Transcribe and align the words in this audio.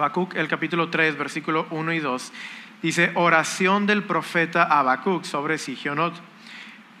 Habacuc, 0.00 0.34
el 0.34 0.48
capítulo 0.48 0.88
3, 0.88 1.18
versículo 1.18 1.66
1 1.70 1.92
y 1.92 1.98
2, 1.98 2.32
dice, 2.82 3.12
oración 3.16 3.86
del 3.86 4.02
profeta 4.02 4.62
Habacuc 4.62 5.24
sobre 5.24 5.58
Sigionot. 5.58 6.14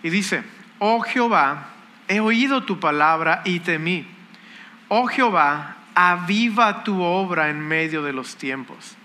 Y 0.02 0.10
dice, 0.10 0.42
oh 0.78 1.00
Jehová, 1.00 1.68
he 2.08 2.20
oído 2.20 2.64
tu 2.64 2.78
palabra 2.78 3.40
y 3.46 3.60
temí. 3.60 4.06
Oh 4.88 5.06
Jehová, 5.06 5.76
aviva 5.94 6.84
tu 6.84 7.00
obra 7.00 7.48
en 7.48 7.60
medio 7.60 8.02
de 8.02 8.12
los 8.12 8.36
tiempos. 8.36 8.96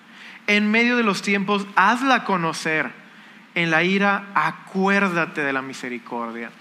En 0.48 0.70
medio 0.70 0.98
de 0.98 1.04
los 1.04 1.22
tiempos, 1.22 1.66
hazla 1.78 2.26
conocer. 2.26 2.92
En 3.56 3.72
la 3.72 3.84
ira, 3.84 4.28
acuérdate 4.36 5.42
de 5.42 5.54
la 5.54 5.62
misericordia. 5.62 6.52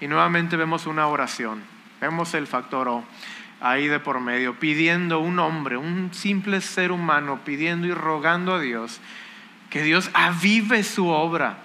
Y 0.00 0.06
nuevamente 0.06 0.56
vemos 0.56 0.86
una 0.86 1.08
oración. 1.08 1.62
Vemos 2.00 2.32
el 2.34 2.46
factor 2.46 2.88
O 2.88 3.04
ahí 3.60 3.88
de 3.88 4.00
por 4.00 4.20
medio, 4.20 4.58
pidiendo 4.58 5.20
un 5.20 5.38
hombre, 5.38 5.76
un 5.76 6.12
simple 6.12 6.60
ser 6.60 6.92
humano, 6.92 7.40
pidiendo 7.44 7.86
y 7.86 7.92
rogando 7.92 8.54
a 8.54 8.60
Dios 8.60 9.00
que 9.70 9.82
Dios 9.82 10.10
avive 10.12 10.82
su 10.82 11.08
obra. 11.08 11.58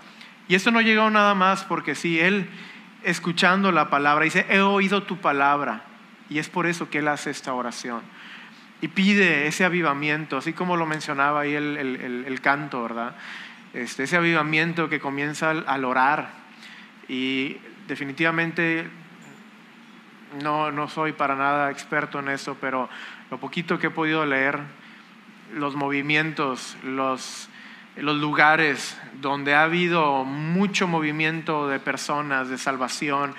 Y 0.47 0.55
esto 0.55 0.71
no 0.71 0.79
llegó 0.79 1.09
nada 1.09 1.33
más 1.33 1.63
porque 1.63 1.95
si 1.95 2.19
Él 2.19 2.47
escuchando 3.03 3.71
la 3.71 3.89
palabra 3.89 4.25
dice, 4.25 4.45
he 4.49 4.59
oído 4.59 5.03
tu 5.03 5.17
palabra. 5.17 5.81
Y 6.29 6.39
es 6.39 6.47
por 6.47 6.67
eso 6.67 6.89
que 6.89 6.99
Él 6.99 7.07
hace 7.07 7.31
esta 7.31 7.53
oración. 7.53 8.01
Y 8.81 8.87
pide 8.89 9.47
ese 9.47 9.65
avivamiento, 9.65 10.37
así 10.37 10.53
como 10.53 10.77
lo 10.77 10.85
mencionaba 10.85 11.41
ahí 11.41 11.55
el, 11.55 12.39
canto, 12.41 12.83
¿verdad? 12.83 13.15
Este, 13.73 14.03
ese 14.03 14.17
avivamiento 14.17 14.89
que 14.89 14.99
comienza 14.99 15.49
al 15.51 15.85
orar. 15.85 16.29
Y 17.07 17.57
definitivamente 17.87 18.87
no, 20.41 20.71
no 20.71 20.87
soy 20.87 21.13
para 21.13 21.35
nada 21.35 21.71
experto 21.71 22.19
en 22.19 22.29
eso, 22.29 22.57
pero 22.59 22.89
lo 23.31 23.39
poquito 23.39 23.79
que 23.79 23.87
he 23.87 23.91
podido 23.91 24.25
leer, 24.25 24.59
los 25.53 25.75
movimientos, 25.75 26.77
los, 26.83 27.49
los 27.95 28.17
lugares 28.17 28.97
donde 29.21 29.53
ha 29.53 29.63
habido 29.63 30.23
mucho 30.23 30.87
movimiento 30.87 31.67
de 31.67 31.79
personas, 31.79 32.49
de 32.49 32.57
salvación, 32.57 33.35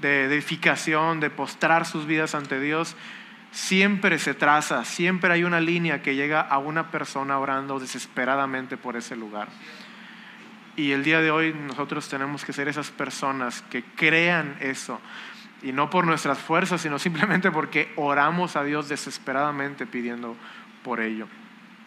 de 0.00 0.24
edificación, 0.24 1.20
de 1.20 1.30
postrar 1.30 1.86
sus 1.86 2.06
vidas 2.06 2.34
ante 2.34 2.60
Dios, 2.60 2.96
siempre 3.52 4.18
se 4.18 4.34
traza, 4.34 4.84
siempre 4.84 5.32
hay 5.32 5.44
una 5.44 5.60
línea 5.60 6.02
que 6.02 6.14
llega 6.14 6.40
a 6.40 6.58
una 6.58 6.90
persona 6.90 7.38
orando 7.38 7.78
desesperadamente 7.78 8.76
por 8.76 8.96
ese 8.96 9.16
lugar. 9.16 9.48
Y 10.76 10.92
el 10.92 11.04
día 11.04 11.20
de 11.20 11.30
hoy 11.30 11.52
nosotros 11.52 12.08
tenemos 12.08 12.44
que 12.44 12.52
ser 12.52 12.68
esas 12.68 12.90
personas 12.90 13.62
que 13.62 13.82
crean 13.82 14.56
eso, 14.60 15.00
y 15.62 15.72
no 15.72 15.90
por 15.90 16.06
nuestras 16.06 16.38
fuerzas, 16.38 16.80
sino 16.80 16.98
simplemente 16.98 17.50
porque 17.50 17.92
oramos 17.96 18.56
a 18.56 18.64
Dios 18.64 18.88
desesperadamente 18.88 19.86
pidiendo 19.86 20.36
por 20.82 21.00
ello. 21.00 21.26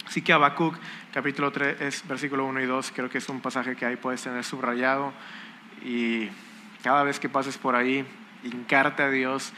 Así 0.06 0.22
que 0.22 0.34
Habacuc, 0.34 0.76
capítulo 1.14 1.52
3, 1.52 2.04
versículo 2.08 2.46
1 2.46 2.62
y 2.62 2.66
2, 2.66 2.92
creo 2.94 3.10
que 3.10 3.18
es 3.18 3.30
un 3.30 3.42
pasaje 3.42 3.76
que 3.76 3.86
ahí 3.86 3.96
puedes 3.96 4.22
tener 4.22 4.44
subrayado 4.44 5.14
y 5.84 6.30
cada 6.84 7.04
vez 7.04 7.20
que 7.20 7.30
pases 7.30 7.58
por 7.58 7.76
ahí, 7.76 8.06
hincarte 8.44 9.04
a 9.04 9.10
Dios 9.10 9.54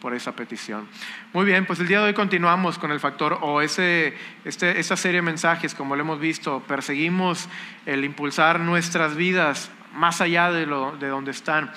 por 0.00 0.14
esa 0.14 0.32
petición. 0.34 0.88
Muy 1.34 1.44
bien, 1.44 1.66
pues 1.66 1.78
el 1.78 1.86
día 1.86 2.00
de 2.00 2.06
hoy 2.06 2.14
continuamos 2.14 2.78
con 2.78 2.90
el 2.90 3.00
factor 3.00 3.38
o 3.42 3.60
ese, 3.60 4.16
este, 4.44 4.80
esa 4.80 4.96
serie 4.96 5.18
de 5.18 5.22
mensajes, 5.22 5.74
como 5.74 5.94
lo 5.94 6.02
hemos 6.02 6.18
visto, 6.18 6.60
perseguimos 6.66 7.48
el 7.84 8.04
impulsar 8.04 8.60
nuestras 8.60 9.14
vidas 9.14 9.70
más 9.94 10.22
allá 10.22 10.50
de, 10.50 10.66
lo, 10.66 10.96
de 10.96 11.08
donde 11.08 11.32
están. 11.32 11.70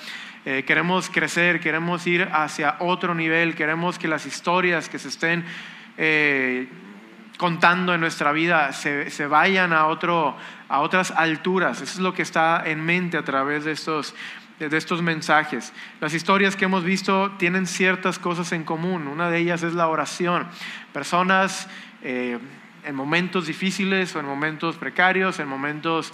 Eh, 0.46 0.64
queremos 0.66 1.08
crecer, 1.08 1.58
queremos 1.58 2.06
ir 2.06 2.28
hacia 2.30 2.76
otro 2.80 3.14
nivel, 3.14 3.54
queremos 3.54 3.98
que 3.98 4.08
las 4.08 4.26
historias 4.26 4.90
que 4.90 4.98
se 4.98 5.08
estén 5.08 5.42
eh, 5.96 6.68
contando 7.38 7.94
en 7.94 8.00
nuestra 8.00 8.30
vida 8.32 8.72
se, 8.74 9.10
se 9.10 9.26
vayan 9.26 9.72
a, 9.72 9.86
otro, 9.86 10.36
a 10.68 10.80
otras 10.80 11.12
alturas. 11.12 11.80
Eso 11.80 11.94
es 11.94 12.00
lo 12.00 12.12
que 12.12 12.20
está 12.20 12.62
en 12.66 12.84
mente 12.84 13.16
a 13.16 13.24
través 13.24 13.64
de 13.64 13.72
estos, 13.72 14.14
de 14.58 14.76
estos 14.76 15.00
mensajes. 15.00 15.72
Las 16.00 16.12
historias 16.12 16.56
que 16.56 16.66
hemos 16.66 16.84
visto 16.84 17.32
tienen 17.38 17.66
ciertas 17.66 18.18
cosas 18.18 18.52
en 18.52 18.64
común. 18.64 19.08
Una 19.08 19.30
de 19.30 19.38
ellas 19.38 19.62
es 19.62 19.72
la 19.72 19.88
oración. 19.88 20.46
Personas 20.92 21.68
eh, 22.02 22.38
en 22.84 22.94
momentos 22.94 23.46
difíciles 23.46 24.14
o 24.14 24.20
en 24.20 24.26
momentos 24.26 24.76
precarios, 24.76 25.38
en 25.38 25.48
momentos 25.48 26.12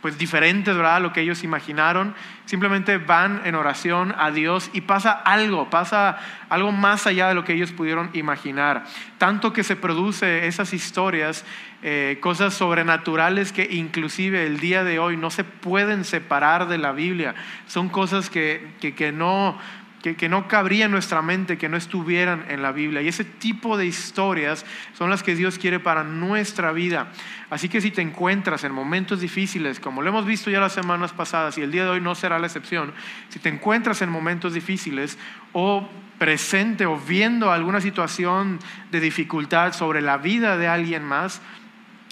pues 0.00 0.16
diferentes, 0.18 0.74
¿verdad? 0.74 1.00
Lo 1.00 1.12
que 1.12 1.20
ellos 1.20 1.44
imaginaron. 1.44 2.14
Simplemente 2.46 2.98
van 2.98 3.42
en 3.44 3.54
oración 3.54 4.14
a 4.18 4.30
Dios 4.30 4.70
y 4.72 4.80
pasa 4.80 5.12
algo, 5.12 5.70
pasa 5.70 6.18
algo 6.48 6.72
más 6.72 7.06
allá 7.06 7.28
de 7.28 7.34
lo 7.34 7.44
que 7.44 7.52
ellos 7.52 7.72
pudieron 7.72 8.10
imaginar. 8.14 8.84
Tanto 9.18 9.52
que 9.52 9.62
se 9.62 9.76
produce 9.76 10.46
esas 10.46 10.72
historias, 10.72 11.44
eh, 11.82 12.18
cosas 12.20 12.54
sobrenaturales 12.54 13.52
que 13.52 13.68
inclusive 13.70 14.46
el 14.46 14.58
día 14.58 14.84
de 14.84 14.98
hoy 14.98 15.16
no 15.16 15.30
se 15.30 15.44
pueden 15.44 16.04
separar 16.04 16.68
de 16.68 16.78
la 16.78 16.92
Biblia. 16.92 17.34
Son 17.66 17.88
cosas 17.88 18.30
que, 18.30 18.72
que, 18.80 18.94
que 18.94 19.12
no 19.12 19.58
que, 20.02 20.28
no 20.28 20.48
cabría 20.48 20.86
en 20.86 20.90
nuestra 20.90 21.20
mente 21.20 21.58
que 21.58 21.68
no 21.68 21.76
estuvieran 21.76 22.46
en 22.48 22.62
la 22.62 22.72
Biblia. 22.72 23.02
Y 23.02 23.08
ese 23.08 23.24
tipo 23.24 23.76
de 23.76 23.86
historias 23.86 24.64
son 24.94 25.10
las 25.10 25.22
que 25.22 25.34
Dios 25.34 25.58
quiere 25.58 25.78
para 25.78 26.04
nuestra 26.04 26.72
vida. 26.72 27.12
Así 27.50 27.68
que 27.68 27.80
si 27.80 27.90
te 27.90 28.00
encuentras 28.00 28.64
en 28.64 28.72
momentos 28.72 29.20
difíciles, 29.20 29.78
como 29.78 30.00
lo 30.00 30.08
hemos 30.08 30.24
visto 30.24 30.50
ya 30.50 30.60
las 30.60 30.72
semanas 30.72 31.12
pasadas 31.12 31.58
y 31.58 31.62
el 31.62 31.70
día 31.70 31.84
de 31.84 31.90
hoy 31.90 32.00
no 32.00 32.14
será 32.14 32.38
la 32.38 32.46
excepción, 32.46 32.92
si 33.28 33.38
te 33.38 33.50
encuentras 33.50 34.00
en 34.00 34.08
momentos 34.08 34.54
difíciles 34.54 35.18
o 35.52 35.86
presente 36.18 36.86
o 36.86 36.98
viendo 36.98 37.52
alguna 37.52 37.80
situación 37.80 38.58
de 38.90 39.00
dificultad 39.00 39.74
sobre 39.74 40.00
la 40.00 40.16
vida 40.16 40.56
de 40.56 40.68
alguien 40.68 41.04
más, 41.04 41.42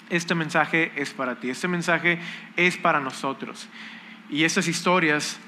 este 0.09 0.35
mensaje 0.35 0.91
es 0.95 1.11
para 1.11 1.39
ti, 1.39 1.49
este 1.49 1.67
mensaje 1.67 2.19
es 2.55 2.77
para 2.77 2.99
nosotros. 2.99 3.67
Y 4.29 4.43
estas 4.43 4.67
historias 4.67 5.39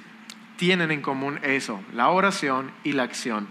tienen 0.61 0.91
en 0.91 1.01
común 1.01 1.39
eso, 1.41 1.81
la 1.91 2.09
oración 2.09 2.71
y 2.83 2.91
la 2.91 3.01
acción. 3.01 3.47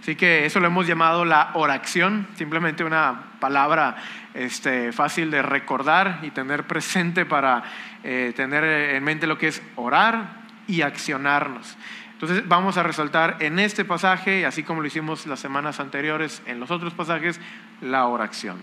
Así 0.00 0.14
que 0.14 0.46
eso 0.46 0.60
lo 0.60 0.68
hemos 0.68 0.86
llamado 0.86 1.24
la 1.24 1.50
oración, 1.54 2.28
simplemente 2.36 2.84
una 2.84 3.32
palabra 3.40 3.96
este, 4.32 4.92
fácil 4.92 5.32
de 5.32 5.42
recordar 5.42 6.20
y 6.22 6.30
tener 6.30 6.68
presente 6.68 7.26
para 7.26 7.64
eh, 8.04 8.32
tener 8.36 8.62
en 8.94 9.02
mente 9.02 9.26
lo 9.26 9.38
que 9.38 9.48
es 9.48 9.60
orar 9.74 10.42
y 10.68 10.82
accionarnos. 10.82 11.76
Entonces 12.22 12.46
vamos 12.46 12.76
a 12.76 12.84
resaltar 12.84 13.38
en 13.40 13.58
este 13.58 13.84
pasaje, 13.84 14.46
así 14.46 14.62
como 14.62 14.80
lo 14.80 14.86
hicimos 14.86 15.26
las 15.26 15.40
semanas 15.40 15.80
anteriores 15.80 16.40
en 16.46 16.60
los 16.60 16.70
otros 16.70 16.94
pasajes, 16.94 17.40
la 17.80 18.06
oración. 18.06 18.62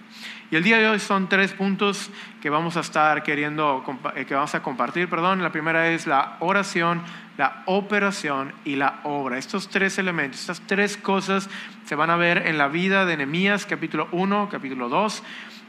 Y 0.49 0.55
el 0.55 0.63
día 0.63 0.77
de 0.77 0.87
hoy 0.87 0.97
son 0.97 1.27
tres 1.27 1.51
puntos 1.51 2.09
que 2.41 2.49
vamos 2.49 2.77
a 2.77 2.79
estar 2.79 3.21
queriendo, 3.21 3.83
eh, 4.15 4.23
que 4.23 4.33
vamos 4.33 4.55
a 4.55 4.63
compartir, 4.63 5.09
perdón. 5.09 5.43
La 5.43 5.51
primera 5.51 5.89
es 5.89 6.07
la 6.07 6.37
oración, 6.39 7.01
la 7.37 7.63
operación 7.65 8.53
y 8.63 8.77
la 8.77 9.01
obra. 9.03 9.37
Estos 9.37 9.67
tres 9.67 9.99
elementos, 9.99 10.39
estas 10.39 10.61
tres 10.61 10.95
cosas 10.95 11.49
se 11.83 11.95
van 11.95 12.11
a 12.11 12.15
ver 12.15 12.47
en 12.47 12.57
la 12.57 12.69
vida 12.69 13.05
de 13.05 13.17
Nehemías, 13.17 13.65
capítulo 13.65 14.07
1, 14.13 14.47
capítulo 14.49 14.87
2, 14.87 15.21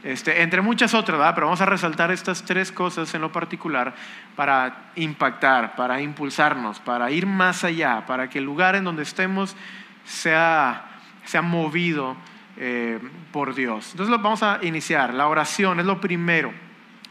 este, 0.03 0.41
entre 0.41 0.61
muchas 0.61 0.93
otras, 0.93 1.17
¿verdad? 1.17 1.35
pero 1.35 1.47
vamos 1.47 1.61
a 1.61 1.65
resaltar 1.65 2.11
estas 2.11 2.43
tres 2.43 2.71
cosas 2.71 3.13
en 3.13 3.21
lo 3.21 3.31
particular 3.31 3.93
para 4.35 4.91
impactar, 4.95 5.75
para 5.75 6.01
impulsarnos, 6.01 6.79
para 6.79 7.11
ir 7.11 7.25
más 7.25 7.63
allá, 7.63 8.05
para 8.07 8.29
que 8.29 8.39
el 8.39 8.45
lugar 8.45 8.75
en 8.75 8.83
donde 8.83 9.03
estemos 9.03 9.55
sea, 10.03 10.85
sea 11.25 11.41
movido 11.41 12.15
eh, 12.57 12.99
por 13.31 13.53
Dios. 13.55 13.89
Entonces 13.91 14.15
vamos 14.21 14.43
a 14.43 14.59
iniciar. 14.61 15.13
La 15.13 15.27
oración 15.27 15.79
es 15.79 15.85
lo 15.85 16.01
primero. 16.01 16.51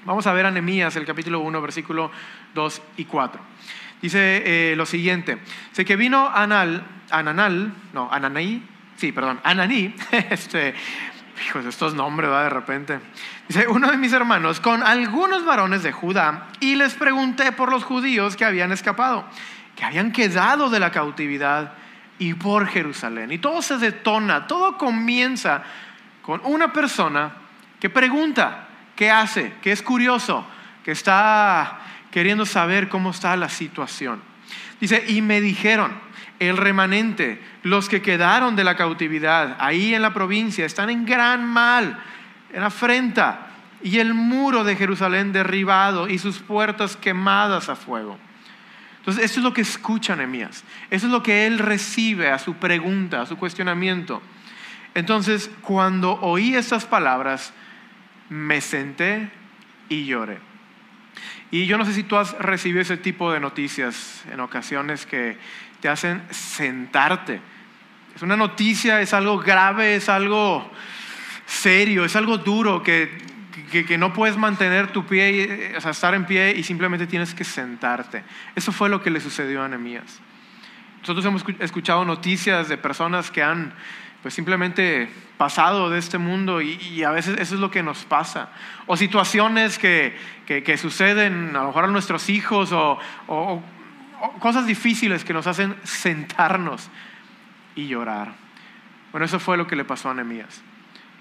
Vamos 0.05 0.27
a 0.27 0.33
ver 0.33 0.47
a 0.47 0.51
Nehemías, 0.51 0.97
el 0.97 1.05
capítulo 1.05 1.41
1, 1.41 1.61
versículo 1.63 2.11
2 2.55 2.83
y 2.97 3.05
4. 3.05 3.41
Dice 4.03 4.43
eh, 4.45 4.77
lo 4.77 4.87
siguiente, 4.87 5.39
sé 5.73 5.85
que 5.85 5.95
vino 5.95 6.29
Anal, 6.29 6.83
Ananal, 7.11 7.73
no, 7.93 8.11
Ananaí, 8.11 8.63
sí, 8.97 9.13
perdón, 9.13 9.41
Ananí, 9.45 9.95
este, 10.31 10.75
hijos, 11.45 11.65
estos 11.67 11.95
nombres, 11.95 12.31
va 12.31 12.45
de 12.45 12.51
repente. 12.51 13.01
Dice, 13.49 13.67
uno 13.69 13.91
de 13.91 13.97
mis 13.97 14.13
hermanos 14.13 14.61
con 14.61 14.83
algunos 14.83 15.45
varones 15.45 15.83
de 15.83 15.93
Judá 15.93 16.49
y 16.61 16.75
les 16.75 16.95
pregunté 16.95 17.53
por 17.53 17.71
los 17.71 17.85
judíos 17.85 18.37
que 18.37 18.45
habían 18.45 18.73
escapado, 18.73 19.25
que 19.77 19.85
habían 19.85 20.13
quedado 20.13 20.71
de 20.71 20.81
la 20.81 20.91
cautividad 20.91 21.75
y 22.19 22.35
por 22.35 22.67
Jerusalén. 22.67 23.33
Y 23.33 23.39
todo 23.39 23.63
se 23.63 23.79
detona, 23.79 24.47
todo 24.47 24.77
comienza 24.77 25.63
con 26.23 26.41
una 26.45 26.73
persona 26.73 27.33
que 27.81 27.91
pregunta, 27.91 28.69
¿qué 28.95 29.11
hace? 29.11 29.55
Que 29.63 29.73
es 29.73 29.83
curioso, 29.83 30.47
que 30.85 30.93
está 30.93 31.81
queriendo 32.11 32.45
saber 32.45 32.89
cómo 32.89 33.11
está 33.11 33.37
la 33.37 33.49
situación. 33.49 34.23
Dice, 34.81 35.05
y 35.09 35.23
me 35.23 35.41
dijeron, 35.41 35.93
el 36.41 36.57
remanente, 36.57 37.41
los 37.63 37.89
que 37.89 38.03
quedaron 38.03 38.57
de 38.57 38.65
la 38.65 38.75
cautividad 38.75 39.57
ahí 39.61 39.95
en 39.95 40.03
la 40.03 40.13
provincia, 40.13 40.67
están 40.67 40.91
en 40.91 41.05
gran 41.05 41.47
mal, 41.47 42.03
en 42.53 42.63
afrenta, 42.63 43.47
y 43.83 43.99
el 43.99 44.15
muro 44.15 44.65
de 44.65 44.77
Jerusalén 44.77 45.33
derribado 45.33 46.09
y 46.09 46.19
sus 46.19 46.39
puertas 46.39 46.97
quemadas 46.97 47.69
a 47.69 47.77
fuego. 47.77 48.19
Entonces, 48.99 49.25
eso 49.25 49.41
es 49.41 49.45
lo 49.45 49.55
que 49.55 49.63
escucha 49.63 50.17
Nehemías. 50.17 50.65
Eso 50.91 51.07
es 51.07 51.13
lo 51.13 51.23
que 51.23 51.47
él 51.47 51.59
recibe 51.59 52.31
a 52.31 52.39
su 52.39 52.55
pregunta, 52.55 53.23
a 53.23 53.27
su 53.27 53.37
cuestionamiento. 53.37 54.21
Entonces, 54.95 55.51
cuando 55.63 56.21
oí 56.21 56.55
estas 56.55 56.85
palabras, 56.85 57.53
me 58.29 58.61
senté 58.61 59.31
y 59.89 60.05
lloré. 60.05 60.50
Y 61.51 61.67
yo 61.67 61.79
no 61.79 61.85
sé 61.85 61.93
si 61.93 62.03
tú 62.03 62.17
has 62.17 62.33
recibido 62.39 62.81
ese 62.81 62.97
tipo 62.97 63.33
de 63.33 63.41
noticias 63.41 64.25
en 64.31 64.41
ocasiones 64.41 65.07
que 65.07 65.37
te 65.81 65.89
hacen 65.89 66.23
sentarte. 66.31 67.41
Es 68.15 68.23
una 68.23 68.37
noticia, 68.37 69.01
es 69.01 69.15
algo 69.15 69.39
grave, 69.39 69.97
es 69.97 70.09
algo 70.09 70.71
serio, 71.47 72.05
es 72.05 72.15
algo 72.17 72.39
duro 72.39 72.83
que, 72.83 73.11
que, 73.71 73.99
no 73.99 74.13
puedes 74.13 74.37
mantener 74.37 74.93
tu 74.93 75.07
pie, 75.07 75.73
o 75.77 75.81
sea, 75.81 75.91
estar 75.91 76.15
en 76.15 76.27
pie 76.27 76.55
y 76.57 76.63
simplemente 76.63 77.07
tienes 77.07 77.35
que 77.35 77.45
sentarte. 77.45 78.23
Eso 78.55 78.73
fue 78.73 78.89
lo 78.89 79.03
que 79.03 79.11
le 79.11 79.21
sucedió 79.21 79.63
a 79.63 79.69
Nehemías. 79.69 80.21
Nosotros 81.01 81.25
hemos 81.25 81.45
escuchado 81.61 82.05
noticias 82.05 82.69
de 82.69 82.77
personas 82.77 83.31
que 83.31 83.43
han 83.43 83.73
pues 84.23 84.35
simplemente 84.35 85.09
pasado 85.37 85.89
de 85.89 85.99
este 85.99 86.19
mundo 86.19 86.61
y, 86.61 87.03
a 87.03 87.11
veces 87.11 87.39
eso 87.39 87.55
es 87.55 87.61
lo 87.61 87.71
que 87.71 87.83
nos 87.83 88.05
pasa. 88.05 88.51
O 88.87 88.97
situaciones 88.97 89.79
que, 89.79 90.15
que, 90.47 90.77
suceden 90.77 91.57
a 91.57 91.61
lo 91.61 91.67
mejor 91.69 91.85
a 91.85 91.89
nuestros 91.89 92.29
hijos 92.29 92.73
o, 92.73 92.99
o, 93.29 93.63
cosas 94.39 94.67
difíciles 94.67 95.25
que 95.25 95.33
nos 95.33 95.47
hacen 95.47 95.75
sentarnos 95.83 96.91
y 97.75 97.87
llorar. 97.87 98.35
Bueno, 99.13 99.25
eso 99.25 99.41
fue 99.41 99.57
lo 99.57 99.67
que 99.67 99.77
le 99.77 99.85
pasó 99.85 100.11
a 100.11 100.15
Nehemías. 100.15 100.63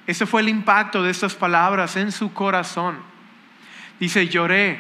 Ese 0.05 0.25
fue 0.25 0.41
el 0.41 0.49
impacto 0.49 1.01
de 1.01 1.11
estas 1.11 1.35
palabras 1.35 1.95
en 1.95 2.11
su 2.11 2.33
corazón. 2.33 2.97
Dice, 3.99 4.27
lloré 4.27 4.79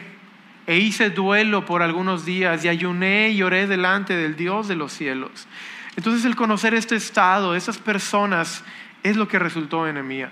e 0.67 0.77
hice 0.77 1.09
duelo 1.09 1.65
por 1.65 1.81
algunos 1.81 2.25
días 2.25 2.63
y 2.65 2.67
ayuné 2.67 3.29
y 3.29 3.37
lloré 3.37 3.67
delante 3.67 4.15
del 4.15 4.35
Dios 4.35 4.67
de 4.67 4.75
los 4.75 4.91
cielos. 4.91 5.47
Entonces 5.95 6.25
el 6.25 6.35
conocer 6.35 6.73
este 6.73 6.95
estado, 6.95 7.55
esas 7.55 7.77
personas, 7.77 8.63
es 9.03 9.15
lo 9.17 9.27
que 9.27 9.39
resultó 9.39 9.87
en 9.87 9.95
Nehemías. 9.95 10.31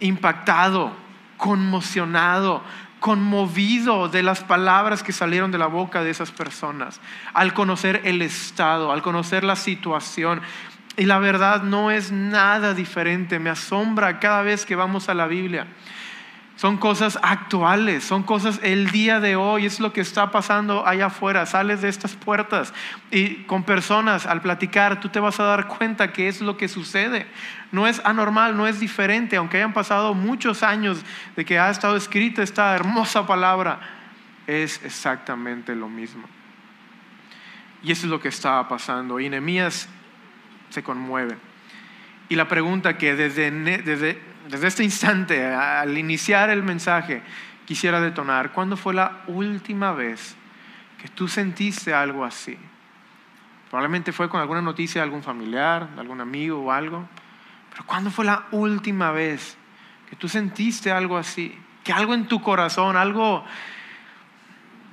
Impactado, 0.00 0.94
conmocionado, 1.36 2.62
conmovido 3.00 4.08
de 4.08 4.22
las 4.22 4.44
palabras 4.44 5.02
que 5.02 5.12
salieron 5.12 5.50
de 5.50 5.58
la 5.58 5.66
boca 5.66 6.04
de 6.04 6.10
esas 6.10 6.30
personas, 6.30 7.00
al 7.32 7.54
conocer 7.54 8.02
el 8.04 8.22
estado, 8.22 8.92
al 8.92 9.02
conocer 9.02 9.42
la 9.42 9.56
situación. 9.56 10.40
Y 10.96 11.06
la 11.06 11.18
verdad 11.18 11.62
no 11.62 11.90
es 11.90 12.12
nada 12.12 12.74
diferente, 12.74 13.38
me 13.38 13.50
asombra 13.50 14.20
cada 14.20 14.42
vez 14.42 14.66
que 14.66 14.76
vamos 14.76 15.08
a 15.08 15.14
la 15.14 15.26
Biblia. 15.26 15.66
Son 16.60 16.76
cosas 16.76 17.18
actuales, 17.22 18.04
son 18.04 18.22
cosas 18.22 18.60
el 18.62 18.90
día 18.90 19.18
de 19.18 19.34
hoy, 19.34 19.64
es 19.64 19.80
lo 19.80 19.94
que 19.94 20.02
está 20.02 20.30
pasando 20.30 20.86
allá 20.86 21.06
afuera. 21.06 21.46
Sales 21.46 21.80
de 21.80 21.88
estas 21.88 22.16
puertas 22.16 22.74
y 23.10 23.44
con 23.44 23.62
personas 23.62 24.26
al 24.26 24.42
platicar, 24.42 25.00
tú 25.00 25.08
te 25.08 25.20
vas 25.20 25.40
a 25.40 25.44
dar 25.44 25.68
cuenta 25.68 26.12
que 26.12 26.28
es 26.28 26.42
lo 26.42 26.58
que 26.58 26.68
sucede. 26.68 27.26
No 27.72 27.86
es 27.86 28.02
anormal, 28.04 28.58
no 28.58 28.66
es 28.66 28.78
diferente, 28.78 29.36
aunque 29.36 29.56
hayan 29.56 29.72
pasado 29.72 30.12
muchos 30.12 30.62
años 30.62 31.02
de 31.34 31.46
que 31.46 31.58
ha 31.58 31.70
estado 31.70 31.96
escrita 31.96 32.42
esta 32.42 32.74
hermosa 32.74 33.26
palabra, 33.26 33.80
es 34.46 34.84
exactamente 34.84 35.74
lo 35.74 35.88
mismo. 35.88 36.28
Y 37.82 37.90
eso 37.90 38.04
es 38.04 38.10
lo 38.10 38.20
que 38.20 38.28
estaba 38.28 38.68
pasando. 38.68 39.18
Y 39.18 39.30
Nehemías 39.30 39.88
se 40.68 40.82
conmueve. 40.82 41.38
Y 42.28 42.36
la 42.36 42.48
pregunta 42.48 42.98
que 42.98 43.16
desde, 43.16 43.50
desde 43.50 44.29
desde 44.48 44.68
este 44.68 44.84
instante, 44.84 45.46
al 45.46 45.96
iniciar 45.96 46.50
el 46.50 46.62
mensaje, 46.62 47.22
quisiera 47.66 48.00
detonar, 48.00 48.52
¿cuándo 48.52 48.76
fue 48.76 48.94
la 48.94 49.22
última 49.26 49.92
vez 49.92 50.36
que 51.00 51.08
tú 51.08 51.28
sentiste 51.28 51.94
algo 51.94 52.24
así? 52.24 52.58
Probablemente 53.68 54.12
fue 54.12 54.28
con 54.28 54.40
alguna 54.40 54.62
noticia 54.62 55.00
de 55.00 55.04
algún 55.04 55.22
familiar, 55.22 55.88
de 55.94 56.00
algún 56.00 56.20
amigo 56.20 56.60
o 56.60 56.72
algo. 56.72 57.08
Pero 57.70 57.86
¿cuándo 57.86 58.10
fue 58.10 58.24
la 58.24 58.46
última 58.50 59.12
vez 59.12 59.56
que 60.08 60.16
tú 60.16 60.28
sentiste 60.28 60.90
algo 60.90 61.16
así? 61.16 61.56
Que 61.84 61.92
algo 61.92 62.14
en 62.14 62.26
tu 62.26 62.42
corazón, 62.42 62.96
algo 62.96 63.44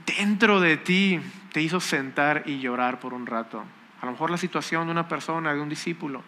dentro 0.06 0.60
de 0.60 0.78
ti 0.78 1.20
te 1.52 1.62
hizo 1.62 1.80
sentar 1.80 2.44
y 2.46 2.60
llorar 2.60 3.00
por 3.00 3.16
un 3.16 3.26
rato. 3.26 3.64
A 4.00 4.06
lo 4.06 4.12
mejor 4.12 4.30
la 4.30 4.38
situación 4.38 4.86
de 4.86 4.92
una 4.92 5.08
persona, 5.08 5.54
de 5.54 5.60
un 5.60 5.70
discípulo. 5.70 6.24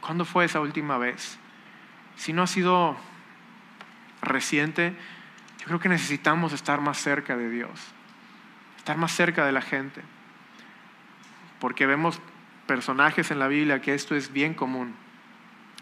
¿Cuándo 0.00 0.24
fue 0.24 0.44
esa 0.44 0.58
última 0.58 0.98
vez? 0.98 1.38
Si 2.22 2.32
no 2.32 2.44
ha 2.44 2.46
sido 2.46 2.96
reciente, 4.20 4.94
yo 5.58 5.66
creo 5.66 5.80
que 5.80 5.88
necesitamos 5.88 6.52
estar 6.52 6.80
más 6.80 6.98
cerca 6.98 7.36
de 7.36 7.50
Dios, 7.50 7.68
estar 8.78 8.96
más 8.96 9.10
cerca 9.10 9.44
de 9.44 9.50
la 9.50 9.60
gente, 9.60 10.02
porque 11.58 11.84
vemos 11.84 12.20
personajes 12.68 13.32
en 13.32 13.40
la 13.40 13.48
Biblia 13.48 13.82
que 13.82 13.92
esto 13.92 14.14
es 14.14 14.32
bien 14.32 14.54
común. 14.54 14.94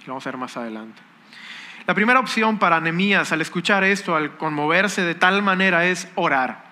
Lo 0.06 0.14
vamos 0.14 0.26
a 0.26 0.30
ver 0.30 0.38
más 0.38 0.56
adelante. 0.56 1.02
La 1.86 1.92
primera 1.92 2.18
opción 2.18 2.58
para 2.58 2.80
Nehemías 2.80 3.32
al 3.32 3.42
escuchar 3.42 3.84
esto, 3.84 4.16
al 4.16 4.38
conmoverse 4.38 5.02
de 5.02 5.14
tal 5.14 5.42
manera, 5.42 5.84
es 5.84 6.08
orar. 6.14 6.69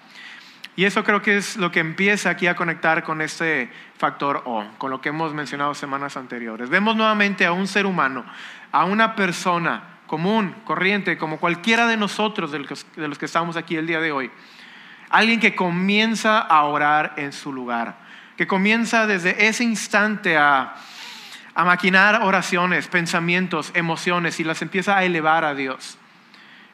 Y 0.78 0.84
eso 0.84 1.02
creo 1.02 1.20
que 1.22 1.36
es 1.36 1.56
lo 1.56 1.72
que 1.72 1.80
empieza 1.80 2.30
aquí 2.30 2.46
a 2.46 2.54
conectar 2.54 3.02
con 3.02 3.20
este 3.20 3.68
factor 3.96 4.42
O, 4.44 4.64
con 4.78 4.92
lo 4.92 5.00
que 5.00 5.08
hemos 5.08 5.34
mencionado 5.34 5.74
semanas 5.74 6.16
anteriores. 6.16 6.70
Vemos 6.70 6.94
nuevamente 6.94 7.44
a 7.44 7.50
un 7.50 7.66
ser 7.66 7.84
humano, 7.84 8.24
a 8.70 8.84
una 8.84 9.16
persona 9.16 9.98
común, 10.06 10.54
corriente, 10.64 11.18
como 11.18 11.40
cualquiera 11.40 11.88
de 11.88 11.96
nosotros, 11.96 12.52
de 12.52 12.60
los, 12.60 13.18
que 13.18 13.24
estamos 13.24 13.56
aquí 13.56 13.74
el 13.74 13.88
día 13.88 13.98
de 13.98 14.12
hoy. 14.12 14.30
Alguien 15.10 15.40
que 15.40 15.56
comienza 15.56 16.38
a 16.38 16.62
orar 16.62 17.14
en 17.16 17.32
su 17.32 17.52
lugar, 17.52 17.98
que 18.36 18.46
comienza 18.46 19.08
desde 19.08 19.48
ese 19.48 19.64
instante 19.64 20.36
a, 20.36 20.76
a 21.56 21.64
maquinar 21.64 22.22
oraciones, 22.22 22.86
pensamientos, 22.86 23.72
emociones 23.74 24.38
y 24.38 24.44
las 24.44 24.62
empieza 24.62 24.96
a 24.96 25.02
elevar 25.02 25.44
a 25.44 25.56
Dios, 25.56 25.98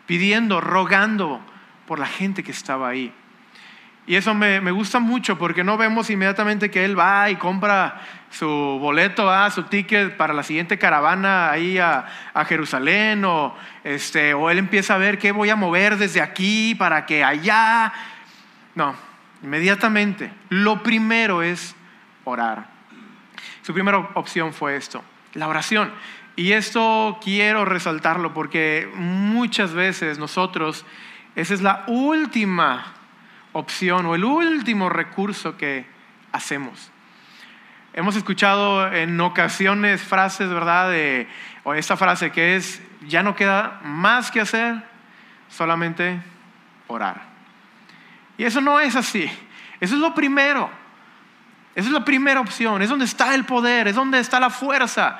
pidiendo, 0.04 0.60
rogando 0.60 1.40
por 1.86 1.98
la 1.98 2.06
gente 2.06 2.42
que 2.42 2.52
estaba 2.52 2.90
ahí. 2.90 3.14
Y 4.06 4.16
eso 4.16 4.34
me, 4.34 4.70
gusta 4.70 4.98
mucho 4.98 5.38
porque 5.38 5.64
no 5.64 5.78
vemos 5.78 6.10
inmediatamente 6.10 6.70
que 6.70 6.84
él 6.84 6.98
va 6.98 7.30
y 7.30 7.36
compra 7.36 8.02
su 8.30 8.46
boleto, 8.46 9.30
ah, 9.30 9.50
su 9.50 9.62
ticket 9.62 10.16
para 10.18 10.34
la 10.34 10.42
siguiente 10.42 10.78
caravana 10.78 11.50
ahí 11.50 11.78
a, 11.78 12.06
Jerusalén 12.46 13.24
o, 13.24 13.54
este, 13.82 14.34
o 14.34 14.50
él 14.50 14.58
empieza 14.58 14.94
a 14.94 14.98
ver 14.98 15.18
qué 15.18 15.32
voy 15.32 15.48
a 15.48 15.56
mover 15.56 15.96
desde 15.96 16.20
aquí 16.20 16.74
para 16.74 17.06
que 17.06 17.24
allá. 17.24 17.94
No, 18.74 18.94
inmediatamente. 19.42 20.30
Lo 20.50 20.82
primero 20.82 21.42
es 21.42 21.74
orar. 22.24 22.66
Su 23.62 23.72
primera 23.72 23.98
opción 24.14 24.52
fue 24.52 24.76
esto, 24.76 25.02
la 25.32 25.48
oración. 25.48 25.90
Y 26.36 26.52
esto 26.52 27.18
quiero 27.22 27.64
resaltarlo 27.64 28.34
porque 28.34 28.90
muchas 28.96 29.72
veces 29.72 30.18
nosotros, 30.18 30.84
esa 31.36 31.54
es 31.54 31.62
la 31.62 31.84
última 31.86 32.93
opción 33.54 34.04
o 34.04 34.14
el 34.14 34.24
último 34.24 34.90
recurso 34.90 35.56
que 35.56 35.86
hacemos. 36.32 36.90
Hemos 37.94 38.16
escuchado 38.16 38.92
en 38.92 39.18
ocasiones 39.20 40.02
frases, 40.02 40.48
¿verdad? 40.48 40.90
De, 40.90 41.28
o 41.62 41.72
esta 41.74 41.96
frase 41.96 42.30
que 42.32 42.56
es, 42.56 42.82
ya 43.06 43.22
no 43.22 43.36
queda 43.36 43.80
más 43.84 44.30
que 44.30 44.40
hacer, 44.40 44.82
solamente 45.48 46.20
orar. 46.88 47.22
Y 48.36 48.44
eso 48.44 48.60
no 48.60 48.80
es 48.80 48.96
así. 48.96 49.30
Eso 49.80 49.94
es 49.94 50.00
lo 50.00 50.12
primero. 50.12 50.68
Esa 51.76 51.88
es 51.88 51.94
la 51.94 52.04
primera 52.04 52.40
opción. 52.40 52.82
Es 52.82 52.88
donde 52.88 53.04
está 53.04 53.34
el 53.34 53.44
poder, 53.44 53.86
es 53.86 53.94
donde 53.94 54.18
está 54.18 54.40
la 54.40 54.50
fuerza, 54.50 55.18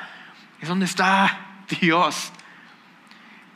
es 0.61 0.69
donde 0.69 0.87
está 0.87 1.39
Dios. 1.81 2.33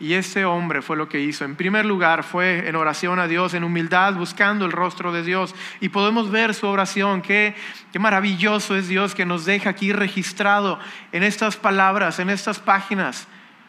Y 0.01 0.15
ese 0.15 0.45
hombre 0.45 0.81
fue 0.81 0.97
lo 0.97 1.09
que 1.09 1.21
hizo. 1.21 1.45
En 1.45 1.57
primer 1.57 1.85
lugar 1.85 2.23
fue 2.23 2.69
en 2.69 2.77
oración 2.77 3.19
a 3.19 3.27
Dios, 3.27 3.55
en 3.55 3.65
humildad, 3.65 4.15
buscando 4.15 4.65
el 4.65 4.71
rostro 4.71 5.13
de 5.13 5.25
Dios. 5.25 5.57
Y 5.81 5.89
podemos 5.89 6.31
ver 6.31 6.55
su 6.55 6.69
oración. 6.69 7.21
Qué, 7.21 7.57
maravilloso 7.99 8.77
es 8.77 8.87
Dios 8.87 9.17
que 9.17 9.27
nos 9.27 9.45
deja 9.45 9.71
aquí 9.71 9.93
registrado 9.93 10.79
en 11.11 11.25
estas 11.25 11.57
palabras, 11.57 12.21
en 12.21 12.31
estas 12.31 12.61
páginas, 12.61 13.27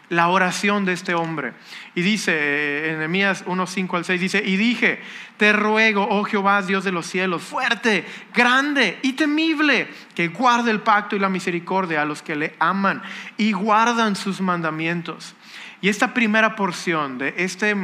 la 0.09 0.27
oración 0.27 0.85
de 0.85 0.93
este 0.93 1.15
hombre. 1.15 1.53
Y 1.95 2.03
dice 2.03 2.31
eh, 2.35 2.91
en 2.91 2.99
Nehemías 2.99 3.43
1, 3.47 3.65
5 3.65 3.97
al 3.97 4.05
6, 4.05 4.21
dice, 4.21 4.43
y 4.45 4.55
dije, 4.55 5.01
te 5.37 5.51
ruego, 5.51 6.07
oh 6.11 6.23
Jehová, 6.25 6.61
Dios 6.61 6.83
de 6.83 6.91
los 6.91 7.07
cielos, 7.07 7.41
fuerte, 7.41 8.05
grande 8.35 8.99
y 9.01 9.13
temible, 9.13 9.87
que 10.13 10.27
guarde 10.27 10.69
el 10.69 10.81
pacto 10.81 11.15
y 11.15 11.19
la 11.19 11.29
misericordia 11.29 12.03
a 12.03 12.05
los 12.05 12.21
que 12.21 12.35
le 12.35 12.55
aman 12.59 13.01
y 13.35 13.51
guardan 13.51 14.15
sus 14.15 14.41
mandamientos 14.41 15.35
y 15.81 15.89
esta 15.89 16.13
primera 16.13 16.55
porción 16.55 17.17
de 17.17 17.33
este, 17.37 17.75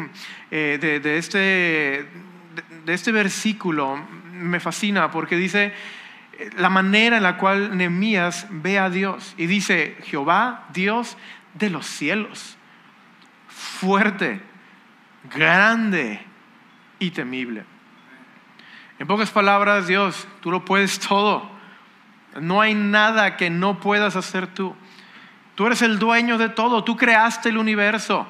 eh, 0.51 0.77
de, 1.01 1.17
este, 1.17 1.39
de, 2.85 2.93
este 2.93 3.11
versículo 3.11 3.97
me 4.33 4.59
fascina 4.59 5.11
porque 5.11 5.37
dice 5.37 5.73
eh, 6.33 6.49
la 6.57 6.69
manera 6.69 7.17
en 7.17 7.23
la 7.23 7.37
cual 7.37 7.77
Nehemías 7.77 8.47
ve 8.49 8.79
a 8.79 8.89
Dios. 8.89 9.33
Y 9.37 9.45
dice, 9.45 9.97
Jehová, 10.03 10.65
Dios 10.73 11.17
de 11.53 11.69
los 11.69 11.85
cielos, 11.85 12.57
fuerte, 13.47 14.41
grande 15.33 16.21
y 16.99 17.11
temible. 17.11 17.63
En 18.99 19.07
pocas 19.07 19.31
palabras, 19.31 19.87
Dios, 19.87 20.27
tú 20.41 20.51
lo 20.51 20.65
puedes 20.65 20.99
todo. 20.99 21.49
No 22.39 22.59
hay 22.59 22.73
nada 22.73 23.37
que 23.37 23.49
no 23.49 23.79
puedas 23.79 24.17
hacer 24.17 24.47
tú. 24.47 24.75
Tú 25.55 25.65
eres 25.65 25.81
el 25.81 25.99
dueño 25.99 26.37
de 26.37 26.49
todo, 26.49 26.83
tú 26.83 26.97
creaste 26.97 27.49
el 27.49 27.57
universo. 27.57 28.27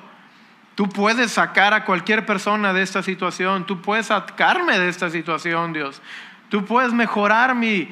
Tú 0.75 0.89
puedes 0.89 1.31
sacar 1.31 1.73
a 1.73 1.85
cualquier 1.85 2.25
persona 2.25 2.73
de 2.73 2.81
esta 2.81 3.01
situación, 3.01 3.65
tú 3.65 3.81
puedes 3.81 4.07
sacarme 4.07 4.77
de 4.77 4.89
esta 4.89 5.09
situación, 5.09 5.73
Dios. 5.73 6.01
Tú 6.49 6.65
puedes 6.65 6.93
mejorar 6.93 7.55
mi 7.55 7.89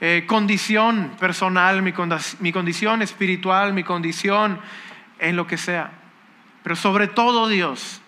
eh, 0.00 0.24
condición 0.26 1.12
personal, 1.18 1.80
mi, 1.80 1.92
condición 1.92 3.02
espiritual, 3.02 3.72
mi 3.72 3.84
condición 3.84 4.58
en 5.18 5.36
lo 5.36 5.46
que 5.46 5.56
sea. 5.56 5.92
Pero 6.62 6.76
sobre 6.76 7.06
todo, 7.06 7.48
Dios, 7.48 8.02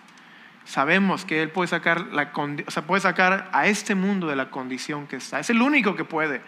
sabemos 0.65 1.25
que 1.25 1.41
Él 1.41 1.49
puede 1.49 1.69
sacar 1.69 3.49
a 3.53 3.67
este 3.67 3.95
mundo 3.95 4.27
de 4.27 4.35
la 4.35 4.49
condición 4.49 5.07
que 5.07 5.15
está. 5.15 5.39
Es 5.39 5.49
el 5.49 5.61
único 5.61 5.95
que 5.95 6.03
puede. 6.03 6.41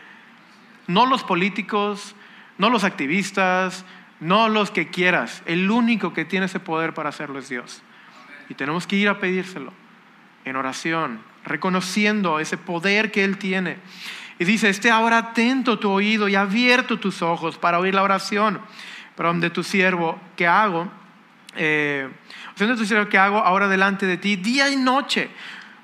No 0.88 1.06
los 1.06 1.24
políticos, 1.24 2.14
no 2.58 2.70
los 2.70 2.84
activistas, 2.84 3.86
no 4.20 4.50
los 4.50 4.72
que 4.72 4.90
quieras. 4.90 5.44
El 5.46 5.70
único 5.70 6.14
que 6.14 6.26
tiene 6.26 6.48
ese 6.48 6.60
poder 6.60 6.94
para 6.94 7.10
hacerlo 7.10 7.40
es 7.40 7.50
Dios. 7.50 7.82
Y 8.50 8.56
tenemos 8.56 8.88
que 8.88 8.96
ir 8.96 9.10
a 9.10 9.20
pedírselo 9.20 9.74
en 10.46 10.56
oración, 10.56 11.22
reconociendo 11.46 12.40
ese 12.40 12.58
poder 12.58 13.12
que 13.12 13.24
Él 13.24 13.38
tiene. 13.38 13.78
Y 14.40 14.46
dice, 14.46 14.70
esté 14.70 14.90
ahora 14.90 15.18
atento 15.18 15.80
tu 15.80 15.92
oído 15.92 16.28
y 16.28 16.36
abierto 16.36 16.98
tus 16.98 17.22
ojos 17.22 17.58
para 17.58 17.80
oír 17.80 17.94
la 17.94 18.04
oración 18.04 18.62
de 19.36 19.50
tu 19.50 19.64
siervo 19.64 20.18
que 20.38 20.48
hago. 20.48 20.90
Eh, 21.58 22.10
de 22.58 22.76
tu 22.76 22.86
siervo 22.86 23.10
que 23.10 23.18
hago 23.18 23.40
ahora 23.40 23.68
delante 23.68 24.06
de 24.06 24.18
ti, 24.18 24.38
día 24.38 24.70
y 24.70 24.78
noche, 24.78 25.30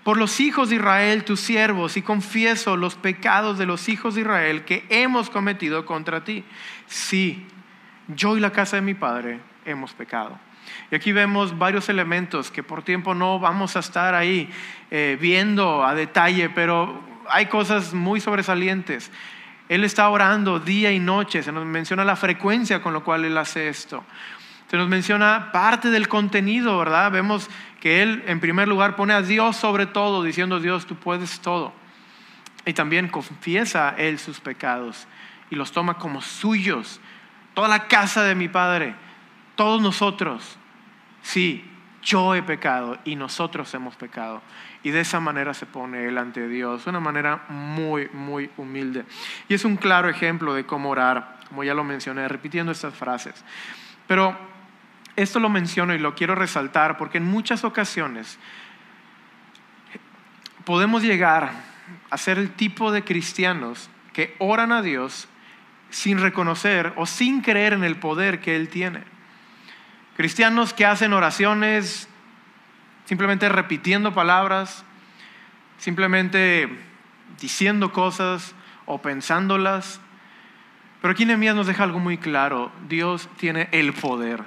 por 0.04 0.18
los 0.18 0.40
hijos 0.40 0.70
de 0.70 0.76
Israel, 0.76 1.26
tus 1.26 1.42
siervos, 1.42 1.98
y 1.98 2.02
confieso 2.02 2.78
los 2.78 2.96
pecados 2.96 3.58
de 3.58 3.66
los 3.66 3.90
hijos 3.90 4.16
de 4.16 4.22
Israel 4.22 4.64
que 4.64 4.86
hemos 4.90 5.30
cometido 5.30 5.86
contra 5.86 6.24
ti. 6.24 6.46
Sí, 6.88 7.46
yo 8.08 8.38
y 8.38 8.40
la 8.40 8.52
casa 8.52 8.76
de 8.78 8.82
mi 8.82 8.94
padre 8.94 9.40
hemos 9.66 9.94
pecado. 9.94 10.38
Y 10.92 10.96
aquí 10.96 11.12
vemos 11.12 11.58
varios 11.58 11.90
elementos 11.90 12.52
que 12.52 12.64
por 12.64 12.84
tiempo 12.84 13.14
no 13.14 13.40
vamos 13.40 13.76
a 13.76 13.80
estar 13.80 14.16
ahí 14.16 14.50
eh, 14.92 15.18
viendo 15.20 15.84
a 15.84 15.96
detalle, 15.96 16.50
pero 16.50 17.02
hay 17.30 17.48
cosas 17.48 17.94
muy 17.94 18.20
sobresalientes. 18.20 19.12
Él 19.68 19.84
está 19.84 20.10
orando 20.10 20.60
día 20.60 20.92
y 20.92 21.00
noche, 21.00 21.42
se 21.42 21.52
nos 21.52 21.66
menciona 21.66 22.06
la 22.06 22.16
frecuencia 22.16 22.82
con 22.82 22.94
la 22.94 23.00
cual 23.00 23.26
Él 23.26 23.38
hace 23.38 23.68
esto. 23.68 24.04
Se 24.70 24.78
nos 24.78 24.88
menciona 24.88 25.52
parte 25.52 25.90
del 25.90 26.08
contenido, 26.08 26.78
¿verdad? 26.78 27.12
Vemos 27.12 27.50
que 27.80 28.04
Él 28.04 28.24
en 28.28 28.40
primer 28.40 28.68
lugar 28.68 28.96
pone 28.96 29.14
a 29.14 29.22
Dios 29.22 29.56
sobre 29.56 29.86
todo, 29.86 30.24
diciendo 30.24 30.60
Dios, 30.60 30.86
tú 30.86 30.96
puedes 30.96 31.40
todo. 31.40 31.74
Y 32.66 32.74
también 32.74 33.08
confiesa 33.08 33.96
Él 33.98 34.20
sus 34.20 34.40
pecados 34.40 35.08
y 35.50 35.56
los 35.56 35.72
toma 35.72 35.96
como 35.96 36.22
suyos 36.22 37.00
toda 37.56 37.68
la 37.68 37.88
casa 37.88 38.24
de 38.24 38.36
mi 38.36 38.48
Padre, 38.48 38.94
todos 39.56 39.82
nosotros, 39.82 40.58
sí, 41.24 41.66
yo 42.04 42.36
he 42.36 42.44
pecado 42.44 43.00
y 43.04 43.16
nosotros 43.16 43.74
hemos 43.74 43.96
pecado. 43.96 44.44
Y 44.84 44.92
de 44.92 45.00
esa 45.00 45.20
manera 45.20 45.56
se 45.56 45.66
pone 45.66 46.06
él 46.06 46.20
ante 46.20 46.48
Dios, 46.48 46.86
una 46.86 47.00
manera 47.00 47.46
muy, 47.50 48.08
muy 48.14 48.52
humilde. 48.58 49.06
Y 49.50 49.56
es 49.56 49.66
un 49.66 49.78
claro 49.78 50.08
ejemplo 50.08 50.54
de 50.54 50.68
cómo 50.68 50.92
orar, 50.92 51.40
como 51.50 51.64
ya 51.64 51.74
lo 51.74 51.84
mencioné, 51.84 52.28
repitiendo 52.28 52.72
estas 52.72 52.94
frases. 52.94 53.44
Pero 54.06 54.38
esto 55.16 55.40
lo 55.40 55.50
menciono 55.50 55.96
y 55.96 55.98
lo 55.98 56.14
quiero 56.14 56.36
resaltar 56.36 56.98
porque 56.98 57.18
en 57.18 57.26
muchas 57.26 57.64
ocasiones 57.64 58.38
podemos 60.66 61.02
llegar 61.02 61.52
a 62.12 62.18
ser 62.18 62.38
el 62.38 62.52
tipo 62.52 62.92
de 62.92 63.04
cristianos 63.04 63.90
que 64.14 64.36
oran 64.40 64.72
a 64.72 64.82
Dios 64.82 65.28
sin 65.90 66.20
reconocer 66.20 66.94
o 66.96 67.06
sin 67.06 67.42
creer 67.42 67.74
en 67.74 67.84
el 67.84 67.98
poder 67.98 68.40
que 68.40 68.56
Él 68.56 68.70
tiene. 68.70 69.04
Cristianos 70.18 70.74
que 70.74 70.86
hacen 70.86 71.14
oraciones 71.14 72.08
simplemente 73.06 73.50
repitiendo 73.50 74.14
palabras, 74.14 74.84
simplemente 75.78 76.70
diciendo 77.40 77.92
cosas 77.92 78.56
o 78.86 79.02
pensándolas. 79.02 80.00
Pero 81.02 81.12
aquí 81.12 81.26
Nehemías 81.26 81.56
nos 81.56 81.68
deja 81.68 81.84
algo 81.84 82.00
muy 82.00 82.18
claro. 82.18 82.72
Dios 82.88 83.30
tiene 83.38 83.70
el 83.72 83.94
poder. 83.94 84.44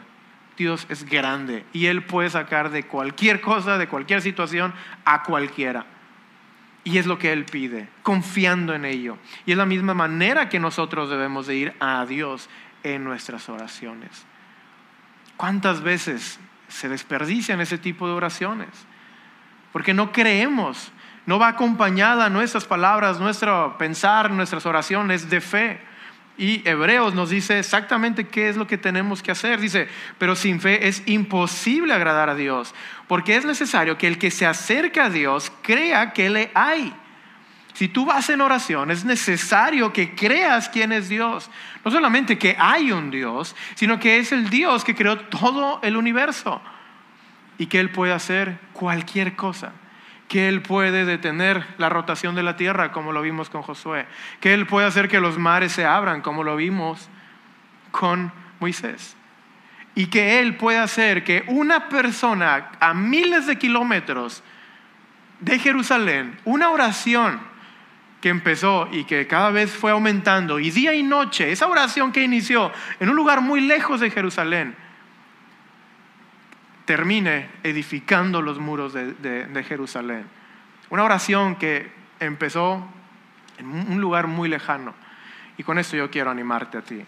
Dios 0.57 0.87
es 0.89 1.05
grande 1.05 1.65
y 1.73 1.87
Él 1.87 2.03
puede 2.03 2.31
sacar 2.31 2.71
de 2.71 2.83
cualquier 2.83 3.41
cosa, 3.41 3.79
de 3.79 3.87
cualquier 3.87 4.23
situación, 4.23 4.75
a 5.05 5.23
cualquiera. 5.23 5.87
Y 6.85 6.99
es 6.99 7.07
lo 7.07 7.19
que 7.19 7.33
Él 7.33 7.45
pide, 7.45 7.89
confiando 8.03 8.75
en 8.75 8.85
ello. 8.85 9.19
Y 9.45 9.53
es 9.53 9.59
la 9.59 9.67
misma 9.67 9.95
manera 9.95 10.49
que 10.49 10.61
nosotros 10.61 11.11
debemos 11.11 11.47
de 11.47 11.57
ir 11.57 11.75
a 11.81 12.05
Dios 12.07 12.49
en 12.83 13.05
nuestras 13.05 13.49
oraciones. 13.49 14.27
¿Cuántas 15.37 15.83
veces 15.83 16.41
se 16.69 16.89
desperdician 16.89 17.61
ese 17.61 17.79
tipo 17.79 18.07
de 18.07 18.15
oraciones? 18.15 18.69
Porque 19.73 19.95
no 19.95 20.13
creemos, 20.13 20.93
no 21.27 21.39
va 21.39 21.49
acompañada 21.49 22.31
nuestras 22.31 22.65
palabras, 22.65 23.21
nuestro 23.21 23.77
pensar, 23.79 24.31
nuestras 24.31 24.65
oraciones 24.67 25.29
de 25.29 25.41
fe. 25.41 25.88
Y 26.39 26.63
Hebreos 26.67 27.15
nos 27.15 27.31
dice 27.31 27.59
exactamente 27.59 28.29
qué 28.29 28.49
es 28.49 28.57
lo 28.57 28.69
que 28.69 28.79
tenemos 28.79 29.25
que 29.25 29.33
hacer. 29.33 29.61
Dice, 29.61 29.89
pero 30.19 30.37
sin 30.37 30.61
fe 30.61 30.87
es 30.87 31.03
imposible 31.07 31.93
agradar 31.93 32.31
a 32.31 32.37
Dios, 32.37 32.77
porque 33.09 33.35
es 33.35 33.45
necesario 33.45 33.99
que 33.99 34.07
el 34.07 34.19
que 34.19 34.31
se 34.31 34.47
acerca 34.47 35.07
a 35.07 35.11
Dios 35.11 35.53
crea 35.63 36.13
que 36.13 36.31
le 36.31 36.53
hay. 36.55 36.95
Si 37.75 37.89
tú 37.89 38.07
vas 38.07 38.31
en 38.31 38.41
oración, 38.41 38.93
es 38.93 39.05
necesario 39.05 39.93
que 39.93 40.15
creas 40.15 40.69
quién 40.69 40.93
es 40.93 41.09
Dios. 41.09 41.51
No 41.85 41.91
solamente 41.91 42.39
que 42.39 42.57
hay 42.59 42.93
un 42.93 43.11
Dios, 43.11 43.57
sino 43.75 43.99
que 43.99 44.19
es 44.19 44.31
el 44.31 44.49
Dios 44.49 44.85
que 44.85 44.95
creó 44.95 45.19
todo 45.19 45.81
el 45.83 45.97
universo 45.97 46.63
y 47.59 47.67
que 47.67 47.81
Él 47.81 47.91
puede 47.91 48.13
hacer 48.13 48.59
cualquier 48.73 49.35
cosa 49.35 49.73
que 50.29 50.49
Él 50.49 50.63
puede 50.63 51.05
detener 51.05 51.67
la 51.79 51.89
rotación 51.89 52.35
de 52.35 52.43
la 52.43 52.57
tierra, 52.57 52.93
como 52.93 53.13
lo 53.13 53.23
vimos 53.23 53.49
con 53.51 53.63
Josué, 53.63 54.07
que 54.41 54.53
Él 54.55 54.67
puede 54.67 54.87
hacer 54.87 55.09
que 55.09 55.21
los 55.21 55.39
mares 55.39 55.73
se 55.73 55.87
abran, 55.87 56.21
como 56.21 56.45
lo 56.45 56.55
vimos 56.55 57.09
con 57.91 58.31
Moisés, 58.61 59.17
y 59.95 60.07
que 60.07 60.39
Él 60.39 60.57
puede 60.57 60.79
hacer 60.79 61.25
que 61.25 61.45
una 61.49 61.89
persona 61.89 62.71
a 62.79 62.93
miles 62.93 63.47
de 63.47 63.57
kilómetros 63.57 64.43
de 65.41 65.59
Jerusalén, 65.59 66.39
una 66.45 66.71
oración 66.71 67.41
que 68.21 68.29
empezó 68.29 68.89
y 68.93 69.05
que 69.05 69.27
cada 69.27 69.51
vez 69.51 69.73
fue 69.73 69.93
aumentando, 69.93 70.59
y 70.59 70.71
día 70.71 70.93
y 70.93 71.03
noche, 71.03 71.51
esa 71.53 71.69
oración 71.69 72.13
que 72.13 72.23
inició 72.23 72.71
en 73.01 73.09
un 73.09 73.17
lugar 73.17 73.41
muy 73.41 73.63
lejos 73.63 74.01
de 74.01 74.11
Jerusalén, 74.11 74.77
termine 76.89 77.51
edificando 77.65 78.41
los 78.41 78.59
muros 78.59 78.95
de, 78.95 79.65
Jerusalén. 79.69 80.25
Una 80.89 81.05
oración 81.05 81.57
que 81.57 81.93
empezó 82.19 82.83
en 83.59 83.67
un 83.67 84.01
lugar 84.01 84.27
muy 84.27 84.49
lejano. 84.49 84.95
Y 85.59 85.65
con 85.65 85.79
esto 85.79 85.99
yo 85.99 86.11
quiero 86.11 86.31
animarte 86.31 86.79
a 86.79 86.81
ti. 86.81 87.05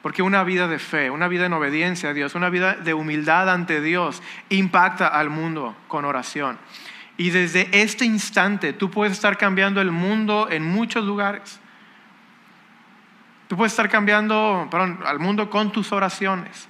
Porque 0.00 0.22
una 0.22 0.44
vida 0.44 0.66
de 0.66 0.78
fe, 0.78 1.10
una 1.10 1.28
vida 1.28 1.44
en 1.44 1.52
obediencia 1.52 2.08
a 2.08 2.14
Dios, 2.14 2.36
una 2.36 2.48
vida 2.48 2.76
de 2.76 2.94
humildad 2.94 3.50
ante 3.50 3.82
Dios 3.82 4.22
impacta 4.48 5.08
al 5.08 5.28
mundo 5.28 5.76
con 5.88 6.06
oración. 6.06 6.56
Y 7.18 7.28
desde 7.28 7.68
este 7.82 8.06
instante 8.06 8.72
tú 8.72 8.90
puedes 8.90 9.12
estar 9.12 9.36
cambiando 9.36 9.82
el 9.82 9.90
mundo 9.90 10.48
en 10.50 10.64
muchos 10.64 11.04
lugares. 11.04 11.60
Tú 13.46 13.58
puedes 13.58 13.74
estar 13.74 13.90
cambiando 13.90 14.70
al 15.04 15.18
mundo 15.18 15.50
con 15.50 15.70
tus 15.70 15.92
oraciones. 15.92 16.66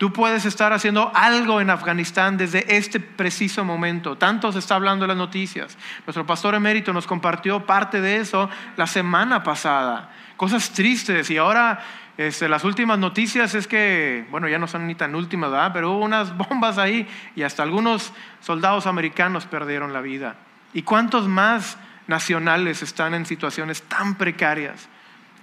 Tú 0.00 0.14
puedes 0.14 0.46
estar 0.46 0.72
haciendo 0.72 1.12
algo 1.14 1.60
en 1.60 1.68
Afganistán 1.68 2.38
desde 2.38 2.74
este 2.74 3.00
preciso 3.00 3.66
momento. 3.66 4.16
Tanto 4.16 4.50
se 4.50 4.58
está 4.58 4.76
hablando 4.76 5.04
en 5.04 5.08
las 5.08 5.16
noticias. 5.18 5.76
Nuestro 6.06 6.24
pastor 6.24 6.54
emérito 6.54 6.94
nos 6.94 7.06
compartió 7.06 7.66
parte 7.66 8.00
de 8.00 8.16
eso 8.16 8.48
la 8.78 8.86
semana 8.86 9.42
pasada. 9.42 10.10
Cosas 10.38 10.70
tristes. 10.70 11.28
Y 11.28 11.36
ahora 11.36 11.80
este, 12.16 12.48
las 12.48 12.64
últimas 12.64 12.98
noticias 12.98 13.54
es 13.54 13.66
que, 13.66 14.26
bueno, 14.30 14.48
ya 14.48 14.58
no 14.58 14.66
son 14.66 14.86
ni 14.86 14.94
tan 14.94 15.14
últimas, 15.14 15.50
¿verdad? 15.50 15.72
Pero 15.74 15.92
hubo 15.92 16.06
unas 16.06 16.34
bombas 16.48 16.78
ahí 16.78 17.06
y 17.36 17.42
hasta 17.42 17.62
algunos 17.62 18.14
soldados 18.40 18.86
americanos 18.86 19.44
perdieron 19.44 19.92
la 19.92 20.00
vida. 20.00 20.36
¿Y 20.72 20.80
cuántos 20.80 21.28
más 21.28 21.76
nacionales 22.06 22.80
están 22.80 23.12
en 23.12 23.26
situaciones 23.26 23.82
tan 23.82 24.14
precarias? 24.14 24.88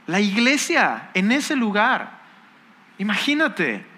La 0.07 0.19
iglesia 0.19 1.11
en 1.13 1.31
ese 1.31 1.55
lugar. 1.55 2.21
Imagínate. 2.97 3.96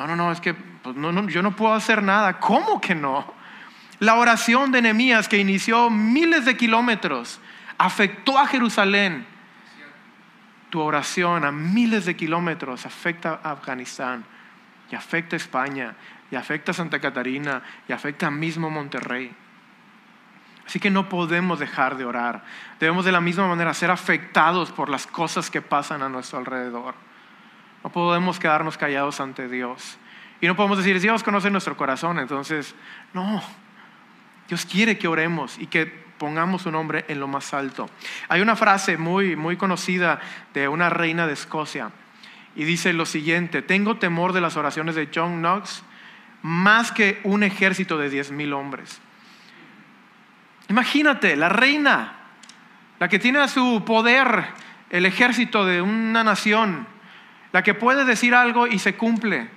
No, 0.00 0.06
no, 0.06 0.16
no, 0.16 0.32
es 0.32 0.40
que 0.40 0.54
pues, 0.54 0.96
yo 1.28 1.42
no 1.42 1.54
puedo 1.54 1.74
hacer 1.74 2.02
nada. 2.02 2.40
¿Cómo 2.40 2.80
que 2.80 2.94
no? 2.94 3.34
La 3.98 4.14
oración 4.14 4.72
de 4.72 4.80
Nehemías 4.80 5.28
que 5.28 5.36
inició 5.36 5.90
miles 5.90 6.46
de 6.46 6.56
kilómetros 6.56 7.38
afectó 7.76 8.38
a 8.38 8.46
Jerusalén. 8.46 9.26
Tu 10.70 10.80
oración 10.80 11.44
a 11.44 11.52
miles 11.52 12.06
de 12.06 12.16
kilómetros 12.16 12.86
afecta 12.86 13.40
a 13.42 13.50
Afganistán 13.50 14.24
y 14.90 14.94
afecta 14.94 15.36
a 15.36 15.38
España 15.38 15.94
y 16.30 16.36
afecta 16.36 16.70
a 16.70 16.74
Santa 16.74 16.98
Catarina 16.98 17.62
y 17.86 17.92
afecta 17.92 18.28
a 18.28 18.30
mismo 18.30 18.70
Monterrey. 18.70 19.30
Así 20.66 20.80
que 20.80 20.88
no 20.88 21.10
podemos 21.10 21.58
dejar 21.58 21.98
de 21.98 22.06
orar. 22.06 22.42
Debemos 22.78 23.04
de 23.04 23.12
la 23.12 23.20
misma 23.20 23.46
manera 23.46 23.74
ser 23.74 23.90
afectados 23.90 24.72
por 24.72 24.88
las 24.88 25.06
cosas 25.06 25.50
que 25.50 25.60
pasan 25.60 26.02
a 26.02 26.08
nuestro 26.08 26.38
alrededor. 26.38 26.94
No 27.82 27.90
podemos 27.90 28.38
quedarnos 28.38 28.76
callados 28.76 29.20
ante 29.20 29.48
Dios. 29.48 29.98
Y 30.40 30.46
no 30.46 30.56
podemos 30.56 30.78
decir, 30.78 31.00
Dios 31.00 31.22
conoce 31.22 31.50
nuestro 31.50 31.76
corazón, 31.76 32.18
entonces, 32.18 32.74
no. 33.12 33.42
Dios 34.48 34.66
quiere 34.66 34.98
que 34.98 35.08
oremos 35.08 35.58
y 35.58 35.66
que 35.66 35.86
pongamos 35.86 36.62
su 36.62 36.70
nombre 36.70 37.04
en 37.08 37.20
lo 37.20 37.28
más 37.28 37.54
alto. 37.54 37.88
Hay 38.28 38.40
una 38.40 38.56
frase 38.56 38.96
muy, 38.96 39.36
muy 39.36 39.56
conocida 39.56 40.20
de 40.52 40.68
una 40.68 40.90
reina 40.90 41.26
de 41.26 41.32
Escocia 41.32 41.90
y 42.54 42.64
dice 42.64 42.92
lo 42.92 43.06
siguiente, 43.06 43.62
tengo 43.62 43.96
temor 43.96 44.32
de 44.32 44.40
las 44.40 44.56
oraciones 44.56 44.94
de 44.94 45.08
John 45.14 45.38
Knox 45.40 45.82
más 46.42 46.92
que 46.92 47.20
un 47.24 47.42
ejército 47.42 47.96
de 47.96 48.10
diez 48.10 48.32
mil 48.32 48.52
hombres. 48.52 49.00
Imagínate, 50.68 51.36
la 51.36 51.48
reina, 51.48 52.12
la 52.98 53.08
que 53.08 53.18
tiene 53.18 53.38
a 53.38 53.48
su 53.48 53.82
poder 53.84 54.46
el 54.90 55.06
ejército 55.06 55.64
de 55.64 55.80
una 55.80 56.22
nación, 56.22 56.86
la 57.52 57.62
que 57.62 57.74
puede 57.74 58.04
decir 58.04 58.34
algo 58.34 58.66
y 58.66 58.78
se 58.78 58.96
cumple, 58.96 59.48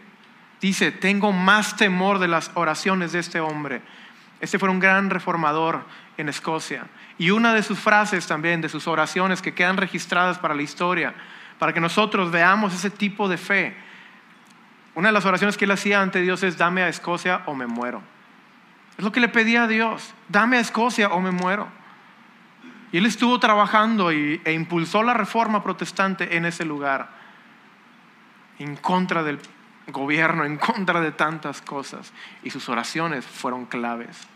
dice, 0.61 0.91
tengo 0.91 1.31
más 1.31 1.75
temor 1.75 2.19
de 2.19 2.27
las 2.27 2.51
oraciones 2.55 3.11
de 3.11 3.19
este 3.19 3.39
hombre. 3.39 3.81
Este 4.39 4.59
fue 4.59 4.69
un 4.69 4.79
gran 4.79 5.09
reformador 5.09 5.85
en 6.17 6.29
Escocia. 6.29 6.85
Y 7.17 7.29
una 7.29 7.53
de 7.53 7.63
sus 7.63 7.79
frases 7.79 8.27
también, 8.27 8.61
de 8.61 8.69
sus 8.69 8.87
oraciones 8.87 9.41
que 9.41 9.53
quedan 9.53 9.77
registradas 9.77 10.39
para 10.39 10.55
la 10.55 10.61
historia, 10.61 11.13
para 11.59 11.73
que 11.73 11.79
nosotros 11.79 12.31
veamos 12.31 12.73
ese 12.73 12.89
tipo 12.89 13.29
de 13.29 13.37
fe. 13.37 13.75
Una 14.95 15.09
de 15.09 15.13
las 15.13 15.25
oraciones 15.25 15.57
que 15.57 15.65
él 15.65 15.71
hacía 15.71 16.01
ante 16.01 16.21
Dios 16.21 16.43
es, 16.43 16.57
dame 16.57 16.83
a 16.83 16.89
Escocia 16.89 17.41
o 17.45 17.55
me 17.55 17.67
muero. 17.67 18.01
Es 18.97 19.03
lo 19.03 19.11
que 19.11 19.19
le 19.19 19.29
pedía 19.29 19.63
a 19.63 19.67
Dios, 19.67 20.13
dame 20.29 20.57
a 20.57 20.59
Escocia 20.59 21.09
o 21.09 21.19
me 21.19 21.31
muero. 21.31 21.67
Y 22.91 22.97
él 22.97 23.05
estuvo 23.05 23.39
trabajando 23.39 24.11
y, 24.11 24.39
e 24.45 24.53
impulsó 24.53 25.01
la 25.01 25.15
reforma 25.15 25.63
protestante 25.63 26.37
en 26.37 26.45
ese 26.45 26.63
lugar, 26.63 27.09
en 28.63 28.75
contra 28.77 29.23
del 29.23 29.39
gobierno, 29.87 30.45
en 30.45 30.57
contra 30.57 31.01
de 31.01 31.11
tantas 31.11 31.61
cosas. 31.61 32.13
Y 32.43 32.49
sus 32.49 32.69
oraciones 32.69 33.25
fueron 33.25 33.65
claves. 33.65 34.27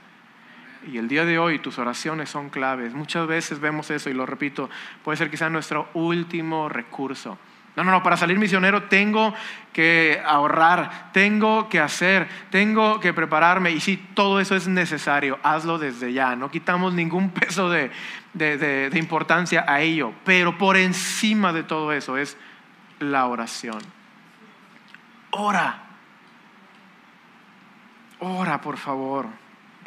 Y 0.92 0.98
el 0.98 1.08
día 1.08 1.26
de 1.26 1.40
hoy 1.40 1.60
tus 1.60 1.80
oraciones 1.80 2.30
son 2.30 2.50
claves. 2.50 2.94
Muchas 2.94 3.28
veces 3.28 3.60
vemos 3.60 3.90
eso 3.90 4.10
y 4.10 4.14
lo 4.14 4.26
repito, 4.26 4.70
puede 5.04 5.18
ser 5.18 5.36
sea 5.36 5.50
nuestro 5.50 5.90
último 5.94 6.70
recurso. 6.70 7.38
No, 7.76 7.84
no, 7.84 7.92
no, 7.92 8.02
para 8.02 8.18
salir 8.18 8.40
misionero 8.40 8.84
tengo 8.84 9.36
que 9.72 10.20
ahorrar, 10.26 11.12
tengo 11.14 11.70
que 11.70 11.80
hacer, 11.80 12.28
tengo 12.50 13.00
que 13.00 13.14
prepararme. 13.14 13.70
Y 13.72 13.80
si 13.80 13.98
todo 13.98 14.40
eso 14.40 14.56
es 14.56 14.68
necesario, 14.68 15.38
hazlo 15.44 15.78
desde 15.78 16.12
ya. 16.12 16.36
No 16.36 16.50
quitamos 16.50 16.94
ningún 16.94 17.30
peso 17.32 17.70
de, 17.70 17.92
de 18.34 18.90
importancia 18.96 19.64
a 19.68 19.82
ello. 19.82 20.14
Pero 20.26 20.58
por 20.58 20.76
encima 20.76 21.54
de 21.54 21.64
todo 21.64 21.94
eso 21.94 22.18
es 22.18 22.36
la 23.00 23.28
oración. 23.28 23.97
Ora. 25.38 25.84
Ora, 28.20 28.60
por 28.60 28.78
favor 28.78 29.28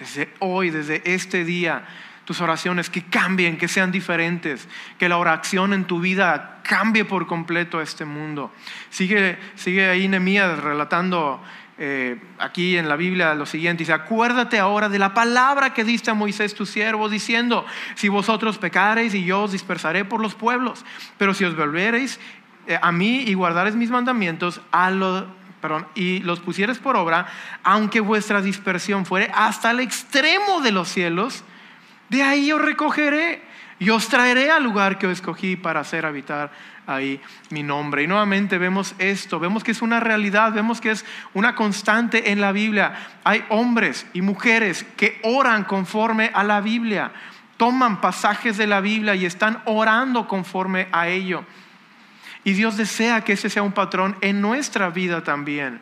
desde 0.00 0.32
hoy, 0.38 0.70
desde 0.70 1.02
este 1.04 1.44
día, 1.44 1.84
tus 2.24 2.40
oraciones 2.40 2.88
que 2.88 3.04
cambien, 3.04 3.58
que 3.58 3.68
sean 3.68 3.92
diferentes, 3.92 4.66
que 4.98 5.08
la 5.08 5.18
oración 5.18 5.74
en 5.74 5.84
tu 5.84 6.00
vida 6.00 6.60
cambie 6.62 7.04
por 7.04 7.26
completo 7.26 7.80
este 7.82 8.06
mundo. 8.06 8.50
Sigue, 8.88 9.38
sigue 9.56 9.90
ahí 9.90 10.08
Nehemías 10.08 10.58
relatando 10.58 11.42
eh, 11.76 12.18
aquí 12.38 12.78
en 12.78 12.88
la 12.88 12.96
Biblia 12.96 13.34
lo 13.34 13.44
siguiente, 13.44 13.82
dice, 13.82 13.92
acuérdate 13.92 14.58
ahora 14.58 14.88
de 14.88 14.98
la 14.98 15.12
palabra 15.12 15.74
que 15.74 15.84
diste 15.84 16.10
a 16.10 16.14
Moisés 16.14 16.54
tu 16.54 16.64
siervo, 16.64 17.08
diciendo, 17.10 17.66
si 17.94 18.08
vosotros 18.08 18.56
pecareis 18.56 19.14
y 19.14 19.24
yo 19.24 19.42
os 19.42 19.52
dispersaré 19.52 20.04
por 20.06 20.20
los 20.20 20.34
pueblos, 20.34 20.84
pero 21.18 21.34
si 21.34 21.44
os 21.44 21.56
volvereis 21.56 22.20
eh, 22.66 22.78
a 22.80 22.90
mí 22.92 23.24
y 23.26 23.34
guardareis 23.34 23.76
mis 23.76 23.90
mandamientos, 23.90 24.62
a 24.72 24.90
lo 24.90 25.39
perdón, 25.60 25.86
y 25.94 26.20
los 26.20 26.40
pusieres 26.40 26.78
por 26.78 26.96
obra, 26.96 27.26
aunque 27.62 28.00
vuestra 28.00 28.40
dispersión 28.40 29.06
fuere 29.06 29.30
hasta 29.34 29.70
el 29.70 29.80
extremo 29.80 30.60
de 30.60 30.72
los 30.72 30.88
cielos, 30.88 31.44
de 32.08 32.22
ahí 32.22 32.50
os 32.52 32.60
recogeré 32.60 33.42
y 33.78 33.90
os 33.90 34.08
traeré 34.08 34.50
al 34.50 34.62
lugar 34.62 34.98
que 34.98 35.06
os 35.06 35.14
escogí 35.14 35.56
para 35.56 35.80
hacer 35.80 36.04
habitar 36.04 36.50
ahí 36.86 37.20
mi 37.50 37.62
nombre. 37.62 38.02
Y 38.02 38.06
nuevamente 38.06 38.58
vemos 38.58 38.94
esto, 38.98 39.40
vemos 39.40 39.64
que 39.64 39.70
es 39.70 39.80
una 39.80 40.00
realidad, 40.00 40.52
vemos 40.52 40.80
que 40.80 40.90
es 40.90 41.04
una 41.34 41.54
constante 41.54 42.30
en 42.30 42.40
la 42.40 42.52
Biblia. 42.52 42.94
Hay 43.24 43.44
hombres 43.48 44.06
y 44.12 44.22
mujeres 44.22 44.84
que 44.96 45.18
oran 45.22 45.64
conforme 45.64 46.30
a 46.34 46.44
la 46.44 46.60
Biblia, 46.60 47.12
toman 47.56 48.00
pasajes 48.00 48.56
de 48.56 48.66
la 48.66 48.80
Biblia 48.80 49.14
y 49.14 49.24
están 49.24 49.62
orando 49.64 50.26
conforme 50.26 50.88
a 50.92 51.08
ello. 51.08 51.44
Y 52.44 52.52
Dios 52.52 52.76
desea 52.76 53.22
que 53.22 53.34
ese 53.34 53.50
sea 53.50 53.62
un 53.62 53.72
patrón 53.72 54.16
en 54.20 54.40
nuestra 54.40 54.90
vida 54.90 55.22
también. 55.22 55.80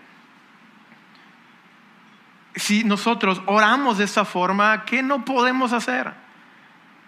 Si 2.57 2.83
nosotros 2.83 3.41
oramos 3.47 3.99
de 3.99 4.05
esa 4.05 4.25
forma, 4.25 4.85
¿qué 4.85 5.03
no 5.03 5.25
podemos 5.25 5.73
hacer? 5.73 6.13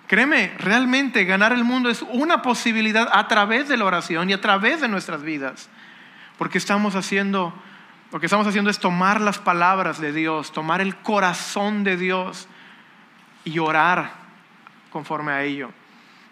Créeme, 0.06 0.54
realmente 0.58 1.24
ganar 1.24 1.52
el 1.52 1.64
mundo 1.64 1.88
es 1.88 2.02
una 2.02 2.42
posibilidad 2.42 3.08
a 3.12 3.26
través 3.26 3.68
de 3.68 3.76
la 3.76 3.84
oración 3.84 4.30
y 4.30 4.32
a 4.32 4.40
través 4.40 4.80
de 4.80 4.88
nuestras 4.88 5.22
vidas. 5.22 5.68
Porque 6.38 6.58
estamos 6.58 6.94
haciendo, 6.94 7.52
porque 8.10 8.26
estamos 8.26 8.46
haciendo 8.46 8.70
es 8.70 8.78
tomar 8.78 9.20
las 9.20 9.38
palabras 9.38 10.00
de 10.00 10.12
Dios, 10.12 10.52
tomar 10.52 10.80
el 10.80 10.96
corazón 10.96 11.82
de 11.82 11.96
Dios 11.96 12.48
y 13.44 13.58
orar 13.58 14.12
conforme 14.90 15.32
a 15.32 15.42
ello 15.42 15.72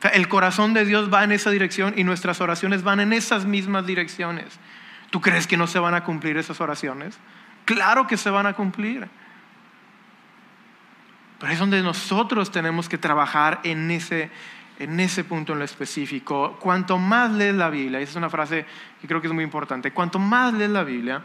el 0.02 0.28
corazón 0.28 0.74
de 0.74 0.84
Dios 0.84 1.12
va 1.12 1.24
en 1.24 1.32
esa 1.32 1.50
dirección 1.50 1.94
y 1.96 2.04
nuestras 2.04 2.40
oraciones 2.40 2.82
van 2.82 3.00
en 3.00 3.12
esas 3.12 3.44
mismas 3.44 3.86
direcciones. 3.86 4.58
¿Tú 5.10 5.20
crees 5.20 5.46
que 5.46 5.56
no 5.56 5.66
se 5.66 5.78
van 5.78 5.94
a 5.94 6.04
cumplir 6.04 6.36
esas 6.36 6.60
oraciones? 6.60 7.18
Claro 7.64 8.06
que 8.06 8.16
se 8.16 8.30
van 8.30 8.46
a 8.46 8.52
cumplir. 8.52 9.08
Pero 11.38 11.52
es 11.52 11.58
donde 11.58 11.82
nosotros 11.82 12.50
tenemos 12.50 12.88
que 12.88 12.98
trabajar 12.98 13.60
en 13.62 13.90
ese, 13.90 14.30
en 14.78 15.00
ese 15.00 15.24
punto 15.24 15.52
en 15.52 15.60
lo 15.60 15.64
específico. 15.64 16.56
Cuanto 16.60 16.98
más 16.98 17.30
lees 17.32 17.54
la 17.54 17.70
Biblia, 17.70 18.00
esa 18.00 18.10
es 18.10 18.16
una 18.16 18.30
frase 18.30 18.66
que 19.00 19.08
creo 19.08 19.20
que 19.20 19.28
es 19.28 19.32
muy 19.32 19.44
importante, 19.44 19.92
cuanto 19.92 20.18
más 20.18 20.52
lees 20.54 20.70
la 20.70 20.84
Biblia, 20.84 21.22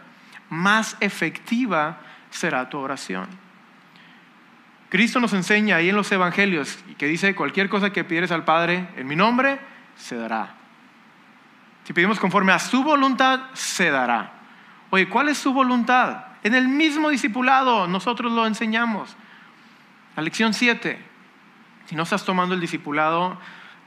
más 0.50 0.98
efectiva 1.00 2.00
será 2.30 2.70
tu 2.70 2.78
oración. 2.78 3.28
Cristo 4.94 5.20
nos 5.20 5.34
enseña 5.34 5.78
ahí 5.78 5.90
en 5.90 5.96
los 5.96 6.12
evangelios 6.12 6.78
que 7.00 7.08
dice, 7.08 7.34
cualquier 7.34 7.68
cosa 7.68 7.92
que 7.92 8.04
pidieres 8.04 8.32
al 8.32 8.46
Padre 8.46 8.90
en 8.96 9.08
mi 9.08 9.16
nombre, 9.16 9.60
se 9.96 10.16
dará. 10.16 10.54
Si 11.84 11.94
pedimos 11.94 12.20
conforme 12.20 12.52
a 12.52 12.60
su 12.60 12.84
voluntad, 12.84 13.40
se 13.54 13.90
dará. 13.90 14.34
Oye, 14.92 15.10
¿cuál 15.10 15.30
es 15.30 15.40
su 15.40 15.52
voluntad? 15.52 16.26
En 16.44 16.54
el 16.54 16.68
mismo 16.68 17.10
discipulado 17.10 17.88
nosotros 17.88 18.32
lo 18.34 18.46
enseñamos. 18.46 19.18
La 20.16 20.22
lección 20.22 20.54
7. 20.54 21.00
Si 21.88 21.96
no 21.96 22.04
estás 22.04 22.24
tomando 22.24 22.54
el 22.54 22.62
discipulado, 22.62 23.40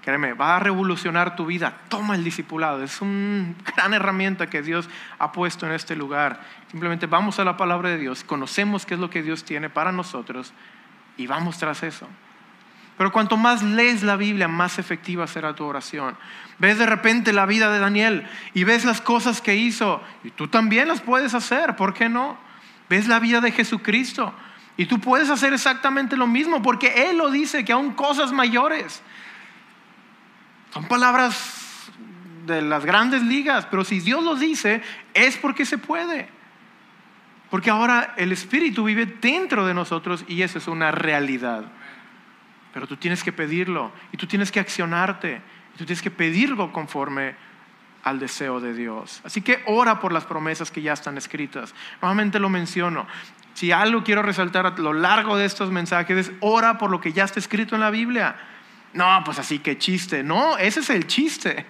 créeme, 0.03 0.33
va 0.33 0.57
a 0.57 0.59
revolucionar 0.59 1.37
tu 1.37 1.47
vida. 1.47 1.83
Toma 1.89 2.17
el 2.17 2.25
discipulado. 2.25 2.83
Es 2.83 3.01
una 3.01 3.55
gran 3.77 3.95
herramienta 3.95 4.49
que 4.49 4.61
Dios 4.61 4.89
ha 5.21 5.31
puesto 5.31 5.67
en 5.67 5.73
este 5.73 5.95
lugar. 5.95 6.41
Simplemente 6.69 7.07
vamos 7.07 7.39
a 7.39 7.45
la 7.45 7.57
palabra 7.57 7.91
de 7.91 7.99
Dios, 7.99 8.25
conocemos 8.25 8.85
qué 8.85 8.95
es 8.95 9.01
lo 9.01 9.09
que 9.09 9.23
Dios 9.23 9.45
tiene 9.45 9.71
para 9.71 9.93
nosotros 9.93 10.53
y 11.17 11.27
vamos 11.27 11.59
tras 11.59 11.83
eso. 11.83 12.09
Pero 12.97 13.13
cuanto 13.13 13.37
más 13.37 13.63
lees 13.63 14.03
la 14.03 14.17
Biblia, 14.17 14.49
más 14.49 14.79
efectiva 14.79 15.27
será 15.27 15.55
tu 15.55 15.65
oración. 15.65 16.17
Ves 16.59 16.79
de 16.79 16.87
repente 16.87 17.33
la 17.33 17.45
vida 17.45 17.71
de 17.71 17.79
Daniel 17.79 18.27
y 18.55 18.65
ves 18.65 18.85
las 18.85 19.03
cosas 19.03 19.43
que 19.43 19.55
hizo 19.55 20.03
y 20.25 20.31
tú 20.31 20.49
también 20.49 20.89
las 20.89 21.03
puedes 21.03 21.35
hacer, 21.35 21.77
¿por 21.77 21.93
qué 21.93 22.09
no? 22.09 22.39
Ves 22.89 23.07
la 23.07 23.19
vida 23.19 23.41
de 23.41 23.53
Jesucristo 23.53 24.33
y 24.79 24.87
tú 24.87 24.99
puedes 24.99 25.29
hacer 25.29 25.53
exactamente 25.53 26.17
lo 26.17 26.27
mismo 26.27 26.63
porque 26.63 27.11
Él 27.11 27.19
lo 27.19 27.31
dice, 27.31 27.65
que 27.65 27.73
aún 27.73 27.93
cosas 27.93 28.33
mayores. 28.33 29.03
Son 30.73 30.87
palabras 30.87 31.91
de 32.47 32.63
las 32.63 32.85
grandes 32.85 33.23
ligas, 33.23 33.67
pero 33.71 33.85
si 33.85 34.01
Dios 34.01 34.23
lo 34.23 34.37
dice, 34.37 34.83
es 35.13 35.37
porque 35.37 35.67
se 35.67 35.77
puede. 35.77 36.29
Porque 37.57 37.71
ahora 37.71 38.13
el 38.19 38.33
Espíritu 38.33 38.85
vive 38.85 39.07
dentro 39.07 39.67
de 39.67 39.73
nosotros 39.73 40.27
y 40.29 40.43
eso 40.43 40.59
es 40.59 40.69
una 40.69 40.91
realidad. 40.91 41.65
Pero 42.75 42.87
tú 42.87 42.99
tienes 42.99 43.25
que 43.25 43.33
pedirlo 43.33 43.93
y 44.13 44.19
tú 44.19 44.27
tienes 44.27 44.53
que 44.53 44.61
accionarte 44.61 45.41
y 45.75 45.79
tú 45.79 45.87
tienes 45.87 46.03
que 46.03 46.11
pedirlo 46.11 46.71
conforme 46.71 47.35
al 48.03 48.19
deseo 48.19 48.61
de 48.61 48.75
Dios. 48.75 49.23
Así 49.25 49.41
que 49.41 49.63
ora 49.65 50.01
por 50.01 50.13
las 50.13 50.27
promesas 50.27 50.71
que 50.71 50.83
ya 50.83 50.93
están 50.93 51.17
escritas. 51.17 51.75
Nuevamente 52.03 52.39
lo 52.39 52.51
menciono. 52.51 53.07
Si 53.55 53.73
algo 53.73 54.05
quiero 54.05 54.21
resaltar 54.21 54.67
a 54.67 54.77
lo 54.77 54.93
largo 54.93 55.39
de 55.39 55.47
estos 55.47 55.71
mensajes 55.71 56.29
es 56.29 56.33
ora 56.41 56.77
por 56.77 56.91
lo 56.91 57.01
que 57.01 57.15
ya 57.15 57.25
está 57.25 57.41
escrito 57.41 57.75
en 57.75 57.81
la 57.81 57.91
Biblia. 57.91 58.37
No, 58.93 59.23
pues 59.25 59.39
así 59.39 59.61
que 59.61 59.79
chiste. 59.79 60.23
No, 60.23 60.59
ese 60.59 60.81
es 60.81 60.91
el 60.91 61.07
chiste. 61.07 61.65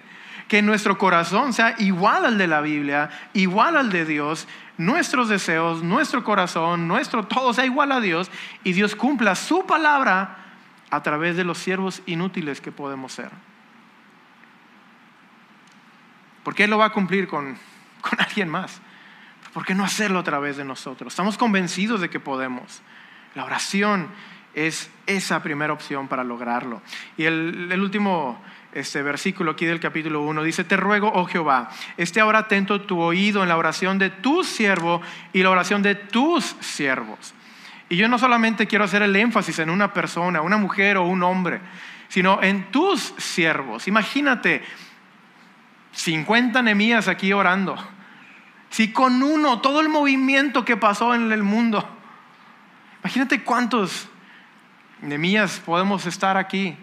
Que 0.49 0.61
nuestro 0.61 0.97
corazón 0.97 1.51
sea 1.51 1.75
igual 1.77 2.25
al 2.25 2.37
de 2.37 2.47
la 2.47 2.61
Biblia, 2.61 3.09
igual 3.33 3.75
al 3.75 3.89
de 3.89 4.05
Dios, 4.05 4.47
nuestros 4.77 5.29
deseos, 5.29 5.83
nuestro 5.83 6.23
corazón, 6.23 6.87
nuestro 6.87 7.23
todo 7.25 7.53
sea 7.53 7.65
igual 7.65 7.91
a 7.91 7.99
Dios 7.99 8.31
y 8.63 8.73
Dios 8.73 8.95
cumpla 8.95 9.35
su 9.35 9.65
palabra 9.65 10.37
a 10.89 11.03
través 11.03 11.35
de 11.35 11.43
los 11.43 11.57
siervos 11.57 12.01
inútiles 12.05 12.61
que 12.61 12.71
podemos 12.71 13.11
ser. 13.11 13.31
Porque 16.43 16.63
Él 16.63 16.69
lo 16.69 16.77
va 16.77 16.85
a 16.85 16.91
cumplir 16.91 17.27
con 17.27 17.57
con 18.01 18.19
alguien 18.21 18.49
más. 18.49 18.81
¿Por 19.53 19.65
qué 19.65 19.73
no 19.73 19.83
hacerlo 19.83 20.19
a 20.19 20.23
través 20.23 20.57
de 20.57 20.65
nosotros? 20.65 21.13
Estamos 21.13 21.37
convencidos 21.37 22.01
de 22.01 22.09
que 22.09 22.19
podemos. 22.19 22.81
La 23.35 23.45
oración 23.45 24.07
es 24.53 24.89
esa 25.05 25.41
primera 25.41 25.73
opción 25.73 26.07
para 26.07 26.23
lograrlo. 26.23 26.81
Y 27.17 27.25
el, 27.25 27.79
último 27.79 28.41
este 28.73 29.01
versículo 29.01 29.51
aquí 29.51 29.65
del 29.65 29.79
capítulo 29.79 30.21
1 30.21 30.43
dice, 30.43 30.63
te 30.63 30.77
ruego, 30.77 31.11
oh 31.13 31.25
Jehová, 31.25 31.69
esté 31.97 32.19
ahora 32.19 32.39
atento 32.39 32.81
tu 32.81 32.99
oído 32.99 33.41
en 33.41 33.49
la 33.49 33.57
oración 33.57 33.97
de 33.97 34.09
tu 34.09 34.43
siervo 34.43 35.01
y 35.33 35.41
la 35.41 35.49
oración 35.49 35.81
de 35.81 35.95
tus 35.95 36.43
siervos. 36.59 37.33
Y 37.89 37.95
yo 37.95 38.07
no 38.07 38.19
solamente 38.19 38.67
quiero 38.67 38.85
hacer 38.85 39.01
el 39.01 39.15
énfasis 39.15 39.59
en 39.59 39.69
una 39.69 39.93
persona, 39.93 40.41
una 40.41 40.57
mujer 40.57 40.97
o 40.97 41.03
un 41.03 41.23
hombre, 41.23 41.61
sino 42.09 42.41
en 42.43 42.71
tus 42.71 43.13
siervos. 43.17 43.87
Imagínate 43.87 44.63
50 45.93 46.61
Nemías 46.61 47.07
aquí 47.07 47.33
orando. 47.33 47.75
Si 48.69 48.91
con 48.91 49.23
uno, 49.23 49.61
todo 49.61 49.79
el 49.79 49.89
movimiento 49.89 50.65
que 50.65 50.75
pasó 50.75 51.15
en 51.15 51.31
el 51.31 51.43
mundo, 51.43 51.87
imagínate 53.01 53.41
cuántos 53.43 54.09
Nemías 55.01 55.61
podemos 55.65 56.05
estar 56.05 56.37
aquí. 56.37 56.77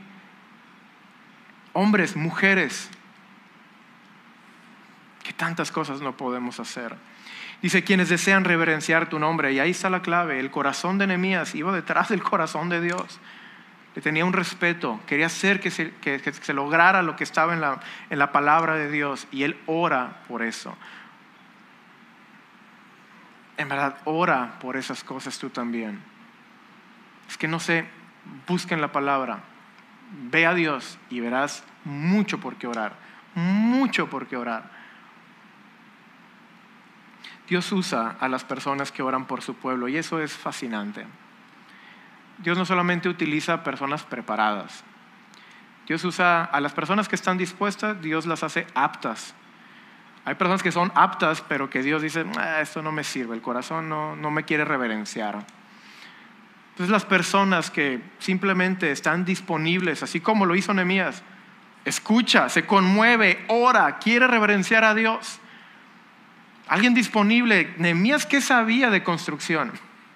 Hombres, 1.74 2.16
mujeres, 2.16 2.88
que 5.22 5.34
tantas 5.34 5.70
cosas 5.70 6.00
no 6.00 6.16
podemos 6.16 6.58
hacer. 6.58 6.96
Dice, 7.60 7.84
quienes 7.84 8.08
desean 8.08 8.44
reverenciar 8.44 9.08
tu 9.10 9.18
nombre, 9.18 9.52
y 9.52 9.58
ahí 9.58 9.70
está 9.70 9.90
la 9.90 10.00
clave, 10.00 10.40
el 10.40 10.50
corazón 10.50 10.96
de 10.96 11.06
Nemías 11.06 11.54
iba 11.54 11.72
detrás 11.72 12.08
del 12.08 12.22
corazón 12.22 12.70
de 12.70 12.80
Dios 12.80 13.20
que 13.94 14.00
tenía 14.00 14.24
un 14.24 14.32
respeto, 14.32 14.98
quería 15.06 15.26
hacer 15.26 15.60
que 15.60 15.70
se, 15.70 16.52
lograra 16.52 17.02
lo 17.02 17.14
que 17.14 17.22
estaba 17.22 17.54
en 17.54 17.60
la, 17.60 17.78
en 18.10 18.18
la 18.18 18.32
palabra 18.32 18.74
de 18.74 18.90
Dios 18.90 19.28
y 19.30 19.44
él 19.44 19.56
ora 19.66 20.22
por 20.26 20.42
eso. 20.42 20.76
En 23.56 23.68
verdad, 23.68 23.96
ora 24.04 24.58
por 24.60 24.76
esas 24.76 25.04
cosas 25.04 25.38
tú 25.38 25.48
también. 25.48 26.02
Es 27.28 27.38
que 27.38 27.46
no 27.46 27.60
sé, 27.60 27.86
busquen 28.48 28.80
la 28.80 28.90
palabra, 28.90 29.44
ve 30.30 30.46
a 30.46 30.54
Dios 30.54 30.98
y 31.10 31.20
verás 31.20 31.64
mucho 31.84 32.40
por 32.40 32.56
qué 32.56 32.66
orar, 32.66 32.94
mucho 33.34 34.08
por 34.08 34.26
qué 34.26 34.36
orar. 34.36 34.70
Dios 37.48 37.70
usa 37.72 38.16
a 38.20 38.28
las 38.28 38.44
personas 38.44 38.90
que 38.90 39.02
oran 39.02 39.26
por 39.26 39.42
su 39.42 39.54
pueblo 39.54 39.88
y 39.88 39.96
eso 39.96 40.20
es 40.20 40.32
fascinante. 40.32 41.06
Dios 42.38 42.56
no 42.56 42.64
solamente 42.64 43.08
utiliza 43.08 43.62
personas 43.62 44.02
preparadas. 44.02 44.82
Dios 45.86 46.02
usa 46.04 46.44
a 46.44 46.60
las 46.60 46.72
personas 46.72 47.08
que 47.08 47.16
están 47.16 47.36
dispuestas, 47.36 48.00
Dios 48.00 48.24
las 48.26 48.42
hace 48.42 48.66
aptas. 48.74 49.34
Hay 50.24 50.36
personas 50.36 50.62
que 50.62 50.72
son 50.72 50.90
aptas, 50.94 51.42
pero 51.46 51.68
que 51.68 51.82
Dios 51.82 52.00
dice, 52.00 52.24
ah, 52.38 52.60
esto 52.62 52.80
no 52.80 52.92
me 52.92 53.04
sirve, 53.04 53.34
el 53.34 53.42
corazón 53.42 53.90
no, 53.90 54.16
no 54.16 54.30
me 54.30 54.44
quiere 54.44 54.64
reverenciar. 54.64 55.44
Entonces 56.74 56.90
las 56.90 57.04
personas 57.04 57.70
que 57.70 58.00
simplemente 58.18 58.90
están 58.90 59.24
disponibles, 59.24 60.02
así 60.02 60.18
como 60.18 60.44
lo 60.44 60.56
hizo 60.56 60.74
Nehemías, 60.74 61.22
escucha, 61.84 62.48
se 62.48 62.66
conmueve, 62.66 63.44
ora, 63.46 63.98
quiere 63.98 64.26
reverenciar 64.26 64.82
a 64.82 64.92
Dios. 64.92 65.38
Alguien 66.66 66.92
disponible, 66.92 67.72
Nehemías, 67.78 68.26
¿qué 68.26 68.40
sabía 68.40 68.90
de 68.90 69.04
construcción? 69.04 69.70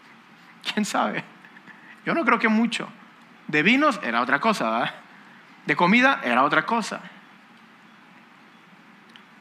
¿Quién 0.72 0.84
sabe? 0.84 1.22
Yo 2.04 2.12
no 2.12 2.24
creo 2.24 2.40
que 2.40 2.48
mucho. 2.48 2.88
De 3.46 3.62
vinos 3.62 4.00
era 4.02 4.20
otra 4.20 4.40
cosa, 4.40 4.68
¿verdad? 4.68 4.94
De 5.64 5.76
comida 5.76 6.20
era 6.24 6.42
otra 6.42 6.66
cosa. 6.66 7.00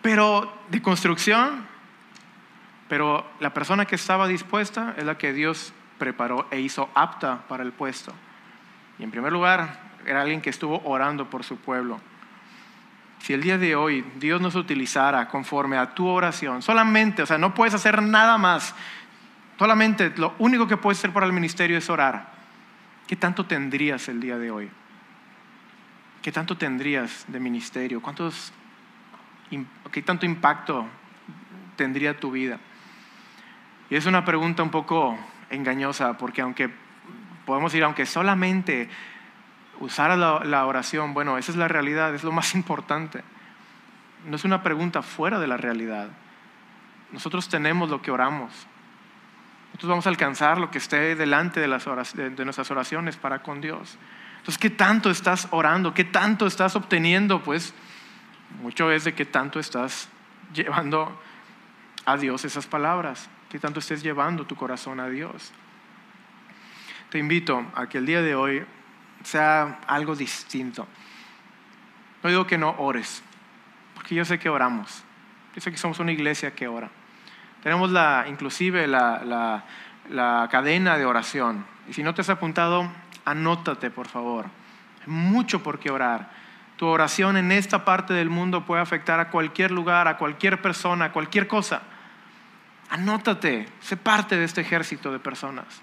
Pero 0.03 0.55
de 0.69 0.83
construcción, 0.83 1.65
pero 2.87 3.27
la 3.39 3.55
persona 3.55 3.85
que 3.85 3.95
estaba 3.95 4.27
dispuesta 4.27 4.93
es 4.97 5.03
la 5.03 5.17
que 5.17 5.33
Dios 5.33 5.73
preparó 5.97 6.47
e 6.51 6.59
hizo 6.59 6.89
apta 6.93 7.43
para 7.47 7.63
el 7.63 7.71
puesto. 7.71 8.13
Y 8.99 9.03
en 9.03 9.11
primer 9.11 9.31
lugar, 9.31 9.79
era 10.05 10.21
alguien 10.21 10.41
que 10.41 10.49
estuvo 10.49 10.81
orando 10.85 11.29
por 11.29 11.43
su 11.43 11.57
pueblo. 11.57 11.99
Si 13.19 13.33
el 13.33 13.41
día 13.41 13.57
de 13.57 13.75
hoy 13.75 14.05
Dios 14.19 14.39
nos 14.39 14.55
utilizara 14.55 15.27
conforme 15.27 15.77
a 15.77 15.93
tu 15.93 16.07
oración, 16.07 16.61
solamente, 16.61 17.23
o 17.23 17.25
sea, 17.25 17.37
no 17.37 17.53
puedes 17.53 17.73
hacer 17.73 18.01
nada 18.01 18.37
más, 18.37 18.73
solamente 19.57 20.13
lo 20.15 20.33
único 20.39 20.67
que 20.67 20.77
puedes 20.77 20.99
hacer 20.99 21.11
para 21.11 21.25
el 21.25 21.33
ministerio 21.33 21.77
es 21.77 21.89
orar. 21.89 22.31
¿Qué 23.07 23.15
tanto 23.15 23.45
tendrías 23.45 24.07
el 24.07 24.19
día 24.19 24.37
de 24.37 24.51
hoy? 24.51 24.69
¿Qué 26.21 26.31
tanto 26.31 26.57
tendrías 26.57 27.25
de 27.27 27.39
ministerio? 27.39 28.01
¿Cuántos, 28.01 28.53
¿Qué 29.91 30.01
tanto 30.01 30.25
impacto 30.25 30.85
tendría 31.75 32.19
tu 32.19 32.31
vida? 32.31 32.59
Y 33.89 33.95
es 33.95 34.05
una 34.05 34.25
pregunta 34.25 34.63
un 34.63 34.69
poco 34.69 35.17
engañosa 35.49 36.17
porque 36.17 36.41
aunque 36.41 36.69
podemos 37.45 37.73
ir, 37.73 37.83
aunque 37.83 38.05
solamente 38.05 38.89
usara 39.79 40.15
la, 40.15 40.41
la 40.43 40.65
oración, 40.65 41.13
bueno, 41.13 41.37
esa 41.37 41.51
es 41.51 41.57
la 41.57 41.67
realidad, 41.67 42.13
es 42.13 42.23
lo 42.23 42.31
más 42.31 42.55
importante. 42.55 43.23
No 44.25 44.35
es 44.35 44.43
una 44.43 44.63
pregunta 44.63 45.01
fuera 45.01 45.39
de 45.39 45.47
la 45.47 45.57
realidad. 45.57 46.09
Nosotros 47.11 47.47
tenemos 47.47 47.89
lo 47.89 48.01
que 48.01 48.11
oramos. 48.11 48.67
Nosotros 49.67 49.89
vamos 49.89 50.07
a 50.07 50.09
alcanzar 50.09 50.57
lo 50.57 50.71
que 50.71 50.79
esté 50.79 51.15
delante 51.15 51.59
de, 51.59 51.67
las 51.67 51.85
de, 52.15 52.43
nuestras 52.43 52.71
oraciones 52.71 53.15
para 53.15 53.43
con 53.43 53.61
Dios. 53.61 53.97
Entonces, 54.37 54.57
¿qué 54.57 54.69
tanto 54.69 55.09
estás 55.09 55.47
orando? 55.51 55.93
¿Qué 55.93 56.03
tanto 56.03 56.47
estás 56.47 56.75
obteniendo? 56.75 57.43
Pues 57.43 57.73
mucho 58.61 58.91
es 58.91 59.03
de 59.03 59.13
qué 59.13 59.25
tanto 59.25 59.59
estás 59.59 60.09
llevando 60.53 61.21
a 62.05 62.17
Dios 62.17 62.45
esas 62.45 62.65
palabras, 62.65 63.29
tanto 63.59 63.79
estés 63.79 64.03
llevando 64.03 64.45
tu 64.45 64.55
corazón 64.55 64.99
a 64.99 65.07
Dios. 65.07 65.51
Te 67.09 67.19
invito 67.19 67.65
a 67.75 67.87
que 67.87 67.97
el 67.99 68.05
día 68.05 68.21
de 68.21 68.35
hoy 68.35 68.65
sea 69.23 69.79
algo 69.87 70.15
distinto. 70.15 70.87
No 72.23 72.29
digo 72.29 72.47
que 72.47 72.57
no 72.57 72.75
ores, 72.77 73.23
porque 73.95 74.15
yo 74.15 74.25
sé 74.25 74.39
que 74.39 74.49
oramos. 74.49 75.03
Yo 75.55 75.61
sé 75.61 75.71
que 75.71 75.77
somos 75.77 75.99
una 75.99 76.11
iglesia 76.11 76.53
que 76.53 76.67
ora. 76.67 76.89
Tenemos 77.63 77.89
la, 77.91 78.25
inclusive 78.27 78.87
la, 78.87 79.63
cadena 80.51 80.97
de 80.97 81.05
oración. 81.05 81.65
Y 81.89 81.93
si 81.93 82.03
no 82.03 82.13
te 82.13 82.21
has 82.21 82.29
apuntado, 82.29 82.89
anótate, 83.25 83.89
por 83.89 84.07
favor. 84.07 84.45
Hay 85.01 85.11
mucho 85.11 85.63
por 85.63 85.79
qué 85.79 85.89
orar. 85.89 86.29
Tu 86.75 86.85
oración 86.85 87.37
en 87.37 87.51
esta 87.51 87.85
parte 87.85 88.13
del 88.13 88.29
mundo 88.29 88.65
puede 88.65 88.81
afectar 88.81 89.19
a 89.19 89.29
cualquier 89.29 89.71
lugar, 89.71 90.07
a 90.07 90.17
cualquier 90.17 90.61
persona, 90.61 91.05
a 91.05 91.11
cualquier 91.11 91.47
cosa. 91.47 91.81
Anótate, 92.89 93.67
sé 93.81 93.97
parte 93.97 94.37
de 94.37 94.45
este 94.45 94.61
ejército 94.61 95.11
de 95.11 95.19
personas. 95.19 95.81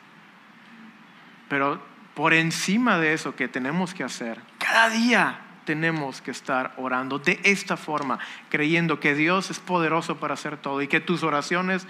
Pero 1.49 1.81
por 2.15 2.33
encima 2.33 2.99
de 2.99 3.13
eso 3.13 3.37
que 3.37 3.49
tenemos 3.49 3.93
que 3.93 4.05
hacer, 4.05 4.41
cada 4.59 4.89
día 4.89 5.41
tenemos 5.65 6.21
que 6.21 6.31
estar 6.31 6.73
orando 6.77 7.19
de 7.19 7.41
esta 7.43 7.77
forma, 7.77 8.19
creyendo 8.49 9.01
que 9.01 9.15
Dios 9.15 9.51
es 9.51 9.59
poderoso 9.59 10.17
para 10.17 10.35
hacer 10.35 10.57
todo 10.57 10.81
y 10.83 10.89
que 10.89 11.01
tus 11.01 11.23
oraciones, 11.23 11.87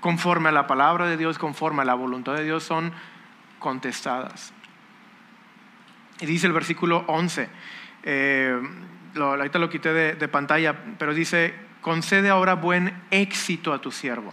conforme 0.00 0.48
a 0.48 0.52
la 0.52 0.66
palabra 0.66 1.06
de 1.06 1.16
Dios, 1.16 1.38
conforme 1.38 1.82
a 1.82 1.84
la 1.84 1.94
voluntad 1.94 2.34
de 2.34 2.44
Dios, 2.44 2.64
son 2.64 2.92
contestadas. 3.58 4.52
Y 6.20 6.26
dice 6.26 6.46
el 6.46 6.52
versículo 6.52 7.04
11, 7.08 7.48
eh, 8.04 8.60
ahorita 9.16 9.58
lo 9.58 9.68
quité 9.68 9.92
de 10.14 10.28
pantalla, 10.28 10.74
pero 10.98 11.14
dice, 11.14 11.54
concede 11.82 12.30
ahora 12.30 12.54
buen 12.54 13.02
éxito 13.10 13.72
a 13.72 13.80
tu 13.80 13.92
siervo. 13.92 14.32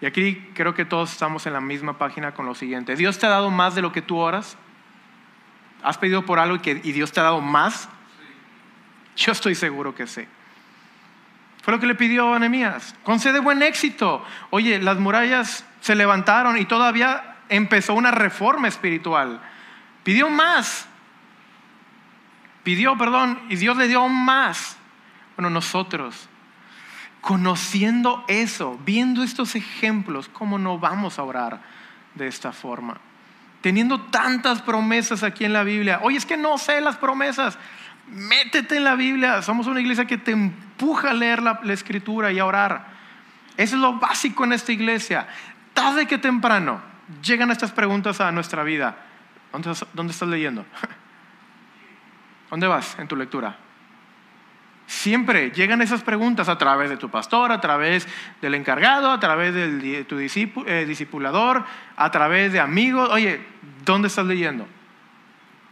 Y 0.00 0.06
aquí 0.06 0.36
creo 0.54 0.74
que 0.74 0.84
todos 0.84 1.12
estamos 1.12 1.46
en 1.46 1.54
la 1.54 1.60
misma 1.60 1.98
página 1.98 2.34
con 2.34 2.46
lo 2.46 2.54
siguiente. 2.54 2.96
Dios 2.96 3.18
te 3.18 3.26
ha 3.26 3.30
dado 3.30 3.50
más 3.50 3.74
de 3.74 3.82
lo 3.82 3.92
que 3.92 4.02
tú 4.02 4.18
oras. 4.18 4.56
¿Has 5.82 5.98
pedido 5.98 6.26
por 6.26 6.38
algo 6.38 6.56
y, 6.56 6.58
que, 6.58 6.74
Dios 6.74 7.12
te 7.12 7.20
ha 7.20 7.24
dado 7.24 7.40
más? 7.40 7.88
Yo 9.16 9.32
estoy 9.32 9.54
seguro 9.54 9.94
que 9.94 10.06
sí. 10.06 10.26
Fue 11.62 11.72
lo 11.72 11.80
que 11.80 11.86
le 11.86 11.94
pidió 11.94 12.34
a 12.34 12.38
Nehemías. 12.38 12.94
Concede 13.02 13.40
buen 13.40 13.62
éxito. 13.62 14.24
Oye, 14.50 14.78
las 14.78 14.98
murallas 14.98 15.64
se 15.80 15.94
levantaron 15.94 16.58
y 16.58 16.64
todavía 16.66 17.36
empezó 17.48 17.94
una 17.94 18.10
reforma 18.10 18.68
espiritual. 18.68 19.40
Pidió 20.04 20.28
más. 20.28 20.86
Pidió, 22.62 22.98
perdón, 22.98 23.40
y 23.48 23.56
Dios 23.56 23.76
le 23.76 23.88
dio 23.88 24.06
más. 24.08 24.76
Bueno, 25.36 25.50
nosotros, 25.50 26.28
conociendo 27.26 28.24
eso, 28.28 28.78
viendo 28.86 29.24
estos 29.24 29.56
ejemplos, 29.56 30.28
¿cómo 30.28 30.58
no 30.58 30.78
vamos 30.78 31.18
a 31.18 31.24
orar 31.24 31.60
de 32.14 32.28
esta 32.28 32.52
forma? 32.52 33.00
teniendo 33.66 34.00
tantas 34.00 34.62
promesas 34.62 35.24
aquí 35.24 35.44
en 35.44 35.52
la 35.52 35.64
Biblia. 35.64 35.98
Oye, 36.04 36.16
es 36.16 36.24
que 36.24 36.36
no 36.36 36.56
sé 36.56 36.80
las 36.80 36.96
promesas. 36.96 37.58
Métete 38.06 38.76
en 38.76 38.84
la 38.84 38.94
Biblia. 38.94 39.42
Somos 39.42 39.66
una 39.66 39.80
iglesia 39.80 40.04
que 40.04 40.18
te 40.18 40.30
empuja 40.30 41.10
a 41.10 41.14
leer 41.14 41.42
la, 41.42 41.60
escritura 41.70 42.30
y 42.30 42.38
a 42.38 42.46
orar. 42.46 42.86
Eso 43.56 43.74
es 43.74 43.82
lo 43.82 43.94
básico 43.94 44.44
en 44.44 44.52
esta 44.52 44.70
iglesia. 44.70 45.26
Tarde 45.74 46.06
que 46.06 46.16
temprano 46.16 46.80
llegan 47.24 47.50
estas 47.50 47.72
preguntas 47.72 48.20
a 48.20 48.30
nuestra 48.30 48.62
vida. 48.62 48.98
¿Dónde, 49.50 49.72
dónde 49.94 50.12
estás 50.12 50.28
leyendo? 50.28 50.64
¿Dónde 52.50 52.68
vas 52.68 52.96
en 53.00 53.08
tu 53.08 53.16
lectura? 53.16 53.56
Siempre 54.86 55.50
llegan 55.50 55.82
esas 55.82 56.02
preguntas 56.02 56.48
a 56.48 56.58
través 56.58 56.90
de 56.90 56.96
tu 56.96 57.10
pastor, 57.10 57.50
a 57.50 57.60
través 57.60 58.06
del 58.40 58.54
encargado, 58.54 59.10
a 59.10 59.18
través 59.18 59.52
de 59.52 60.04
tu 60.04 60.18
eh, 60.18 60.84
discipulador, 60.86 61.64
a 61.96 62.10
través 62.12 62.52
de 62.52 62.60
amigos. 62.60 63.08
Oye, 63.10 63.40
¿dónde 63.84 64.08
estás 64.08 64.26
leyendo? 64.26 64.66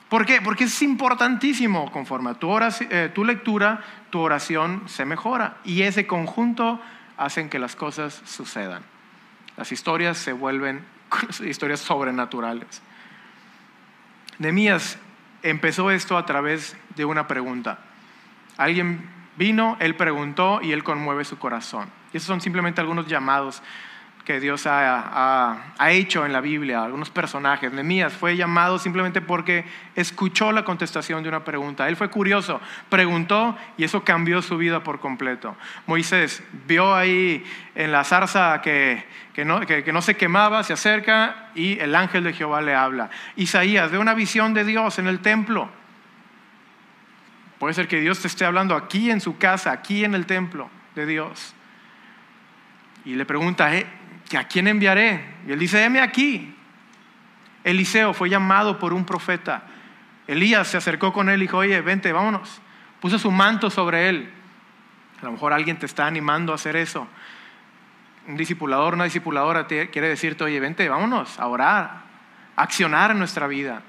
¿Por 0.09 0.27
qué? 0.27 0.41
Porque 0.43 0.65
es 0.65 0.83
importantísimo. 0.83 1.91
Conforme 1.93 2.31
a 2.31 2.35
tu, 2.35 2.57
eh, 2.59 3.11
tu 3.15 3.25
lectura, 3.25 3.81
tu 4.11 4.21
oración 4.21 4.83
se 4.87 5.05
mejora. 5.05 5.59
Y 5.65 5.83
ese 5.83 6.07
conjunto 6.07 6.81
hacen 7.17 7.49
que 7.49 7.59
las 7.61 7.77
cosas 7.77 8.21
sucedan. 8.25 8.83
Las 9.57 9.71
historias 9.71 10.19
se 10.19 10.33
vuelven 10.33 10.85
historias 11.45 11.81
sobrenaturales. 11.81 12.83
Nemías 14.39 14.99
empezó 15.43 15.93
esto 15.93 16.17
a 16.19 16.27
través 16.27 16.77
de 16.97 17.05
una 17.05 17.29
pregunta. 17.29 17.79
Alguien 18.57 19.09
vino, 19.37 19.77
él 19.81 19.97
preguntó 19.97 20.61
y 20.63 20.73
él 20.73 20.85
conmueve 20.85 21.25
su 21.25 21.39
corazón. 21.39 21.89
Y 22.13 22.19
esos 22.19 22.29
son 22.29 22.41
simplemente 22.41 22.81
algunos 22.81 23.07
llamados 23.07 23.63
que 24.25 24.41
Dios 24.41 24.67
ha, 24.67 25.59
hecho 25.91 26.25
en 26.25 26.33
la 26.33 26.41
Biblia, 26.41 26.83
algunos 26.83 27.11
personajes. 27.11 27.71
Nehemías 27.73 28.13
fue 28.13 28.37
llamado 28.37 28.79
simplemente 28.79 29.21
porque 29.21 29.67
escuchó 29.95 30.51
la 30.51 30.65
contestación 30.65 31.23
de 31.23 31.29
una 31.29 31.45
pregunta. 31.45 31.89
Él 31.89 31.97
fue 31.97 32.09
curioso, 32.09 32.61
preguntó 32.89 33.57
y 33.77 33.85
eso 33.85 34.03
cambió 34.03 34.41
su 34.41 34.57
vida 34.57 34.83
por 34.83 34.99
completo. 34.99 35.57
Moisés 35.87 36.43
vio 36.67 36.95
ahí 36.95 37.45
en 37.75 37.93
la 37.93 38.03
zarza 38.05 38.63
que, 38.63 39.05
no, 39.45 39.61
que 39.61 39.93
no 39.93 40.01
se 40.01 40.17
quemaba, 40.17 40.63
se 40.65 40.73
acerca 40.73 41.51
y 41.55 41.79
el 41.79 41.95
ángel 41.95 42.25
de 42.25 42.33
Jehová 42.33 42.63
le 42.63 42.75
habla. 42.75 43.11
Isaías 43.37 43.91
ve 43.91 43.99
una 43.99 44.15
visión 44.15 44.55
de 44.55 44.65
Dios 44.65 44.99
en 44.99 45.07
el 45.07 45.21
templo. 45.21 45.69
Puede 47.65 47.73
ser 47.73 47.89
que 47.89 47.99
Dios 47.99 48.21
te 48.21 48.29
esté 48.29 48.45
hablando 48.45 48.77
aquí 48.77 49.11
en 49.11 49.23
su 49.23 49.39
casa, 49.39 49.73
aquí 49.73 50.05
en 50.05 50.15
el 50.15 50.27
templo 50.27 50.69
de 50.95 51.07
Dios. 51.07 51.55
Y 53.07 53.15
le 53.15 53.25
pregunta, 53.25 53.75
eh, 53.75 53.87
¿a 54.37 54.45
quién 54.45 54.69
enviaré? 54.69 55.37
Y 55.49 55.53
él 55.53 55.59
dice, 55.59 55.83
heme 55.83 56.03
aquí. 56.03 56.55
Eliseo 57.65 58.13
fue 58.13 58.29
llamado 58.29 58.79
por 58.79 58.93
un 58.93 59.07
profeta. 59.07 59.63
Elías 60.27 60.69
se 60.69 60.77
acercó 60.77 61.15
con 61.15 61.31
él 61.31 61.39
y 61.39 61.47
dijo, 61.47 61.57
oye, 61.57 61.81
vente, 61.81 62.13
vámonos. 62.13 62.61
Puso 63.01 63.19
su 63.19 63.31
manto 63.31 63.71
sobre 63.71 64.11
él. 64.11 64.31
A 65.23 65.25
lo 65.25 65.33
mejor 65.33 65.55
alguien 65.55 65.79
te 65.79 65.87
está 65.87 66.07
animando 66.07 66.53
a 66.53 66.57
hacer 66.57 66.77
eso. 66.77 67.09
Un 68.29 68.37
discipulador, 68.37 68.93
una 68.93 69.05
discipuladora 69.05 69.67
quiere 69.67 70.09
decirte, 70.09 70.45
oye, 70.45 70.61
vente, 70.61 70.87
vámonos 70.87 71.41
a 71.41 71.47
orar, 71.47 72.03
a 72.57 72.63
accionar 72.63 73.13
en 73.13 73.19
nuestra 73.19 73.47
vida. 73.47 73.81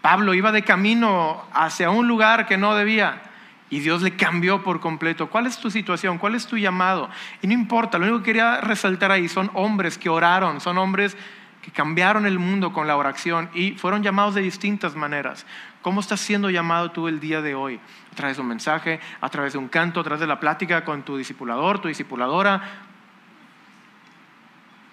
Pablo 0.00 0.34
iba 0.34 0.52
de 0.52 0.62
camino 0.62 1.44
hacia 1.52 1.90
un 1.90 2.06
lugar 2.06 2.46
que 2.46 2.56
no 2.56 2.74
debía. 2.74 3.22
Y 3.70 3.80
Dios 3.80 4.00
le 4.00 4.16
cambió 4.16 4.62
por 4.62 4.80
completo. 4.80 5.28
¿Cuál 5.28 5.46
es 5.46 5.58
tu 5.58 5.70
situación? 5.70 6.18
¿Cuál 6.18 6.34
es 6.34 6.46
tu 6.46 6.56
llamado? 6.56 7.10
Y 7.42 7.46
no 7.46 7.52
importa, 7.52 7.98
lo 7.98 8.04
único 8.04 8.20
que 8.20 8.26
quería 8.26 8.60
resaltar 8.60 9.10
ahí 9.10 9.28
son 9.28 9.50
hombres 9.54 9.98
que 9.98 10.08
oraron, 10.08 10.60
son 10.60 10.78
hombres 10.78 11.16
que 11.60 11.70
cambiaron 11.70 12.24
el 12.24 12.38
mundo 12.38 12.72
con 12.72 12.86
la 12.86 12.96
oración 12.96 13.50
y 13.52 13.72
fueron 13.72 14.02
llamados 14.02 14.34
de 14.34 14.40
distintas 14.40 14.96
maneras. 14.96 15.44
¿Cómo 15.82 16.00
estás 16.00 16.20
siendo 16.20 16.48
llamado 16.48 16.92
tú 16.92 17.08
el 17.08 17.20
día 17.20 17.42
de 17.42 17.54
hoy? 17.54 17.78
A 18.12 18.14
través 18.14 18.36
de 18.36 18.42
un 18.42 18.48
mensaje, 18.48 19.00
a 19.20 19.28
través 19.28 19.52
de 19.52 19.58
un 19.58 19.68
canto, 19.68 20.00
a 20.00 20.04
través 20.04 20.20
de 20.20 20.26
la 20.26 20.40
plática 20.40 20.84
con 20.84 21.02
tu 21.02 21.18
discipulador, 21.18 21.80
tu 21.80 21.88
discipuladora. 21.88 22.62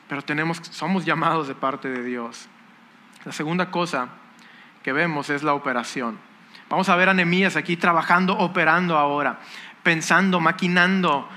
Pero 0.10 0.22
tenemos, 0.24 0.58
somos 0.72 1.06
llamados 1.06 1.48
de 1.48 1.56
parte 1.56 1.90
de 1.90 2.04
Dios. 2.04 2.50
La 3.24 3.32
segunda 3.32 3.72
cosa 3.72 4.10
que 4.86 4.94
vemos 4.94 5.32
es 5.32 5.42
la 5.42 5.56
operación. 5.56 6.20
Vamos 6.70 6.90
a 6.90 6.96
ver 6.96 7.10
a 7.10 7.14
Nehemías 7.16 7.56
aquí 7.56 7.76
trabajando, 7.76 8.38
operando 8.38 9.00
ahora, 9.00 9.40
pensando, 9.82 10.40
maquinando 10.40 11.28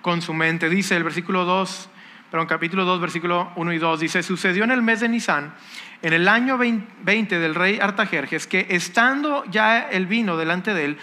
con 0.00 0.22
su 0.22 0.32
mente. 0.32 0.70
Dice 0.70 0.96
el 0.96 1.04
versículo 1.04 1.44
2, 1.44 1.90
perdón, 2.30 2.46
capítulo 2.46 2.86
2, 2.86 3.02
versículo 3.02 3.52
1 3.56 3.72
y 3.74 3.78
2, 3.78 4.00
dice, 4.00 4.22
sucedió 4.22 4.64
en 4.64 4.70
el 4.70 4.80
mes 4.80 5.00
de 5.00 5.10
Nisan, 5.10 5.52
en 6.00 6.14
el 6.14 6.26
año 6.28 6.56
20 6.56 7.38
del 7.38 7.54
rey 7.54 7.78
Artajerjes, 7.78 8.46
que 8.46 8.68
estando 8.70 9.44
ya 9.50 9.80
el 9.80 10.06
vino 10.06 10.38
delante 10.38 10.72
de 10.72 10.86
él, 10.86 10.98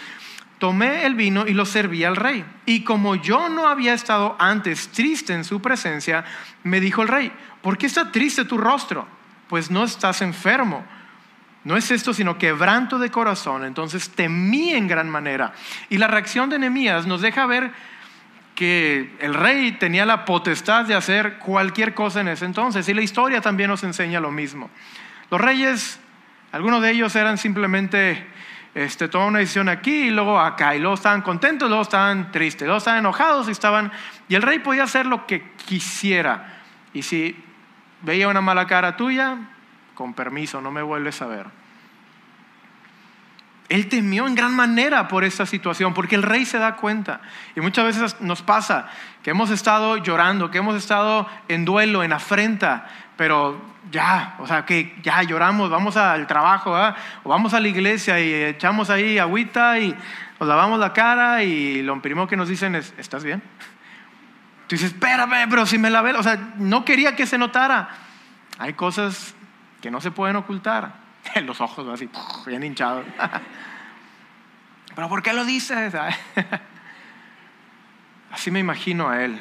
tomé 0.57 1.05
el 1.05 1.13
vino 1.13 1.45
y 1.45 1.53
lo 1.53 1.67
serví 1.67 2.03
al 2.03 2.15
rey. 2.15 2.43
Y 2.65 2.83
como 2.83 3.13
yo 3.13 3.47
no 3.47 3.67
había 3.67 3.93
estado 3.93 4.35
antes 4.39 4.87
triste 4.87 5.35
en 5.35 5.43
su 5.43 5.61
presencia, 5.61 6.25
me 6.63 6.79
dijo 6.79 7.03
el 7.03 7.09
rey, 7.09 7.31
¿por 7.61 7.77
qué 7.77 7.85
está 7.85 8.11
triste 8.11 8.43
tu 8.43 8.57
rostro? 8.57 9.07
Pues 9.47 9.69
no 9.69 9.83
estás 9.83 10.23
enfermo. 10.23 10.83
No 11.63 11.77
es 11.77 11.91
esto, 11.91 12.13
sino 12.13 12.37
quebranto 12.37 12.97
de 12.97 13.11
corazón. 13.11 13.63
Entonces 13.65 14.09
temí 14.09 14.71
en 14.71 14.87
gran 14.87 15.09
manera. 15.09 15.53
Y 15.89 15.97
la 15.97 16.07
reacción 16.07 16.49
de 16.49 16.57
Nehemías 16.57 17.05
nos 17.05 17.21
deja 17.21 17.45
ver 17.45 17.71
que 18.55 19.15
el 19.19 19.33
rey 19.33 19.73
tenía 19.73 20.05
la 20.05 20.25
potestad 20.25 20.85
de 20.85 20.95
hacer 20.95 21.37
cualquier 21.37 21.93
cosa 21.93 22.21
en 22.21 22.29
ese 22.29 22.45
entonces. 22.45 22.87
Y 22.89 22.93
la 22.93 23.01
historia 23.01 23.41
también 23.41 23.69
nos 23.69 23.83
enseña 23.83 24.19
lo 24.19 24.31
mismo. 24.31 24.69
Los 25.29 25.39
reyes, 25.39 25.99
algunos 26.51 26.81
de 26.81 26.91
ellos 26.91 27.15
eran 27.15 27.37
simplemente, 27.37 28.25
este, 28.73 29.07
tomaban 29.07 29.33
una 29.33 29.39
decisión 29.39 29.69
aquí 29.69 30.07
y 30.07 30.09
luego 30.11 30.39
acá. 30.39 30.75
Y 30.75 30.79
luego 30.79 30.95
estaban 30.95 31.21
contentos, 31.21 31.69
luego 31.69 31.83
estaban 31.83 32.31
tristes, 32.31 32.65
luego 32.65 32.79
estaban 32.79 32.99
enojados 32.99 33.47
y 33.47 33.51
estaban... 33.51 33.91
Y 34.27 34.35
el 34.35 34.41
rey 34.41 34.59
podía 34.59 34.83
hacer 34.83 35.05
lo 35.05 35.27
que 35.27 35.51
quisiera. 35.65 36.61
Y 36.93 37.03
si 37.03 37.35
veía 38.01 38.27
una 38.27 38.41
mala 38.41 38.65
cara 38.67 38.97
tuya, 38.97 39.37
con 40.01 40.15
permiso, 40.15 40.61
no 40.61 40.71
me 40.71 40.81
vuelves 40.81 41.21
a 41.21 41.27
ver. 41.27 41.45
Él 43.69 43.87
temió 43.87 44.25
en 44.25 44.33
gran 44.33 44.55
manera 44.55 45.07
por 45.07 45.23
esta 45.23 45.45
situación, 45.45 45.93
porque 45.93 46.15
el 46.15 46.23
rey 46.23 46.43
se 46.43 46.57
da 46.57 46.75
cuenta. 46.75 47.21
Y 47.55 47.61
muchas 47.61 47.85
veces 47.85 48.19
nos 48.19 48.41
pasa 48.41 48.87
que 49.21 49.29
hemos 49.29 49.51
estado 49.51 49.97
llorando, 49.97 50.49
que 50.49 50.57
hemos 50.57 50.75
estado 50.75 51.29
en 51.49 51.65
duelo, 51.65 52.03
en 52.03 52.13
afrenta, 52.13 52.87
pero 53.15 53.61
ya, 53.91 54.37
o 54.39 54.47
sea, 54.47 54.65
que 54.65 54.97
ya 55.03 55.21
lloramos, 55.21 55.69
vamos 55.69 55.95
al 55.97 56.25
trabajo, 56.25 56.73
o 57.21 57.29
vamos 57.29 57.53
a 57.53 57.59
la 57.59 57.67
iglesia 57.67 58.19
y 58.19 58.33
echamos 58.33 58.89
ahí 58.89 59.19
agüita 59.19 59.77
y 59.77 59.95
nos 60.39 60.49
lavamos 60.49 60.79
la 60.79 60.93
cara 60.93 61.43
y 61.43 61.83
lo 61.83 62.01
primero 62.01 62.27
que 62.27 62.37
nos 62.37 62.49
dicen 62.49 62.73
es, 62.73 62.91
¿estás 62.97 63.23
bien? 63.23 63.43
Tú 64.65 64.73
dices, 64.75 64.93
espérame, 64.93 65.47
pero 65.47 65.67
si 65.67 65.77
me 65.77 65.91
lavé, 65.91 66.11
o 66.13 66.23
sea, 66.23 66.53
no 66.57 66.83
quería 66.85 67.15
que 67.15 67.27
se 67.27 67.37
notara. 67.37 67.89
Hay 68.57 68.73
cosas 68.73 69.35
que 69.81 69.91
no 69.91 69.99
se 69.99 70.11
pueden 70.11 70.35
ocultar. 70.35 70.93
Los 71.43 71.59
ojos 71.59 71.87
así, 71.89 72.09
bien 72.45 72.63
hinchados. 72.63 73.05
Pero 74.95 75.07
¿por 75.07 75.23
qué 75.23 75.31
lo 75.31 75.45
dices? 75.45 75.93
Así 78.29 78.51
me 78.51 78.59
imagino 78.59 79.09
a 79.09 79.23
él. 79.23 79.39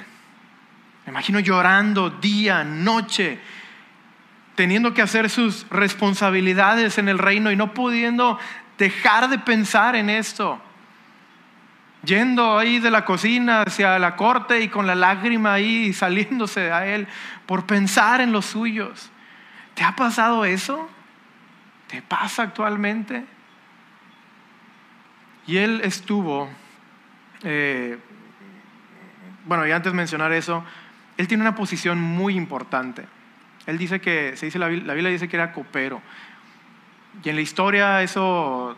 Me 1.04 1.10
imagino 1.10 1.40
llorando 1.40 2.08
día, 2.08 2.62
noche, 2.62 3.40
teniendo 4.54 4.94
que 4.94 5.02
hacer 5.02 5.28
sus 5.28 5.68
responsabilidades 5.68 6.98
en 6.98 7.08
el 7.08 7.18
reino 7.18 7.50
y 7.50 7.56
no 7.56 7.74
pudiendo 7.74 8.38
dejar 8.78 9.28
de 9.28 9.40
pensar 9.40 9.96
en 9.96 10.08
esto. 10.08 10.60
Yendo 12.04 12.56
ahí 12.56 12.78
de 12.78 12.92
la 12.92 13.04
cocina 13.04 13.62
hacia 13.62 13.98
la 13.98 14.14
corte 14.14 14.60
y 14.60 14.68
con 14.68 14.86
la 14.86 14.94
lágrima 14.94 15.54
ahí 15.54 15.92
saliéndose 15.92 16.70
a 16.70 16.86
él 16.86 17.08
por 17.44 17.66
pensar 17.66 18.20
en 18.20 18.30
los 18.30 18.46
suyos. 18.46 19.10
¿Te 19.80 19.86
ha 19.86 19.96
pasado 19.96 20.44
eso? 20.44 20.90
¿Te 21.86 22.02
pasa 22.02 22.42
actualmente? 22.42 23.24
Y 25.46 25.56
él 25.56 25.80
estuvo, 25.82 26.50
eh, 27.42 27.98
bueno, 29.46 29.66
y 29.66 29.70
antes 29.70 29.90
de 29.90 29.96
mencionar 29.96 30.34
eso, 30.34 30.62
él 31.16 31.26
tiene 31.28 31.42
una 31.42 31.54
posición 31.54 31.98
muy 31.98 32.36
importante. 32.36 33.06
Él 33.64 33.78
dice 33.78 34.02
que, 34.02 34.36
se 34.36 34.44
dice 34.44 34.58
la, 34.58 34.68
Biblia 34.68 35.08
dice 35.08 35.28
que 35.28 35.36
era 35.36 35.50
copero. 35.50 36.02
Y 37.24 37.30
en 37.30 37.36
la 37.36 37.40
historia 37.40 38.02
eso, 38.02 38.76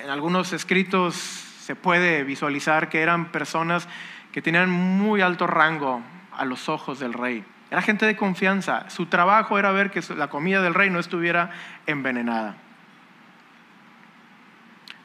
en 0.00 0.10
algunos 0.10 0.52
escritos 0.52 1.16
se 1.16 1.74
puede 1.74 2.22
visualizar 2.22 2.88
que 2.88 3.00
eran 3.00 3.32
personas 3.32 3.88
que 4.30 4.40
tenían 4.40 4.70
muy 4.70 5.22
alto 5.22 5.48
rango 5.48 6.00
a 6.36 6.44
los 6.44 6.68
ojos 6.68 7.00
del 7.00 7.14
rey. 7.14 7.44
Era 7.70 7.82
gente 7.82 8.04
de 8.06 8.16
confianza. 8.16 8.90
Su 8.90 9.06
trabajo 9.06 9.58
era 9.58 9.70
ver 9.70 9.90
que 9.90 10.02
la 10.14 10.28
comida 10.28 10.60
del 10.60 10.74
rey 10.74 10.90
no 10.90 10.98
estuviera 10.98 11.50
envenenada. 11.86 12.56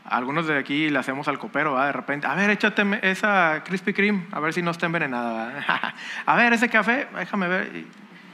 Algunos 0.06 0.46
de 0.48 0.58
aquí 0.58 0.90
le 0.90 1.00
hacemos 1.00 1.28
al 1.28 1.40
copero, 1.40 1.80
de 1.80 1.92
repente, 1.92 2.28
a 2.28 2.36
ver, 2.36 2.52
échate 2.52 2.84
esa 3.02 3.64
Krispy 3.64 3.92
Kreme, 3.92 4.28
a 4.32 4.40
ver 4.40 4.54
si 4.54 4.62
no 4.62 4.70
está 4.70 4.86
envenenada. 4.86 5.96
a 6.26 6.36
ver, 6.36 6.54
ese 6.54 6.70
café, 6.70 7.08
déjame 7.16 7.48
ver. 7.48 7.86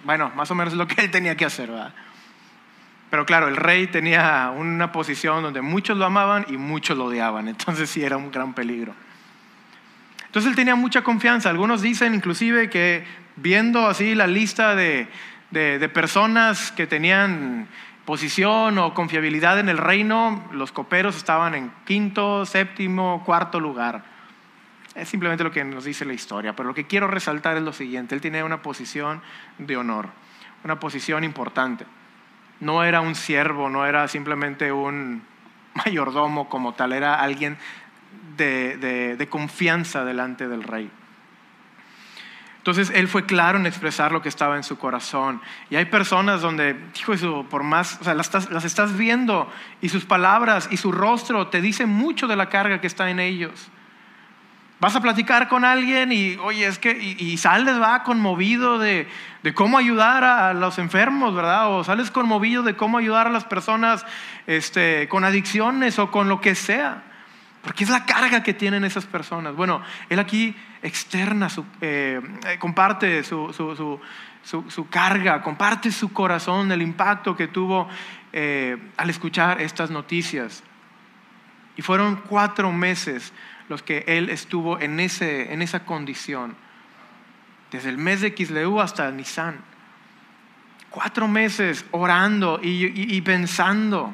Bueno, 0.03 0.31
más 0.35 0.51
o 0.51 0.55
menos 0.55 0.73
es 0.73 0.77
lo 0.77 0.87
que 0.87 1.01
él 1.01 1.11
tenía 1.11 1.37
que 1.37 1.45
hacer. 1.45 1.71
Pero 3.09 3.25
claro, 3.25 3.47
el 3.47 3.55
rey 3.55 3.87
tenía 3.87 4.51
una 4.55 4.91
posición 4.91 5.43
donde 5.43 5.61
muchos 5.61 5.97
lo 5.97 6.05
amaban 6.05 6.45
y 6.49 6.57
muchos 6.57 6.97
lo 6.97 7.05
odiaban, 7.05 7.47
entonces 7.47 7.89
sí 7.89 8.03
era 8.03 8.17
un 8.17 8.31
gran 8.31 8.53
peligro. 8.53 8.93
Entonces 10.31 10.51
él 10.51 10.55
tenía 10.55 10.75
mucha 10.75 11.03
confianza. 11.03 11.49
Algunos 11.49 11.81
dicen 11.81 12.15
inclusive 12.15 12.69
que 12.69 13.03
viendo 13.35 13.85
así 13.85 14.15
la 14.15 14.27
lista 14.27 14.77
de, 14.77 15.09
personas 15.93 16.71
que 16.71 16.87
tenían 16.87 17.67
posición 18.05 18.77
o 18.77 18.93
confiabilidad 18.93 19.59
en 19.59 19.67
el 19.67 19.77
reino, 19.77 20.41
los 20.53 20.71
coperos 20.71 21.17
estaban 21.17 21.53
en 21.53 21.69
quinto, 21.83 22.45
séptimo, 22.45 23.23
cuarto 23.25 23.59
lugar. 23.59 24.05
Es 24.95 25.09
simplemente 25.09 25.43
lo 25.43 25.51
que 25.51 25.65
nos 25.65 25.83
dice 25.83 26.05
la 26.05 26.13
historia, 26.13 26.55
pero 26.55 26.69
lo 26.69 26.75
que 26.75 26.87
quiero 26.87 27.07
resaltar 27.07 27.57
es 27.57 27.63
lo 27.63 27.73
siguiente, 27.73 28.15
él 28.15 28.21
tenía 28.21 28.45
una 28.45 28.61
posición 28.61 29.21
de 29.57 29.75
honor, 29.75 30.07
una 30.63 30.79
posición 30.79 31.25
importante. 31.25 31.85
No 32.61 32.85
era 32.85 33.01
un 33.01 33.15
siervo, 33.15 33.69
no 33.69 33.85
era 33.85 34.07
simplemente 34.07 34.71
un 34.71 35.23
mayordomo 35.73 36.47
como 36.47 36.73
tal, 36.73 36.93
era 36.93 37.15
alguien 37.15 37.57
de, 38.45 39.27
confianza 39.29 40.03
delante 40.05 40.47
del 40.47 40.63
rey. 40.63 40.89
Entonces 42.57 42.91
él 42.93 43.07
fue 43.07 43.25
claro 43.25 43.57
en 43.57 43.65
expresar 43.65 44.11
lo 44.11 44.21
que 44.21 44.29
estaba 44.29 44.55
en 44.55 44.63
su 44.63 44.77
corazón. 44.77 45.41
Y 45.71 45.77
hay 45.77 45.85
personas 45.85 46.41
donde, 46.41 46.79
hijo 46.99 47.13
eso, 47.13 47.43
por 47.49 47.63
más, 47.63 47.97
o 48.01 48.03
sea, 48.03 48.13
las 48.13 48.65
estás, 48.65 48.97
viendo 48.97 49.51
y 49.81 49.89
sus 49.89 50.05
palabras 50.05 50.67
y 50.69 50.77
su 50.77 50.91
rostro 50.91 51.47
te 51.47 51.59
dicen 51.59 51.89
mucho 51.89 52.27
de 52.27 52.35
la 52.35 52.49
carga 52.49 52.79
que 52.79 52.85
está 52.85 53.09
en 53.09 53.19
ellos. 53.19 53.69
Vas 54.79 54.95
a 54.95 55.01
platicar 55.01 55.47
con 55.47 55.65
alguien 55.65 56.11
y, 56.11 56.37
oye, 56.37 56.67
es 56.67 56.77
que, 56.77 56.91
y, 56.91 57.37
sales, 57.37 57.79
va 57.81 58.03
conmovido 58.03 58.77
de, 58.77 59.07
cómo 59.55 59.77
ayudar 59.79 60.23
a 60.23 60.53
los 60.53 60.77
enfermos, 60.77 61.33
¿verdad? 61.33 61.71
O 61.71 61.83
sales 61.83 62.11
conmovido 62.11 62.61
de 62.61 62.75
cómo 62.75 62.99
ayudar 62.99 63.27
a 63.27 63.31
las 63.31 63.45
personas 63.45 64.05
este, 64.45 65.07
con 65.07 65.23
adicciones 65.23 65.97
o 65.97 66.11
con 66.11 66.29
lo 66.29 66.41
que 66.41 66.53
sea. 66.53 67.03
Porque 67.61 67.83
es 67.83 67.89
la 67.89 68.05
carga 68.05 68.41
que 68.41 68.53
tienen 68.53 68.83
esas 68.83 69.05
personas. 69.05 69.55
Bueno, 69.55 69.81
él 70.09 70.19
aquí 70.19 70.55
externa, 70.81 71.47
su, 71.47 71.63
eh, 71.79 72.19
comparte 72.59 73.23
su, 73.23 74.87
carga, 74.89 75.41
comparte 75.43 75.91
su 75.91 76.11
corazón, 76.11 76.71
el 76.71 76.81
impacto 76.81 77.35
que 77.35 77.47
tuvo 77.47 77.87
eh, 78.33 78.77
al 78.97 79.09
escuchar 79.09 79.61
estas 79.61 79.91
noticias. 79.91 80.63
Y 81.77 81.83
fueron 81.83 82.17
cuatro 82.27 82.71
meses 82.71 83.31
los 83.69 83.83
que 83.83 84.03
él 84.07 84.29
estuvo 84.29 84.79
en, 84.79 84.99
ese, 84.99 85.53
en 85.53 85.61
esa 85.61 85.85
condición. 85.85 86.55
Desde 87.69 87.89
el 87.89 87.97
mes 87.97 88.21
de 88.21 88.33
Kisleu 88.33 88.81
hasta 88.81 89.09
Nisan. 89.11 89.59
Cuatro 90.89 91.27
meses 91.27 91.85
orando 91.91 92.59
y 92.61 93.21
pensando 93.21 94.13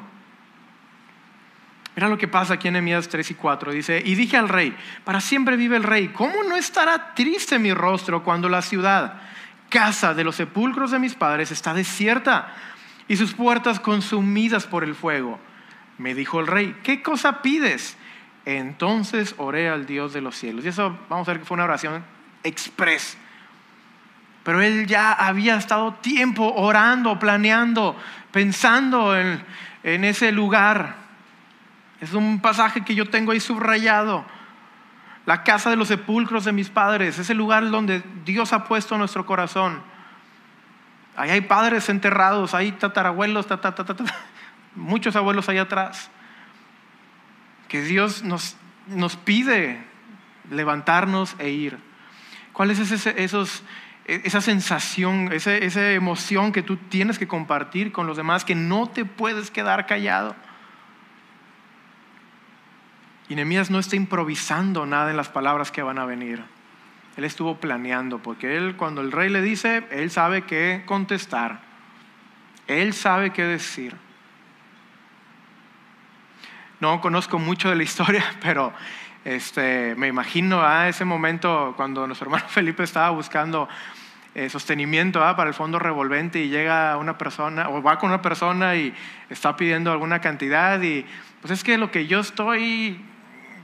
Mira 1.98 2.08
lo 2.08 2.16
que 2.16 2.28
pasa 2.28 2.54
aquí 2.54 2.68
en 2.68 2.76
Emias 2.76 3.08
3 3.08 3.28
y 3.32 3.34
4. 3.34 3.72
Dice, 3.72 4.00
y 4.04 4.14
dije 4.14 4.36
al 4.36 4.48
rey, 4.48 4.72
para 5.02 5.20
siempre 5.20 5.56
vive 5.56 5.76
el 5.76 5.82
rey, 5.82 6.06
¿cómo 6.06 6.44
no 6.44 6.54
estará 6.54 7.12
triste 7.12 7.58
mi 7.58 7.74
rostro 7.74 8.22
cuando 8.22 8.48
la 8.48 8.62
ciudad, 8.62 9.14
casa 9.68 10.14
de 10.14 10.22
los 10.22 10.36
sepulcros 10.36 10.92
de 10.92 11.00
mis 11.00 11.16
padres, 11.16 11.50
está 11.50 11.74
desierta 11.74 12.54
y 13.08 13.16
sus 13.16 13.34
puertas 13.34 13.80
consumidas 13.80 14.64
por 14.64 14.84
el 14.84 14.94
fuego? 14.94 15.40
Me 15.98 16.14
dijo 16.14 16.38
el 16.38 16.46
rey, 16.46 16.76
¿qué 16.84 17.02
cosa 17.02 17.42
pides? 17.42 17.96
Entonces 18.44 19.34
oré 19.36 19.68
al 19.68 19.84
Dios 19.84 20.12
de 20.12 20.20
los 20.20 20.36
cielos. 20.36 20.64
Y 20.64 20.68
eso 20.68 20.96
vamos 21.08 21.26
a 21.26 21.32
ver 21.32 21.40
que 21.40 21.46
fue 21.46 21.56
una 21.56 21.64
oración 21.64 22.04
express. 22.44 23.18
Pero 24.44 24.62
él 24.62 24.86
ya 24.86 25.14
había 25.14 25.56
estado 25.56 25.94
tiempo 25.94 26.44
orando, 26.54 27.18
planeando, 27.18 27.96
pensando 28.30 29.18
en, 29.18 29.42
en 29.82 30.04
ese 30.04 30.30
lugar 30.30 31.07
es 32.00 32.12
un 32.12 32.40
pasaje 32.40 32.84
que 32.84 32.94
yo 32.94 33.08
tengo 33.08 33.32
ahí 33.32 33.40
subrayado. 33.40 34.24
La 35.26 35.42
casa 35.42 35.68
de 35.70 35.76
los 35.76 35.88
sepulcros 35.88 36.44
de 36.44 36.52
mis 36.52 36.70
padres, 36.70 37.18
es 37.18 37.28
el 37.28 37.36
lugar 37.36 37.68
donde 37.70 38.02
Dios 38.24 38.52
ha 38.52 38.64
puesto 38.64 38.96
nuestro 38.96 39.26
corazón. 39.26 39.82
Ahí 41.16 41.30
hay 41.30 41.40
padres 41.40 41.88
enterrados, 41.88 42.54
hay 42.54 42.72
tatarabuelos, 42.72 43.46
muchos 44.74 45.16
abuelos 45.16 45.48
ahí 45.48 45.58
atrás. 45.58 46.10
Que 47.66 47.82
Dios 47.82 48.22
nos, 48.22 48.56
nos 48.86 49.16
pide 49.16 49.84
levantarnos 50.50 51.34
e 51.38 51.50
ir. 51.50 51.78
¿Cuál 52.52 52.70
es 52.70 52.78
ese, 52.78 53.22
esos, 53.22 53.62
esa 54.06 54.40
sensación, 54.40 55.30
esa, 55.32 55.54
esa 55.54 55.90
emoción 55.90 56.52
que 56.52 56.62
tú 56.62 56.76
tienes 56.76 57.18
que 57.18 57.28
compartir 57.28 57.92
con 57.92 58.06
los 58.06 58.16
demás, 58.16 58.44
que 58.44 58.54
no 58.54 58.88
te 58.88 59.04
puedes 59.04 59.50
quedar 59.50 59.86
callado? 59.86 60.34
Y 63.28 63.34
Nehemías 63.34 63.70
no 63.70 63.78
está 63.78 63.96
improvisando 63.96 64.86
nada 64.86 65.10
en 65.10 65.16
las 65.16 65.28
palabras 65.28 65.70
que 65.70 65.82
van 65.82 65.98
a 65.98 66.06
venir. 66.06 66.42
Él 67.16 67.24
estuvo 67.24 67.56
planeando, 67.56 68.20
porque 68.20 68.56
él 68.56 68.76
cuando 68.76 69.00
el 69.00 69.12
rey 69.12 69.28
le 69.28 69.42
dice, 69.42 69.84
él 69.90 70.10
sabe 70.10 70.42
qué 70.42 70.84
contestar. 70.86 71.60
Él 72.66 72.94
sabe 72.94 73.30
qué 73.30 73.44
decir. 73.44 73.96
No 76.80 77.00
conozco 77.00 77.38
mucho 77.38 77.68
de 77.68 77.76
la 77.76 77.82
historia, 77.82 78.24
pero 78.40 78.72
este, 79.24 79.94
me 79.96 80.06
imagino 80.06 80.62
a 80.62 80.88
ese 80.88 81.04
momento 81.04 81.74
cuando 81.76 82.06
nuestro 82.06 82.26
hermano 82.26 82.44
Felipe 82.48 82.84
estaba 82.84 83.10
buscando 83.10 83.68
eh, 84.34 84.48
sostenimiento 84.48 85.18
para 85.18 85.48
el 85.48 85.54
fondo 85.54 85.78
revolvente 85.78 86.38
y 86.38 86.48
llega 86.48 86.96
una 86.96 87.18
persona 87.18 87.68
o 87.70 87.82
va 87.82 87.98
con 87.98 88.10
una 88.10 88.22
persona 88.22 88.76
y 88.76 88.94
está 89.28 89.56
pidiendo 89.56 89.90
alguna 89.90 90.20
cantidad 90.20 90.80
y 90.80 91.04
pues 91.40 91.50
es 91.50 91.64
que 91.64 91.76
lo 91.76 91.90
que 91.90 92.06
yo 92.06 92.20
estoy 92.20 93.04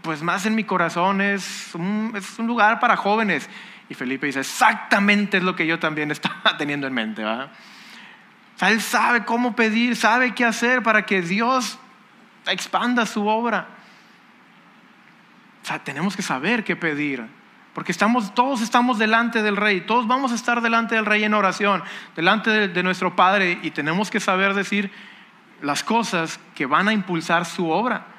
pues 0.05 0.23
más 0.23 0.45
en 0.45 0.55
mi 0.55 0.65
corazón 0.65 1.23
es 1.23 1.75
un, 1.75 2.13
es 2.15 2.39
un 2.39 2.47
lugar 2.47 2.79
para 2.79 2.95
jóvenes. 2.95 3.49
Y 3.89 3.95
Felipe 3.95 4.27
dice, 4.27 4.41
exactamente 4.41 5.39
es 5.39 5.43
lo 5.43 5.57
que 5.57 5.67
yo 5.67 5.79
también 5.79 6.11
estaba 6.13 6.57
teniendo 6.59 6.87
en 6.87 6.93
mente. 6.93 7.25
O 7.25 7.49
sea, 8.57 8.71
él 8.71 8.83
sabe 8.83 9.25
cómo 9.25 9.57
pedir, 9.57 9.97
sabe 9.97 10.35
qué 10.35 10.45
hacer 10.45 10.83
para 10.83 11.07
que 11.07 11.23
Dios 11.23 11.79
expanda 12.47 13.07
su 13.07 13.27
obra. 13.27 13.67
O 15.63 15.67
sea, 15.67 15.83
tenemos 15.83 16.15
que 16.15 16.23
saber 16.23 16.65
qué 16.65 16.77
pedir. 16.77 17.25
Porque 17.73 17.91
estamos, 17.91 18.35
todos 18.35 18.61
estamos 18.61 18.99
delante 18.99 19.43
del 19.43 19.57
rey, 19.57 19.81
todos 19.81 20.07
vamos 20.07 20.33
a 20.33 20.35
estar 20.35 20.61
delante 20.61 20.95
del 20.97 21.07
rey 21.07 21.25
en 21.25 21.33
oración, 21.33 21.83
delante 22.15 22.69
de 22.69 22.83
nuestro 22.83 23.17
Padre, 23.17 23.59
y 23.63 23.71
tenemos 23.71 24.11
que 24.11 24.21
saber 24.21 24.53
decir 24.53 24.93
las 25.63 25.83
cosas 25.83 26.39
que 26.55 26.67
van 26.67 26.89
a 26.89 26.93
impulsar 26.93 27.47
su 27.47 27.71
obra. 27.71 28.14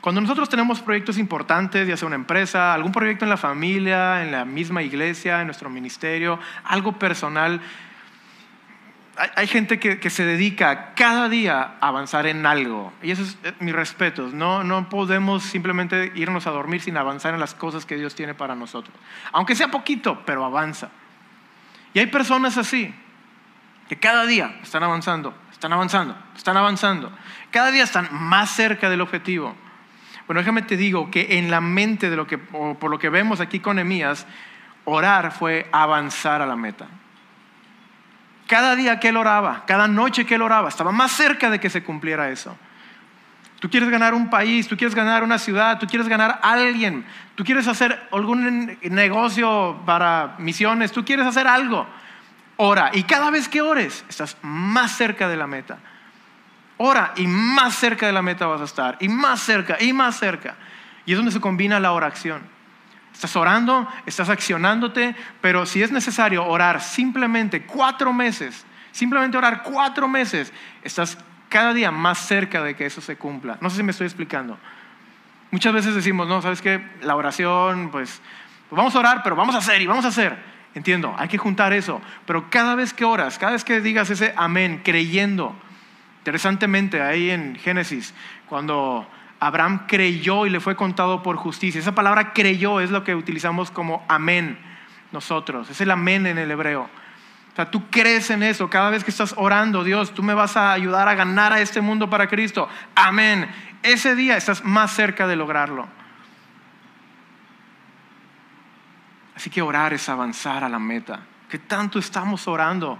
Cuando 0.00 0.20
nosotros 0.20 0.48
tenemos 0.48 0.80
proyectos 0.80 1.18
importantes, 1.18 1.86
ya 1.86 1.96
sea 1.96 2.06
una 2.06 2.16
empresa, 2.16 2.72
algún 2.72 2.92
proyecto 2.92 3.24
en 3.24 3.30
la 3.30 3.36
familia, 3.36 4.22
en 4.22 4.32
la 4.32 4.44
misma 4.44 4.82
iglesia, 4.82 5.40
en 5.40 5.46
nuestro 5.46 5.68
ministerio, 5.68 6.38
algo 6.64 6.98
personal, 6.98 7.60
hay, 9.34 9.46
gente 9.46 9.78
que, 9.78 10.10
se 10.10 10.24
dedica 10.24 10.94
cada 10.94 11.28
día 11.28 11.74
a 11.80 11.88
avanzar 11.88 12.26
en 12.26 12.46
algo. 12.46 12.92
Y 13.02 13.10
eso 13.10 13.22
es 13.22 13.36
eh, 13.44 13.52
mi 13.60 13.72
respeto. 13.72 14.28
No, 14.32 14.64
no 14.64 14.88
podemos 14.88 15.42
simplemente 15.42 16.12
irnos 16.14 16.46
a 16.46 16.50
dormir 16.50 16.80
sin 16.80 16.96
avanzar 16.96 17.34
en 17.34 17.40
las 17.40 17.54
cosas 17.54 17.84
que 17.84 17.96
Dios 17.96 18.14
tiene 18.14 18.34
para 18.34 18.54
nosotros. 18.54 18.96
Aunque 19.32 19.54
sea 19.54 19.70
poquito, 19.70 20.22
pero 20.24 20.44
avanza. 20.44 20.88
Y 21.92 21.98
hay 21.98 22.06
personas 22.06 22.56
así, 22.56 22.94
que 23.88 23.98
cada 23.98 24.24
día 24.24 24.58
están 24.62 24.84
avanzando, 24.84 25.34
están 25.50 25.72
avanzando, 25.72 26.16
están 26.34 26.56
avanzando. 26.56 27.12
Cada 27.50 27.70
día 27.72 27.84
están 27.84 28.08
más 28.12 28.50
cerca 28.50 28.88
del 28.88 29.00
objetivo. 29.00 29.54
Bueno, 30.30 30.42
déjame 30.42 30.62
te 30.62 30.76
digo 30.76 31.10
que 31.10 31.38
en 31.38 31.50
la 31.50 31.60
mente 31.60 32.08
de 32.08 32.14
lo 32.14 32.24
que, 32.24 32.38
por 32.38 32.88
lo 32.88 33.00
que 33.00 33.08
vemos 33.08 33.40
aquí 33.40 33.58
con 33.58 33.80
Emías, 33.80 34.28
orar 34.84 35.32
fue 35.32 35.68
avanzar 35.72 36.40
a 36.40 36.46
la 36.46 36.54
meta. 36.54 36.86
Cada 38.46 38.76
día 38.76 39.00
que 39.00 39.08
él 39.08 39.16
oraba, 39.16 39.64
cada 39.66 39.88
noche 39.88 40.24
que 40.24 40.36
él 40.36 40.42
oraba, 40.42 40.68
estaba 40.68 40.92
más 40.92 41.10
cerca 41.10 41.50
de 41.50 41.58
que 41.58 41.68
se 41.68 41.82
cumpliera 41.82 42.30
eso. 42.30 42.56
Tú 43.58 43.68
quieres 43.68 43.90
ganar 43.90 44.14
un 44.14 44.30
país, 44.30 44.68
tú 44.68 44.76
quieres 44.76 44.94
ganar 44.94 45.24
una 45.24 45.36
ciudad, 45.36 45.80
tú 45.80 45.88
quieres 45.88 46.06
ganar 46.06 46.38
a 46.40 46.52
alguien, 46.52 47.04
tú 47.34 47.42
quieres 47.42 47.66
hacer 47.66 48.00
algún 48.12 48.78
negocio 48.82 49.80
para 49.84 50.36
misiones, 50.38 50.92
tú 50.92 51.04
quieres 51.04 51.26
hacer 51.26 51.48
algo. 51.48 51.88
Ora. 52.56 52.92
Y 52.94 53.02
cada 53.02 53.32
vez 53.32 53.48
que 53.48 53.62
ores, 53.62 54.04
estás 54.08 54.36
más 54.42 54.92
cerca 54.92 55.28
de 55.28 55.36
la 55.36 55.48
meta. 55.48 55.78
Ora 56.82 57.12
y 57.16 57.26
más 57.26 57.74
cerca 57.74 58.06
de 58.06 58.12
la 58.14 58.22
meta 58.22 58.46
vas 58.46 58.62
a 58.62 58.64
estar, 58.64 58.96
y 59.00 59.08
más 59.10 59.40
cerca, 59.40 59.76
y 59.78 59.92
más 59.92 60.18
cerca. 60.18 60.56
Y 61.04 61.12
es 61.12 61.18
donde 61.18 61.30
se 61.30 61.38
combina 61.38 61.78
la 61.78 61.92
oración. 61.92 62.40
Estás 63.12 63.36
orando, 63.36 63.86
estás 64.06 64.30
accionándote, 64.30 65.14
pero 65.42 65.66
si 65.66 65.82
es 65.82 65.92
necesario 65.92 66.42
orar 66.46 66.80
simplemente 66.80 67.66
cuatro 67.66 68.14
meses, 68.14 68.64
simplemente 68.92 69.36
orar 69.36 69.62
cuatro 69.62 70.08
meses, 70.08 70.54
estás 70.82 71.18
cada 71.50 71.74
día 71.74 71.90
más 71.90 72.16
cerca 72.16 72.62
de 72.62 72.74
que 72.74 72.86
eso 72.86 73.02
se 73.02 73.16
cumpla. 73.16 73.58
No 73.60 73.68
sé 73.68 73.76
si 73.76 73.82
me 73.82 73.90
estoy 73.90 74.06
explicando. 74.06 74.58
Muchas 75.50 75.74
veces 75.74 75.94
decimos, 75.94 76.28
no, 76.28 76.40
sabes 76.40 76.62
que 76.62 76.82
la 77.02 77.14
oración, 77.14 77.90
pues, 77.90 78.22
pues, 78.70 78.78
vamos 78.78 78.96
a 78.96 79.00
orar, 79.00 79.22
pero 79.22 79.36
vamos 79.36 79.54
a 79.54 79.58
hacer 79.58 79.82
y 79.82 79.86
vamos 79.86 80.06
a 80.06 80.08
hacer. 80.08 80.34
Entiendo, 80.74 81.14
hay 81.18 81.28
que 81.28 81.36
juntar 81.36 81.74
eso. 81.74 82.00
Pero 82.24 82.48
cada 82.48 82.74
vez 82.74 82.94
que 82.94 83.04
oras, 83.04 83.38
cada 83.38 83.52
vez 83.52 83.64
que 83.64 83.82
digas 83.82 84.08
ese 84.08 84.32
amén, 84.34 84.80
creyendo, 84.82 85.54
Interesantemente, 86.20 87.00
ahí 87.00 87.30
en 87.30 87.56
Génesis, 87.56 88.14
cuando 88.46 89.08
Abraham 89.40 89.86
creyó 89.86 90.44
y 90.44 90.50
le 90.50 90.60
fue 90.60 90.76
contado 90.76 91.22
por 91.22 91.36
justicia, 91.36 91.80
esa 91.80 91.94
palabra 91.94 92.34
creyó 92.34 92.80
es 92.80 92.90
lo 92.90 93.04
que 93.04 93.14
utilizamos 93.14 93.70
como 93.70 94.04
amén 94.06 94.58
nosotros, 95.12 95.70
es 95.70 95.80
el 95.80 95.90
amén 95.90 96.26
en 96.26 96.36
el 96.36 96.50
hebreo. 96.50 96.82
O 97.52 97.56
sea, 97.56 97.70
tú 97.70 97.90
crees 97.90 98.30
en 98.30 98.42
eso. 98.42 98.70
Cada 98.70 98.90
vez 98.90 99.02
que 99.02 99.10
estás 99.10 99.34
orando, 99.36 99.82
Dios, 99.82 100.14
tú 100.14 100.22
me 100.22 100.34
vas 100.34 100.56
a 100.56 100.72
ayudar 100.72 101.08
a 101.08 101.14
ganar 101.14 101.52
a 101.52 101.60
este 101.60 101.80
mundo 101.80 102.08
para 102.08 102.28
Cristo. 102.28 102.68
Amén. 102.94 103.50
Ese 103.82 104.14
día 104.14 104.36
estás 104.36 104.64
más 104.64 104.92
cerca 104.92 105.26
de 105.26 105.34
lograrlo. 105.34 105.88
Así 109.34 109.50
que 109.50 109.62
orar 109.62 109.92
es 109.94 110.08
avanzar 110.08 110.62
a 110.62 110.68
la 110.68 110.78
meta. 110.78 111.20
¿Qué 111.48 111.58
tanto 111.58 111.98
estamos 111.98 112.46
orando 112.46 112.98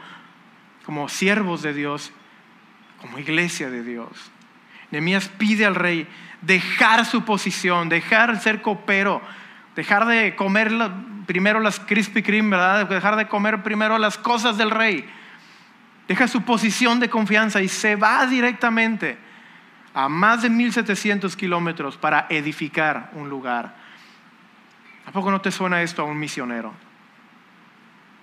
como 0.84 1.08
siervos 1.08 1.62
de 1.62 1.74
Dios 1.74 2.12
como 3.00 3.18
iglesia 3.18 3.70
de 3.70 3.82
Dios. 3.82 4.30
Nehemías 4.90 5.28
pide 5.28 5.66
al 5.66 5.74
rey 5.74 6.06
dejar 6.42 7.04
su 7.04 7.24
posición, 7.24 7.88
dejar 7.88 8.34
de 8.34 8.40
ser 8.40 8.62
copero, 8.62 9.22
dejar 9.76 10.06
de 10.06 10.34
comer 10.34 10.70
primero 11.26 11.60
las 11.60 11.80
Krispy 11.80 12.22
Kreme, 12.22 12.50
¿verdad? 12.50 12.88
Dejar 12.88 13.16
de 13.16 13.28
comer 13.28 13.62
primero 13.62 13.98
las 13.98 14.18
cosas 14.18 14.56
del 14.58 14.70
rey. 14.70 15.08
Deja 16.08 16.26
su 16.26 16.42
posición 16.42 16.98
de 16.98 17.08
confianza 17.08 17.62
y 17.62 17.68
se 17.68 17.94
va 17.96 18.26
directamente 18.26 19.16
a 19.94 20.08
más 20.08 20.42
de 20.42 20.50
1700 20.50 21.36
kilómetros 21.36 21.96
para 21.96 22.26
edificar 22.30 23.10
un 23.14 23.28
lugar. 23.28 23.76
¿A 25.06 25.12
poco 25.12 25.30
no 25.30 25.40
te 25.40 25.50
suena 25.50 25.82
esto 25.82 26.02
a 26.02 26.04
un 26.04 26.18
misionero? 26.18 26.74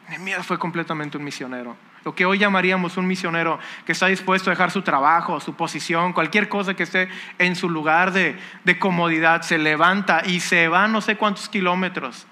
Nehemías 0.10 0.46
fue 0.46 0.60
completamente 0.60 1.18
un 1.18 1.24
misionero. 1.24 1.76
Lo 2.08 2.16
que 2.16 2.26
hoy 2.26 2.38
llamaríamos 2.38 2.96
un 2.96 3.06
misionero 3.06 3.60
que 3.86 3.92
está 3.92 4.08
dispuesto 4.08 4.50
a 4.50 4.54
dejar 4.54 4.72
su 4.72 4.82
trabajo, 4.82 5.42
su 5.42 5.56
posición, 5.56 6.14
cualquier 6.14 6.48
cosa 6.48 6.74
que 6.74 6.84
esté 6.84 7.10
en 7.38 7.54
su 7.58 7.70
lugar 7.70 8.14
de, 8.14 8.40
comodidad, 8.80 9.42
se 9.42 9.58
levanta 9.58 10.22
y 10.26 10.40
se 10.40 10.70
va 10.70 10.88
no 10.88 11.02
sé 11.02 11.18
cuántos 11.18 11.50
kilómetros 11.50 12.26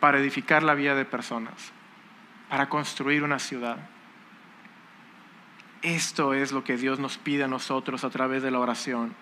para 0.00 0.18
edificar 0.18 0.62
la 0.62 0.72
vida 0.72 0.94
de 0.94 1.04
personas, 1.04 1.52
para 2.48 2.70
construir 2.70 3.24
una 3.24 3.38
ciudad. 3.38 3.76
Esto 5.82 6.32
es 6.32 6.50
lo 6.50 6.64
que 6.64 6.78
Dios 6.78 6.98
nos 6.98 7.18
pide 7.18 7.44
a 7.44 7.46
nosotros 7.46 8.04
a 8.04 8.08
través 8.08 8.42
de 8.42 8.50
la 8.50 8.60
oración. 8.60 9.14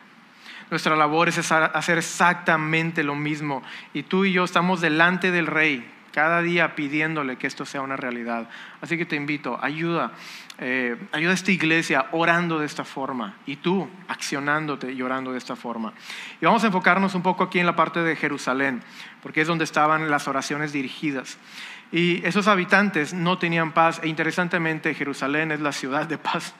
Nuestra 0.71 0.95
labor 0.95 1.29
es 1.29 1.51
hacer 1.51 1.99
exactamente 1.99 3.03
lo 3.03 3.17
mismo. 3.17 3.65
Y 3.93 4.05
tú 4.05 4.25
y 4.25 4.33
yo 4.33 4.45
estamos 4.45 4.81
delante 4.81 5.33
del 5.33 5.49
Rey, 5.49 5.98
cada 6.13 6.43
día 6.43 6.75
pidiéndole 6.75 7.37
que 7.37 7.47
esto 7.47 7.65
sea 7.65 7.81
una 7.81 7.97
realidad. 7.97 8.49
Así 8.81 8.97
que 8.97 9.07
te 9.07 9.17
invito, 9.17 9.59
ayuda, 9.63 10.13
eh, 10.59 10.97
ayuda 11.13 11.33
a 11.33 11.35
esta 11.35 11.53
iglesia 11.53 12.07
orando 12.13 12.59
de 12.59 12.67
esta 12.67 12.85
forma 12.85 13.37
y 13.47 13.57
tú 13.57 13.89
accionándote 14.09 14.93
y 14.93 15.03
orando 15.03 15.33
de 15.33 15.39
esta 15.39 15.57
forma. 15.57 15.93
Y 16.41 16.47
vamos 16.47 16.65
a 16.65 16.69
enfocarnos 16.69 17.15
un 17.15 17.23
poco 17.23 17.45
aquí 17.45 17.59
en 17.59 17.67
la 17.67 17.77
parte 17.77 18.01
de 18.01 18.17
Jerusalén, 18.17 18.83
porque 19.23 19.43
es 19.43 19.47
donde 19.47 19.65
estaban 19.65 20.11
las 20.11 20.29
oraciones 20.29 20.73
dirigidas. 20.73 21.39
Y 21.91 22.25
esos 22.27 22.49
habitantes 22.49 23.15
no 23.15 23.39
tenían 23.39 23.73
paz, 23.73 24.01
e 24.03 24.09
interesantemente 24.09 24.95
Jerusalén 24.95 25.53
es 25.53 25.61
la 25.61 25.73
ciudad 25.73 26.07
de 26.07 26.19
paz, 26.19 26.55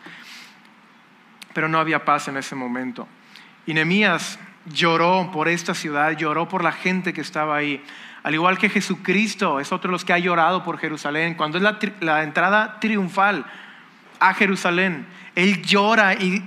pero 1.53 1.69
no 1.69 1.79
había 1.79 2.05
paz 2.05 2.29
en 2.29 2.37
ese 2.37 2.55
momento. 2.55 3.07
Y 3.67 3.75
Nehemías 3.75 4.39
lloró 4.73 5.31
por 5.33 5.49
esta 5.49 5.75
ciudad, 5.75 6.17
lloró 6.17 6.49
por 6.49 6.63
la 6.63 6.73
gente 6.73 7.13
que 7.13 7.21
estaba 7.21 7.57
ahí. 7.57 7.83
Al 8.23 8.35
igual 8.35 8.59
que 8.59 8.69
Jesucristo 8.69 9.61
es 9.61 9.73
otro 9.73 9.89
de 9.89 9.93
los 9.93 10.05
que 10.05 10.13
ha 10.13 10.19
llorado 10.19 10.65
por 10.65 10.79
Jerusalén. 10.79 11.35
Cuando 11.35 11.59
es 11.59 11.65
la, 11.65 11.79
la 12.01 12.23
entrada 12.23 12.81
triunfal 12.81 13.47
a 14.21 14.35
Jerusalén, 14.35 15.07
Él 15.35 15.63
llora 15.63 16.15
y 16.15 16.43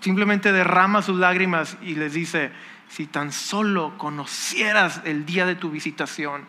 simplemente 0.00 0.52
derrama 0.52 1.02
sus 1.02 1.18
lágrimas 1.18 1.76
y 1.82 1.94
les 1.94 2.14
dice, 2.14 2.50
si 2.88 3.06
tan 3.06 3.32
solo 3.32 3.96
conocieras 3.98 5.02
el 5.04 5.24
día 5.26 5.46
de 5.46 5.54
tu 5.54 5.70
visitación, 5.70 6.44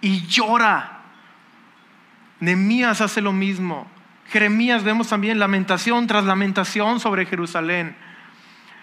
y 0.00 0.26
llora. 0.26 1.00
Nemías 2.40 3.00
hace 3.00 3.20
lo 3.20 3.32
mismo. 3.32 3.86
Jeremías 4.28 4.84
vemos 4.84 5.08
también 5.08 5.38
lamentación 5.38 6.06
tras 6.06 6.24
lamentación 6.24 7.00
sobre 7.00 7.26
Jerusalén. 7.26 7.96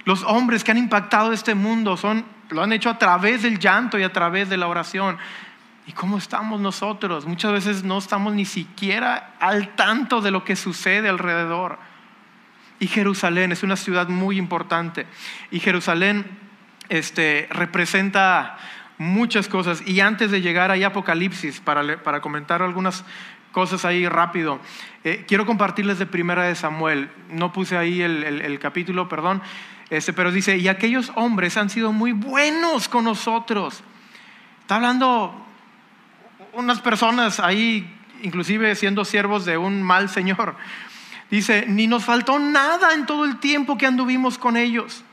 Los 0.06 0.24
hombres 0.24 0.64
que 0.64 0.72
han 0.72 0.78
impactado 0.78 1.34
este 1.34 1.56
mundo 1.56 1.98
son, 1.98 2.26
lo 2.50 2.64
han 2.64 2.72
hecho 2.72 2.90
a 2.90 2.98
través 2.98 3.44
del 3.44 3.60
llanto 3.60 4.00
y 4.00 4.04
a 4.04 4.14
través 4.14 4.50
de 4.50 4.58
la 4.58 4.68
oración. 4.68 5.18
¿Y 5.88 5.92
cómo 5.92 6.18
estamos 6.18 6.60
nosotros? 6.60 7.26
Muchas 7.26 7.52
veces 7.52 7.84
no 7.84 7.98
estamos 7.98 8.34
ni 8.34 8.46
siquiera 8.46 9.36
al 9.40 9.76
tanto 9.76 10.22
de 10.22 10.32
lo 10.32 10.44
que 10.44 10.56
sucede 10.56 11.10
alrededor. 11.10 11.78
Y 12.80 12.88
Jerusalén 12.88 13.52
es 13.52 13.64
una 13.64 13.76
ciudad 13.76 14.08
muy 14.08 14.38
importante. 14.38 15.06
Y 15.52 15.60
Jerusalén 15.60 16.26
este, 16.90 17.48
representa 17.52 18.58
muchas 18.98 19.48
cosas. 19.48 19.82
Y 19.88 20.00
antes 20.00 20.32
de 20.32 20.42
llegar 20.42 20.72
a 20.72 20.88
Apocalipsis, 20.88 21.60
para, 21.60 22.04
para 22.04 22.22
comentar 22.22 22.62
algunas 22.62 23.04
cosas 23.56 23.86
ahí 23.86 24.06
rápido. 24.08 24.60
Eh, 25.06 25.24
quiero 25.26 25.46
compartirles 25.46 25.98
de 25.98 26.06
Primera 26.06 26.44
de 26.44 26.56
Samuel. 26.56 27.10
No 27.30 27.54
puse 27.54 27.78
ahí 27.78 28.02
el, 28.02 28.60
capítulo, 28.60 29.08
perdón. 29.08 29.42
Este, 29.90 30.14
pero 30.14 30.32
dice, 30.32 30.58
y 30.58 30.68
aquellos 30.68 31.12
hombres 31.16 31.58
han 31.58 31.70
sido 31.70 31.92
muy 31.92 32.12
buenos 32.12 32.90
con 32.90 33.04
nosotros. 33.04 33.84
Está 34.62 34.76
hablando 34.76 35.46
unas 36.54 36.82
personas 36.82 37.40
ahí, 37.40 37.88
inclusive 38.24 38.76
siendo 38.76 39.06
siervos 39.06 39.46
de 39.46 39.58
un 39.58 39.84
mal 39.84 40.10
Señor. 40.10 40.56
Dice, 41.30 41.66
ni 41.68 41.88
nos 41.88 42.06
faltó 42.06 42.40
nada 42.40 42.94
en 42.94 43.06
todo 43.06 43.26
el 43.26 43.40
tiempo 43.40 43.78
que 43.78 43.86
anduvimos 43.86 44.38
con 44.38 44.58
ellos. 44.58 45.04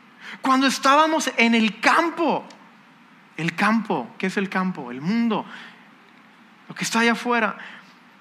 Cuando 0.40 0.66
estábamos 0.66 1.30
en 1.36 1.54
el 1.54 1.80
campo, 1.80 2.44
el 3.36 3.54
campo, 3.54 4.08
¿qué 4.18 4.26
es 4.28 4.36
el 4.36 4.48
campo? 4.48 4.90
El 4.90 5.00
mundo, 5.00 5.44
lo 6.68 6.74
que 6.74 6.84
está 6.84 7.00
allá 7.00 7.12
afuera. 7.12 7.56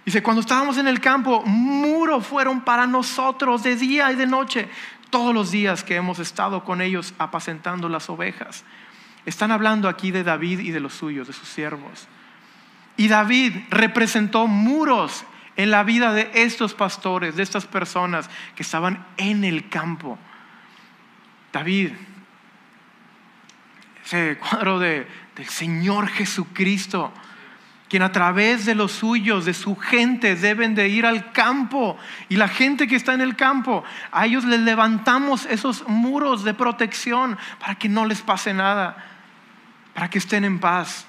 Dice, 0.05 0.23
cuando 0.23 0.41
estábamos 0.41 0.77
en 0.77 0.87
el 0.87 0.99
campo, 0.99 1.43
muros 1.45 2.25
fueron 2.25 2.61
para 2.61 2.87
nosotros 2.87 3.63
de 3.63 3.75
día 3.75 4.11
y 4.11 4.15
de 4.15 4.25
noche, 4.25 4.67
todos 5.11 5.35
los 5.35 5.51
días 5.51 5.83
que 5.83 5.95
hemos 5.95 6.17
estado 6.17 6.63
con 6.63 6.81
ellos 6.81 7.13
apacentando 7.19 7.87
las 7.89 8.09
ovejas. 8.09 8.63
Están 9.27 9.51
hablando 9.51 9.87
aquí 9.87 10.09
de 10.09 10.23
David 10.23 10.59
y 10.61 10.71
de 10.71 10.79
los 10.79 10.93
suyos, 10.93 11.27
de 11.27 11.33
sus 11.33 11.47
siervos. 11.47 12.07
Y 12.97 13.07
David 13.07 13.53
representó 13.69 14.47
muros 14.47 15.23
en 15.55 15.69
la 15.69 15.83
vida 15.83 16.11
de 16.13 16.31
estos 16.33 16.73
pastores, 16.73 17.35
de 17.35 17.43
estas 17.43 17.67
personas 17.67 18.29
que 18.55 18.63
estaban 18.63 19.05
en 19.17 19.43
el 19.43 19.69
campo. 19.69 20.17
David 21.53 21.91
ese 24.05 24.37
cuadro 24.37 24.79
de, 24.79 25.07
del 25.35 25.47
Señor 25.47 26.07
Jesucristo, 26.07 27.13
quien 27.91 28.03
a 28.03 28.13
través 28.13 28.65
de 28.65 28.73
los 28.73 28.93
suyos, 28.93 29.43
de 29.43 29.53
su 29.53 29.75
gente, 29.75 30.37
deben 30.37 30.75
de 30.75 30.87
ir 30.87 31.05
al 31.05 31.33
campo. 31.33 31.97
Y 32.29 32.37
la 32.37 32.47
gente 32.47 32.87
que 32.87 32.95
está 32.95 33.13
en 33.13 33.19
el 33.19 33.35
campo, 33.35 33.83
a 34.13 34.25
ellos 34.25 34.45
les 34.45 34.61
levantamos 34.61 35.45
esos 35.47 35.85
muros 35.89 36.45
de 36.45 36.53
protección 36.53 37.37
para 37.59 37.75
que 37.75 37.89
no 37.89 38.05
les 38.05 38.21
pase 38.21 38.53
nada, 38.53 38.95
para 39.93 40.09
que 40.09 40.19
estén 40.19 40.45
en 40.45 40.61
paz. 40.61 41.05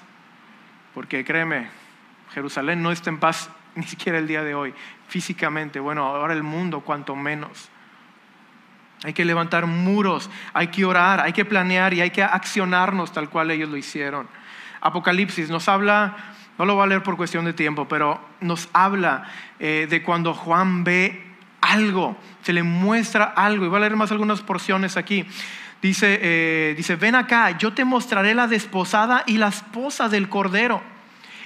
Porque 0.93 1.23
créeme, 1.23 1.69
Jerusalén 2.33 2.83
no 2.83 2.91
está 2.91 3.09
en 3.11 3.17
paz 3.17 3.49
ni 3.75 3.83
siquiera 3.83 4.17
el 4.17 4.27
día 4.27 4.43
de 4.43 4.53
hoy, 4.53 4.73
físicamente. 5.07 5.79
Bueno, 5.79 6.03
ahora 6.03 6.33
el 6.33 6.43
mundo, 6.43 6.81
cuanto 6.81 7.15
menos. 7.15 7.69
Hay 9.05 9.13
que 9.13 9.23
levantar 9.23 9.67
muros, 9.67 10.29
hay 10.53 10.67
que 10.67 10.83
orar, 10.83 11.21
hay 11.21 11.31
que 11.31 11.45
planear 11.45 11.93
y 11.93 12.01
hay 12.01 12.09
que 12.09 12.23
accionarnos 12.23 13.13
tal 13.13 13.29
cual 13.29 13.51
ellos 13.51 13.69
lo 13.69 13.77
hicieron. 13.77 14.27
Apocalipsis 14.81 15.49
nos 15.49 15.69
habla, 15.69 16.17
no 16.57 16.65
lo 16.65 16.75
voy 16.75 16.83
a 16.83 16.87
leer 16.87 17.03
por 17.03 17.17
cuestión 17.17 17.45
de 17.45 17.53
tiempo, 17.53 17.87
pero 17.87 18.21
nos 18.41 18.69
habla 18.73 19.29
eh, 19.59 19.87
de 19.89 20.03
cuando 20.03 20.33
Juan 20.33 20.83
ve 20.83 21.23
algo, 21.61 22.17
se 22.41 22.53
le 22.53 22.63
muestra 22.63 23.25
algo. 23.25 23.65
Y 23.65 23.69
voy 23.69 23.77
a 23.77 23.81
leer 23.81 23.95
más 23.95 24.11
algunas 24.11 24.41
porciones 24.41 24.97
aquí. 24.97 25.25
Dice, 25.81 26.19
eh, 26.21 26.73
dice, 26.77 26.95
ven 26.95 27.15
acá, 27.15 27.57
yo 27.57 27.73
te 27.73 27.83
mostraré 27.83 28.33
la 28.33 28.47
desposada 28.47 29.23
y 29.25 29.37
la 29.37 29.47
esposa 29.47 30.09
del 30.09 30.29
Cordero. 30.29 30.81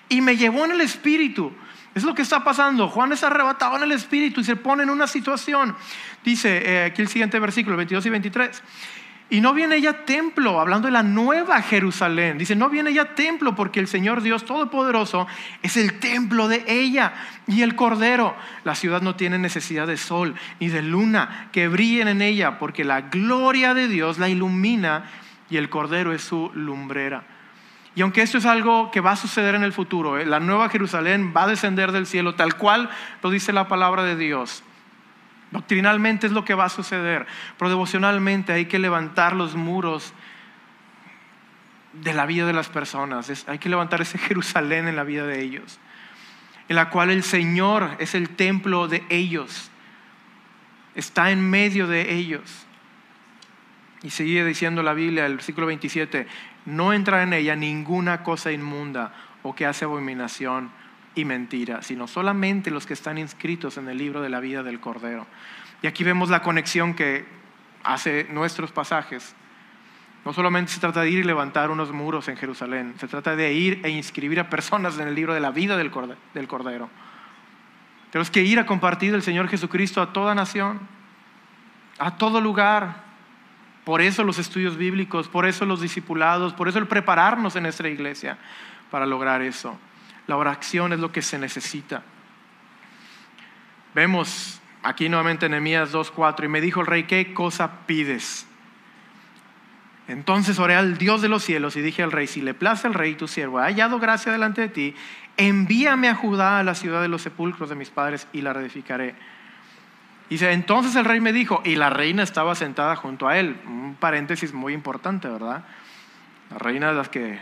Y 0.10 0.22
me 0.22 0.38
llevó 0.38 0.66
en 0.66 0.72
el 0.72 0.82
espíritu 0.82 1.53
es 1.97 2.03
lo 2.03 2.14
que 2.14 2.22
está 2.22 2.43
pasando. 2.43 2.89
Juan 2.89 3.12
es 3.12 3.24
arrebatado 3.24 3.76
en 3.78 3.84
el 3.84 3.91
espíritu 3.91 4.41
y 4.41 4.43
se 4.43 4.55
pone 4.55 4.84
en 4.84 4.91
una 4.91 5.08
situación. 5.08 5.76
Dice 6.24 6.62
eh, 6.64 6.86
aquí 6.86 7.01
el 7.01 7.08
siguiente 7.08 7.39
versículo, 7.39 7.76
22 7.76 8.05
y 8.05 8.10
23. 8.12 8.64
Y 9.30 9.42
no 9.42 9.54
viene 9.54 9.76
ella 9.76 10.06
templo, 10.06 10.62
hablando 10.62 10.88
de 10.88 10.94
la 10.94 11.04
nueva 11.04 11.62
Jerusalén. 11.62 12.38
Dice, 12.38 12.56
no 12.56 12.70
viene 12.70 12.92
ella 12.92 13.14
templo 13.14 13.56
porque 13.56 13.82
el 13.82 13.88
Señor 13.88 14.22
Dios 14.22 14.46
Todopoderoso 14.46 15.28
es 15.62 15.76
el 15.76 16.00
templo 16.00 16.48
de 16.48 16.64
ella 16.68 17.14
y 17.46 17.62
el 17.62 17.76
Cordero. 17.76 18.36
La 18.64 18.74
ciudad 18.74 19.02
no 19.02 19.16
tiene 19.16 19.38
necesidad 19.38 19.86
de 19.86 19.98
sol 19.98 20.36
ni 20.62 20.70
de 20.70 20.82
luna 20.82 21.50
que 21.52 21.68
brillen 21.68 22.08
en 22.08 22.22
ella 22.22 22.58
porque 22.58 22.86
la 22.86 23.02
gloria 23.02 23.74
de 23.74 23.90
Dios 23.90 24.18
la 24.18 24.30
ilumina 24.30 25.04
y 25.50 25.58
el 25.58 25.70
Cordero 25.70 26.14
es 26.14 26.22
su 26.22 26.50
lumbrera. 26.54 27.24
Y 27.96 28.04
aunque 28.04 28.22
esto 28.22 28.38
es 28.38 28.46
algo 28.46 28.92
que 28.92 29.02
va 29.02 29.12
a 29.12 29.16
suceder 29.18 29.56
en 29.56 29.64
el 29.64 29.74
futuro, 29.74 30.18
¿eh? 30.20 30.26
la 30.26 30.40
nueva 30.40 30.70
Jerusalén 30.70 31.34
va 31.36 31.44
a 31.44 31.48
descender 31.48 31.92
del 31.92 32.06
cielo 32.06 32.36
tal 32.36 32.56
cual 32.56 32.90
lo 33.24 33.30
dice 33.30 33.52
la 33.52 33.68
palabra 33.68 34.04
de 34.04 34.16
Dios. 34.16 34.64
Doctrinalmente 35.52 36.28
es 36.28 36.34
lo 36.34 36.43
que 36.43 36.54
va 36.54 36.66
a 36.66 36.70
suceder, 36.70 37.26
pero 37.58 37.70
devocionalmente 37.70 38.52
hay 38.52 38.66
que 38.66 38.80
levantar 38.80 39.34
los 39.34 39.56
muros 39.56 40.14
de 41.93 42.14
la 42.14 42.26
vida 42.26 42.45
de 42.45 42.54
las 42.54 42.70
personas. 42.70 43.48
hay 43.48 43.58
que 43.58 43.70
levantar 43.70 44.02
ese 44.02 44.18
Jerusalén 44.18 44.88
en 44.88 44.95
la 44.95 45.04
vida 45.04 45.26
de 45.26 45.41
ellos, 45.41 45.80
en 46.68 46.76
la 46.76 46.89
cual 46.89 47.12
el 47.12 47.24
Señor 47.24 47.95
es 48.00 48.14
el 48.14 48.30
templo 48.30 48.88
de 48.88 49.04
ellos, 49.10 49.72
está 50.95 51.32
en 51.32 51.50
medio 51.50 51.88
de 51.88 52.14
ellos. 52.14 52.66
Y 54.04 54.12
sigue 54.12 54.45
diciendo 54.45 54.84
la 54.84 54.93
Biblia, 54.93 55.26
el 55.26 55.36
versículo 55.36 55.68
27, 55.68 56.28
no 56.66 56.93
entra 56.93 57.24
en 57.24 57.34
ella 57.34 57.56
ninguna 57.56 58.22
cosa 58.22 58.52
inmunda 58.52 59.14
o 59.43 59.56
que 59.56 59.66
hace 59.66 59.86
abominación 59.86 60.72
y 61.18 61.26
mentira, 61.26 61.82
sino 61.82 62.07
solamente 62.07 62.70
los 62.70 62.86
que 62.86 62.93
están 62.93 63.18
inscritos 63.18 63.78
en 63.78 63.89
el 63.89 63.97
libro 63.97 64.22
de 64.22 64.30
la 64.30 64.39
vida 64.39 64.61
del 64.61 64.80
Cordero. 64.80 65.26
Y 65.82 65.88
aquí 65.88 66.03
vemos 66.03 66.30
la 66.30 66.43
conexión 66.43 66.93
que 66.93 67.26
hace 67.84 68.28
nuestros 68.30 68.72
pasajes. 68.72 69.36
No 70.26 70.34
solamente 70.34 70.72
se 70.72 70.80
trata 70.80 71.01
de 71.01 71.09
ir 71.09 71.20
y 71.20 71.24
levantar 71.24 71.72
unos 71.72 71.91
muros 71.91 72.28
en 72.28 72.38
Jerusalén, 72.38 72.93
se 72.99 73.07
trata 73.07 73.36
de 73.36 73.51
ir 73.53 73.82
e 73.84 73.89
inscribir 73.89 74.39
a 74.39 74.49
personas 74.49 74.99
en 74.99 75.07
el 75.07 75.15
libro 75.15 75.34
de 75.34 75.39
la 75.39 75.51
vida 75.51 75.76
del 75.76 75.89
Cordero. 75.91 76.89
Tenemos 78.11 78.30
que 78.30 78.43
ir 78.43 78.59
a 78.59 78.65
compartir 78.65 79.13
el 79.13 79.24
Señor 79.24 79.47
Jesucristo 79.47 80.01
a 80.01 80.13
toda 80.13 80.36
nación, 80.36 80.80
a 81.97 82.18
todo 82.18 82.41
lugar. 82.41 83.07
Por 83.86 84.01
eso 84.01 84.24
los 84.24 84.38
estudios 84.38 84.78
bíblicos, 84.78 85.28
por 85.28 85.45
eso 85.47 85.65
los 85.65 85.82
discipulados, 85.82 86.53
por 86.53 86.68
eso 86.68 86.78
el 86.78 86.88
prepararnos 86.88 87.55
en 87.55 87.63
nuestra 87.63 87.89
iglesia 87.89 88.38
para 88.91 89.05
lograr 89.05 89.41
eso. 89.41 89.80
La 90.28 90.38
oración 90.38 90.94
es 90.94 91.00
lo 91.00 91.12
que 91.12 91.22
se 91.22 91.40
necesita. 91.40 92.04
Vemos 93.96 94.62
aquí 94.84 95.10
nuevamente 95.10 95.48
en 95.48 95.54
Nehemías 95.54 95.92
2:4 95.92 96.46
y 96.46 96.48
me 96.50 96.62
dijo 96.62 96.82
el 96.82 96.88
rey, 96.88 97.04
¿qué 97.04 97.34
cosa 97.34 97.88
pides? 97.88 98.46
Entonces 100.08 100.58
oré 100.60 100.76
al 100.76 100.98
Dios 100.98 101.22
de 101.22 101.28
los 101.30 101.44
cielos 101.44 101.76
y 101.76 101.82
dije 101.82 102.04
al 102.04 102.12
rey, 102.12 102.28
si 102.28 102.42
le 102.42 102.54
place 102.54 102.88
al 102.88 102.94
rey 102.94 103.16
tu 103.16 103.28
siervo, 103.28 103.60
ha 103.60 103.66
hallado 103.66 104.00
gracia 104.00 104.32
delante 104.32 104.62
de 104.62 104.70
ti, 104.70 104.96
envíame 105.36 106.08
a 106.08 106.16
Judá, 106.16 106.60
a 106.60 106.64
la 106.64 106.76
ciudad 106.76 107.02
de 107.02 107.10
los 107.10 107.22
sepulcros 107.22 107.70
de 107.70 107.76
mis 107.76 107.90
padres, 107.90 108.28
y 108.32 108.42
la 108.42 108.54
reedificaré. 108.54 109.16
Dice, 110.30 110.52
entonces 110.52 110.96
el 110.96 111.06
rey 111.06 111.20
me 111.20 111.34
dijo, 111.34 111.62
y 111.66 111.76
la 111.76 111.90
reina 111.90 112.24
estaba 112.24 112.56
sentada 112.56 112.96
junto 112.96 113.28
a 113.28 113.38
él. 113.38 113.60
Un 113.66 113.96
paréntesis 114.00 114.54
muy 114.54 114.74
importante, 114.74 115.28
¿verdad? 115.28 115.66
La 116.52 116.58
reina 116.58 116.90
de 116.90 116.94
las 116.96 117.10
que 117.10 117.40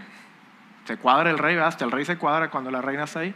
se 0.85 0.97
cuadra 0.97 1.29
el 1.29 1.37
rey, 1.37 1.57
hasta 1.57 1.83
el 1.83 1.91
rey 1.91 2.05
se 2.05 2.17
cuadra 2.17 2.49
cuando 2.49 2.71
la 2.71 2.81
reina 2.81 3.03
está 3.03 3.19
ahí. 3.19 3.33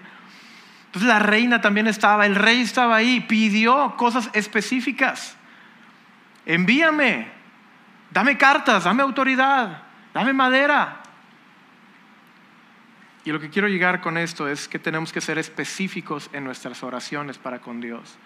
Entonces 0.85 1.07
la 1.07 1.19
reina 1.19 1.61
también 1.61 1.87
estaba, 1.87 2.25
el 2.25 2.35
rey 2.35 2.61
estaba 2.61 2.95
ahí, 2.95 3.19
pidió 3.21 3.95
cosas 3.97 4.29
específicas. 4.33 5.35
Envíame, 6.45 7.27
dame 8.11 8.37
cartas, 8.37 8.85
dame 8.85 9.03
autoridad, 9.03 9.83
dame 10.13 10.33
madera. 10.33 11.01
Y 13.23 13.31
lo 13.31 13.39
que 13.39 13.49
quiero 13.49 13.67
llegar 13.67 14.01
con 14.01 14.17
esto 14.17 14.47
es 14.47 14.67
que 14.67 14.79
tenemos 14.79 15.13
que 15.13 15.21
ser 15.21 15.37
específicos 15.37 16.29
en 16.33 16.43
nuestras 16.43 16.81
oraciones 16.83 17.37
para 17.37 17.59
con 17.59 17.81
Dios. 17.81 18.17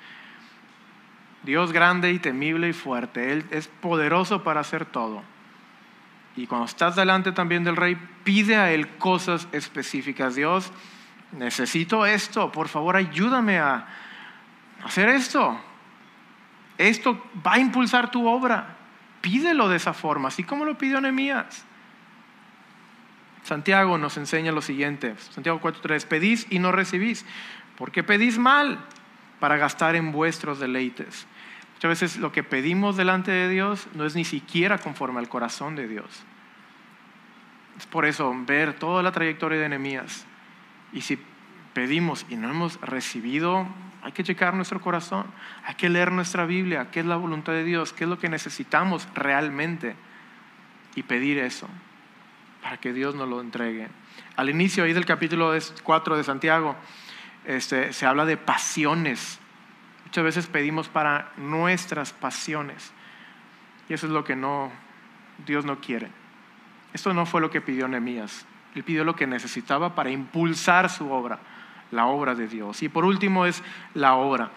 Dios 1.43 1.73
grande 1.73 2.11
y 2.11 2.19
temible 2.19 2.69
y 2.69 2.73
fuerte, 2.73 3.33
Él 3.33 3.45
es 3.51 3.67
poderoso 3.67 4.43
para 4.43 4.61
hacer 4.61 4.85
todo. 4.85 5.23
Y 6.35 6.47
cuando 6.47 6.65
estás 6.65 6.95
delante 6.95 7.31
también 7.31 7.63
del 7.63 7.75
rey, 7.75 7.95
pide 8.23 8.55
a 8.55 8.71
Él 8.71 8.87
cosas 8.97 9.47
específicas. 9.51 10.35
Dios, 10.35 10.71
necesito 11.31 12.05
esto, 12.05 12.51
por 12.51 12.67
favor 12.67 12.95
ayúdame 12.95 13.59
a 13.59 13.87
hacer 14.83 15.09
esto. 15.09 15.59
Esto 16.77 17.23
va 17.45 17.53
a 17.53 17.59
impulsar 17.59 18.09
tu 18.09 18.27
obra. 18.27 18.77
Pídelo 19.21 19.69
de 19.69 19.77
esa 19.77 19.93
forma, 19.93 20.27
así 20.29 20.43
como 20.43 20.65
lo 20.65 20.77
pidió 20.77 20.99
Nehemías. 20.99 21.65
Santiago 23.43 23.97
nos 23.97 24.17
enseña 24.17 24.51
lo 24.51 24.61
siguiente, 24.61 25.15
Santiago 25.31 25.59
4.3, 25.61 26.07
pedís 26.07 26.47
y 26.49 26.59
no 26.59 26.71
recibís, 26.71 27.25
porque 27.77 28.03
pedís 28.03 28.37
mal 28.37 28.79
para 29.39 29.57
gastar 29.57 29.95
en 29.95 30.13
vuestros 30.13 30.59
deleites. 30.59 31.27
Muchas 31.83 32.01
veces 32.01 32.21
lo 32.21 32.31
que 32.31 32.43
pedimos 32.43 32.95
delante 32.95 33.29
de 33.29 33.49
Dios 33.49 33.89
no 33.93 34.05
es 34.05 34.15
ni 34.15 34.23
siquiera 34.23 34.77
conforme 34.77 35.19
al 35.19 35.27
corazón 35.27 35.75
de 35.75 35.85
Dios. 35.85 36.23
Es 37.77 37.85
por 37.87 38.05
eso 38.05 38.33
ver 38.47 38.71
toda 38.71 39.03
la 39.03 39.11
trayectoria 39.11 39.59
de 39.59 39.65
enemías. 39.65 40.25
Y 40.93 41.01
si 41.01 41.19
pedimos 41.73 42.25
y 42.29 42.37
no 42.37 42.49
hemos 42.49 42.79
recibido, 42.79 43.67
hay 44.01 44.13
que 44.13 44.23
checar 44.23 44.53
nuestro 44.53 44.79
corazón, 44.79 45.25
hay 45.65 45.75
que 45.75 45.89
leer 45.89 46.13
nuestra 46.13 46.45
Biblia, 46.45 46.89
qué 46.89 47.01
es 47.01 47.05
la 47.05 47.17
voluntad 47.17 47.51
de 47.51 47.65
Dios, 47.65 47.91
qué 47.91 48.05
es 48.05 48.09
lo 48.09 48.17
que 48.17 48.29
necesitamos 48.29 49.05
realmente 49.13 49.97
y 50.95 51.03
pedir 51.03 51.37
eso 51.37 51.67
para 52.61 52.77
que 52.77 52.93
Dios 52.93 53.13
nos 53.13 53.27
lo 53.27 53.41
entregue. 53.41 53.89
Al 54.37 54.49
inicio 54.49 54.85
ahí 54.85 54.93
del 54.93 55.05
capítulo 55.05 55.51
4 55.83 56.15
de 56.15 56.23
Santiago 56.23 56.77
este, 57.43 57.91
se 57.91 58.05
habla 58.05 58.23
de 58.23 58.37
pasiones 58.37 59.41
Muchas 60.13 60.25
veces 60.25 60.45
pedimos 60.45 60.89
para 60.89 61.31
nuestras 61.37 62.13
pasiones. 62.13 62.93
Y 63.89 63.95
eso 63.95 64.05
es 64.05 64.13
lo 64.13 64.23
que 64.23 64.35
no, 64.35 64.71
Dios 65.43 65.65
no 65.65 65.79
quiere. 65.79 66.07
Esto 66.93 67.15
no 67.15 67.25
fue 67.25 67.41
lo 67.41 67.49
que 67.49 67.61
pidió 67.61 67.87
Nehemías. 67.87 68.45
Él 68.75 68.83
pidió 68.83 69.05
lo 69.05 69.15
que 69.15 69.25
necesitaba 69.25 69.95
para 69.95 70.11
impulsar 70.11 70.91
su 70.91 71.11
obra, 71.11 71.39
la 71.89 72.05
obra 72.05 72.35
de 72.35 72.47
Dios. 72.47 72.83
Y 72.83 72.89
por 72.89 73.05
último 73.05 73.47
es 73.47 73.63
la 73.95 74.13
obra, 74.13 74.51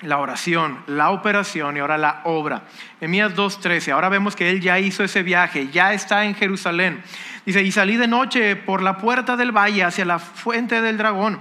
la 0.00 0.16
oración, 0.16 0.78
la 0.86 1.10
operación 1.10 1.76
y 1.76 1.80
ahora 1.80 1.98
la 1.98 2.22
obra. 2.24 2.62
Nehemías 3.02 3.36
2.13, 3.36 3.92
ahora 3.92 4.08
vemos 4.08 4.34
que 4.34 4.48
él 4.48 4.62
ya 4.62 4.78
hizo 4.78 5.04
ese 5.04 5.22
viaje, 5.22 5.68
ya 5.68 5.92
está 5.92 6.24
en 6.24 6.34
Jerusalén. 6.34 7.02
Dice, 7.44 7.62
y 7.62 7.70
salí 7.70 7.98
de 7.98 8.08
noche 8.08 8.56
por 8.56 8.82
la 8.82 8.96
puerta 8.96 9.36
del 9.36 9.52
valle 9.52 9.84
hacia 9.84 10.06
la 10.06 10.18
fuente 10.18 10.80
del 10.80 10.96
dragón 10.96 11.38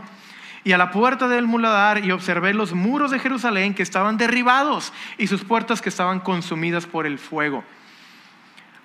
y 0.64 0.72
a 0.72 0.78
la 0.78 0.92
puerta 0.92 1.28
del 1.28 1.46
muladar 1.46 2.06
y 2.06 2.12
observé 2.12 2.54
los 2.54 2.74
muros 2.74 3.12
de 3.12 3.20
Jerusalén 3.20 3.74
que 3.74 3.84
estaban 3.84 4.18
derribados 4.18 4.94
y 5.18 5.28
sus 5.28 5.44
puertas 5.44 5.82
que 5.82 5.90
estaban 5.90 6.20
consumidas 6.20 6.86
por 6.86 7.06
el 7.06 7.20
fuego. 7.20 7.64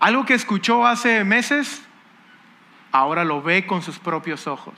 Algo 0.00 0.24
que 0.24 0.34
escuchó 0.34 0.86
hace 0.86 1.24
meses, 1.24 1.82
ahora 2.90 3.24
lo 3.24 3.42
ve 3.42 3.66
con 3.66 3.82
sus 3.82 3.98
propios 3.98 4.46
ojos. 4.46 4.74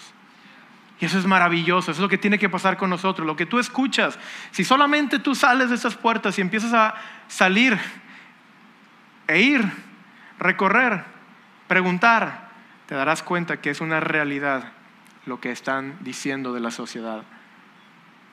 Y 0.98 1.06
eso 1.06 1.18
es 1.18 1.24
maravilloso, 1.24 1.90
eso 1.90 2.00
es 2.00 2.02
lo 2.02 2.10
que 2.10 2.18
tiene 2.18 2.38
que 2.38 2.50
pasar 2.50 2.76
con 2.76 2.90
nosotros, 2.90 3.26
lo 3.26 3.36
que 3.36 3.46
tú 3.46 3.58
escuchas. 3.58 4.18
Si 4.50 4.64
solamente 4.64 5.18
tú 5.18 5.34
sales 5.34 5.70
de 5.70 5.76
esas 5.76 5.96
puertas 5.96 6.38
y 6.38 6.42
empiezas 6.42 6.74
a 6.74 6.94
salir 7.26 7.78
e 9.26 9.40
ir, 9.40 9.72
recorrer, 10.38 11.04
preguntar, 11.68 12.50
te 12.84 12.94
darás 12.94 13.22
cuenta 13.22 13.62
que 13.62 13.70
es 13.70 13.80
una 13.80 14.00
realidad 14.00 14.72
lo 15.26 15.40
que 15.40 15.50
están 15.50 15.98
diciendo 16.00 16.52
de 16.52 16.60
la 16.60 16.70
sociedad. 16.70 17.22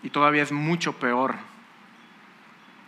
Y 0.03 0.09
todavía 0.09 0.43
es 0.43 0.51
mucho 0.51 0.93
peor. 0.93 1.35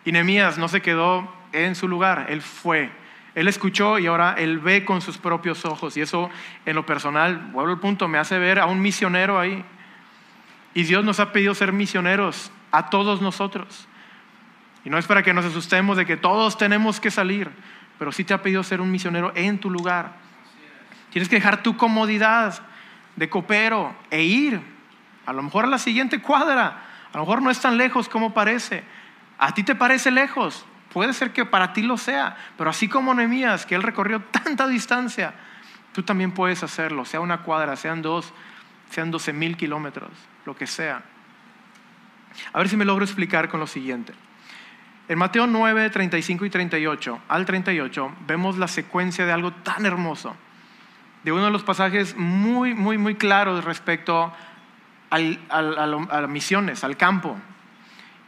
Y 0.06 0.12
Nehemías 0.12 0.58
no 0.58 0.68
se 0.68 0.82
quedó 0.82 1.32
en 1.52 1.76
su 1.76 1.88
lugar, 1.88 2.28
él 2.30 2.42
fue. 2.42 2.92
Él 3.36 3.48
escuchó 3.48 4.00
y 4.00 4.08
ahora 4.08 4.36
él 4.38 4.60
ve 4.60 4.86
con 4.86 5.02
sus 5.02 5.18
propios 5.18 5.66
ojos. 5.66 5.96
Y 5.98 6.02
eso 6.02 6.30
en 6.66 6.76
lo 6.76 6.86
personal, 6.86 7.38
vuelvo 7.52 7.72
al 7.72 7.80
punto, 7.80 8.08
me 8.08 8.18
hace 8.18 8.40
ver 8.40 8.60
a 8.60 8.66
un 8.66 8.82
misionero 8.82 9.40
ahí. 9.40 9.64
Y 10.74 10.84
Dios 10.84 11.04
nos 11.04 11.20
ha 11.20 11.32
pedido 11.32 11.54
ser 11.54 11.72
misioneros 11.72 12.52
a 12.72 12.90
todos 12.90 13.22
nosotros. 13.22 13.88
Y 14.86 14.90
no 14.90 14.98
es 14.98 15.06
para 15.06 15.24
que 15.24 15.34
nos 15.34 15.46
asustemos 15.46 15.98
de 15.98 16.06
que 16.06 16.18
todos 16.18 16.58
tenemos 16.58 17.00
que 17.00 17.12
salir, 17.12 17.50
pero 17.98 18.12
sí 18.12 18.24
te 18.24 18.34
ha 18.34 18.42
pedido 18.42 18.64
ser 18.64 18.82
un 18.82 18.92
misionero 18.92 19.32
en 19.36 19.60
tu 19.60 19.70
lugar. 19.70 20.14
Tienes 21.12 21.28
que 21.28 21.36
dejar 21.36 21.64
tu 21.64 21.76
comodidad 21.76 22.62
de 23.20 23.30
copero 23.30 23.94
e 24.10 24.24
ir 24.24 24.62
a 25.26 25.34
lo 25.34 25.44
mejor 25.44 25.66
a 25.66 25.68
la 25.68 25.78
siguiente 25.78 26.22
cuadra. 26.22 26.86
A 27.12 27.18
lo 27.18 27.24
mejor 27.24 27.42
no 27.42 27.52
es 27.52 27.60
tan 27.60 27.78
lejos 27.78 28.08
como 28.08 28.34
parece. 28.34 28.84
A 29.38 29.54
ti 29.54 29.62
te 29.64 29.76
parece 29.76 30.10
lejos. 30.10 30.66
Puede 30.94 31.12
ser 31.14 31.34
que 31.34 31.46
para 31.46 31.74
ti 31.74 31.82
lo 31.82 31.98
sea. 31.98 32.38
Pero 32.58 32.70
así 32.70 32.88
como 32.88 33.14
Nehemías, 33.14 33.66
que 33.66 33.76
él 33.76 33.84
recorrió 33.84 34.22
tanta 34.32 34.68
distancia, 34.68 35.34
tú 35.92 36.02
también 36.02 36.32
puedes 36.32 36.64
hacerlo. 36.64 37.04
Sea 37.04 37.20
una 37.20 37.44
cuadra, 37.44 37.76
sean 37.76 38.02
dos, 38.02 38.34
sean 38.90 39.12
doce 39.12 39.34
mil 39.34 39.58
kilómetros, 39.58 40.12
lo 40.46 40.56
que 40.56 40.66
sea. 40.66 41.04
A 42.54 42.58
ver 42.58 42.70
si 42.70 42.78
me 42.78 42.86
logro 42.86 43.04
explicar 43.04 43.50
con 43.50 43.60
lo 43.60 43.68
siguiente. 43.68 44.14
En 45.10 45.18
Mateo 45.18 45.46
9, 45.46 45.90
35 45.90 46.46
y 46.46 46.50
38, 46.50 47.20
al 47.28 47.46
38, 47.46 48.16
vemos 48.28 48.58
la 48.58 48.70
secuencia 48.70 49.26
de 49.26 49.34
algo 49.34 49.52
tan 49.52 49.86
hermoso 49.86 50.38
de 51.24 51.32
uno 51.32 51.46
de 51.46 51.52
los 51.52 51.64
pasajes 51.64 52.16
muy, 52.16 52.74
muy, 52.74 52.98
muy 52.98 53.16
claros 53.16 53.64
respecto 53.66 54.34
a 55.10 55.20
las 55.20 56.30
misiones, 56.30 56.84
al 56.84 56.98
campo. 56.98 57.38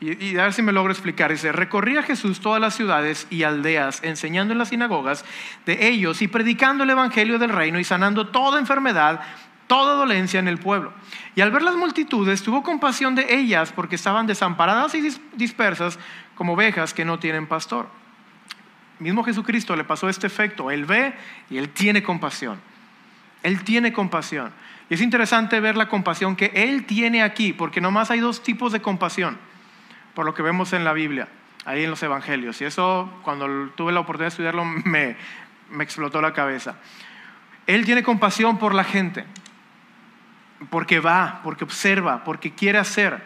Y, 0.01 0.35
a 0.37 0.45
ver 0.45 0.53
si 0.53 0.63
me 0.63 0.71
logro 0.71 0.91
explicar. 0.91 1.31
Dice, 1.31 1.51
recorría 1.51 2.01
Jesús 2.01 2.39
todas 2.39 2.59
las 2.59 2.75
ciudades 2.75 3.27
y 3.29 3.43
aldeas, 3.43 4.01
enseñando 4.03 4.51
en 4.51 4.57
las 4.57 4.69
sinagogas 4.69 5.23
de 5.67 5.89
ellos 5.89 6.23
y 6.23 6.27
predicando 6.27 6.83
el 6.83 6.89
Evangelio 6.89 7.37
del 7.37 7.51
reino 7.51 7.79
y 7.79 7.83
sanando 7.83 8.27
toda 8.27 8.59
enfermedad, 8.59 9.21
toda 9.67 9.93
dolencia 9.93 10.39
en 10.39 10.47
el 10.47 10.57
pueblo. 10.57 10.91
Y 11.35 11.41
al 11.41 11.51
ver 11.51 11.61
las 11.61 11.75
multitudes, 11.75 12.41
tuvo 12.41 12.63
compasión 12.63 13.13
de 13.13 13.27
ellas 13.35 13.71
porque 13.71 13.95
estaban 13.95 14.25
desamparadas 14.25 14.95
y 14.95 15.07
dispersas 15.35 15.99
como 16.33 16.53
ovejas 16.53 16.95
que 16.95 17.05
no 17.05 17.19
tienen 17.19 17.45
pastor. 17.45 17.87
Mismo 18.97 19.23
Jesucristo 19.23 19.75
le 19.75 19.83
pasó 19.83 20.09
este 20.09 20.25
efecto. 20.25 20.71
Él 20.71 20.85
ve 20.85 21.13
y 21.51 21.59
él 21.59 21.69
tiene 21.69 22.01
compasión. 22.01 22.59
Él 23.43 23.63
tiene 23.63 23.93
compasión. 23.93 24.51
Y 24.89 24.95
es 24.95 25.01
interesante 25.01 25.59
ver 25.59 25.77
la 25.77 25.87
compasión 25.87 26.35
que 26.35 26.51
Él 26.53 26.85
tiene 26.85 27.23
aquí, 27.23 27.53
porque 27.53 27.81
nomás 27.81 28.11
hay 28.11 28.19
dos 28.19 28.43
tipos 28.43 28.71
de 28.71 28.81
compasión, 28.81 29.37
por 30.13 30.25
lo 30.25 30.33
que 30.33 30.41
vemos 30.41 30.73
en 30.73 30.83
la 30.83 30.93
Biblia, 30.93 31.27
ahí 31.65 31.83
en 31.83 31.89
los 31.89 32.03
Evangelios. 32.03 32.59
Y 32.61 32.65
eso, 32.65 33.09
cuando 33.23 33.69
tuve 33.69 33.93
la 33.93 34.01
oportunidad 34.01 34.25
de 34.25 34.29
estudiarlo, 34.29 34.65
me, 34.85 35.15
me 35.69 35.83
explotó 35.83 36.21
la 36.21 36.33
cabeza. 36.33 36.75
Él 37.67 37.85
tiene 37.85 38.03
compasión 38.03 38.57
por 38.57 38.73
la 38.73 38.83
gente, 38.83 39.25
porque 40.69 40.99
va, 40.99 41.41
porque 41.43 41.63
observa, 41.63 42.23
porque 42.23 42.51
quiere 42.51 42.77
hacer. 42.77 43.21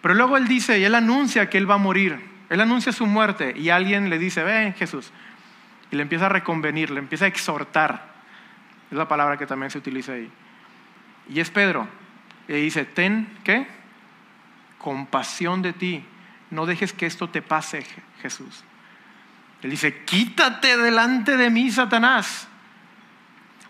Pero 0.00 0.14
luego 0.14 0.36
Él 0.36 0.46
dice 0.46 0.78
y 0.78 0.84
Él 0.84 0.94
anuncia 0.94 1.50
que 1.50 1.58
Él 1.58 1.68
va 1.68 1.74
a 1.74 1.78
morir. 1.78 2.36
Él 2.48 2.60
anuncia 2.60 2.92
su 2.92 3.06
muerte 3.06 3.54
y 3.56 3.70
alguien 3.70 4.08
le 4.08 4.18
dice, 4.18 4.44
ven 4.44 4.72
Jesús. 4.74 5.10
Y 5.90 5.96
le 5.96 6.02
empieza 6.02 6.26
a 6.26 6.28
reconvenir, 6.28 6.90
le 6.90 7.00
empieza 7.00 7.24
a 7.24 7.28
exhortar. 7.28 8.15
Es 8.90 8.96
la 8.96 9.08
palabra 9.08 9.36
que 9.36 9.46
también 9.46 9.70
se 9.70 9.78
utiliza 9.78 10.12
ahí. 10.12 10.30
Y 11.28 11.40
es 11.40 11.50
Pedro. 11.50 11.88
Y 12.48 12.52
dice, 12.52 12.84
ten, 12.84 13.38
¿qué? 13.42 13.66
Compasión 14.78 15.62
de 15.62 15.72
ti. 15.72 16.04
No 16.50 16.66
dejes 16.66 16.92
que 16.92 17.06
esto 17.06 17.28
te 17.28 17.42
pase, 17.42 17.84
Jesús. 18.22 18.64
Él 19.62 19.70
dice, 19.70 20.04
quítate 20.04 20.76
delante 20.76 21.36
de 21.36 21.50
mí, 21.50 21.70
Satanás. 21.70 22.48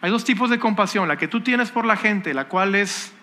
Hay 0.03 0.11
dos 0.11 0.25
tipos 0.25 0.51
de 0.51 0.59
compasión, 0.59 1.09
la 1.09 1.17
que 1.17 1.29
tú 1.29 1.41
tienes 1.41 1.71
por 1.71 1.87
la 1.87 1.97
gente, 1.97 2.35
la 2.35 2.49
cual 2.49 2.75
es 2.75 3.15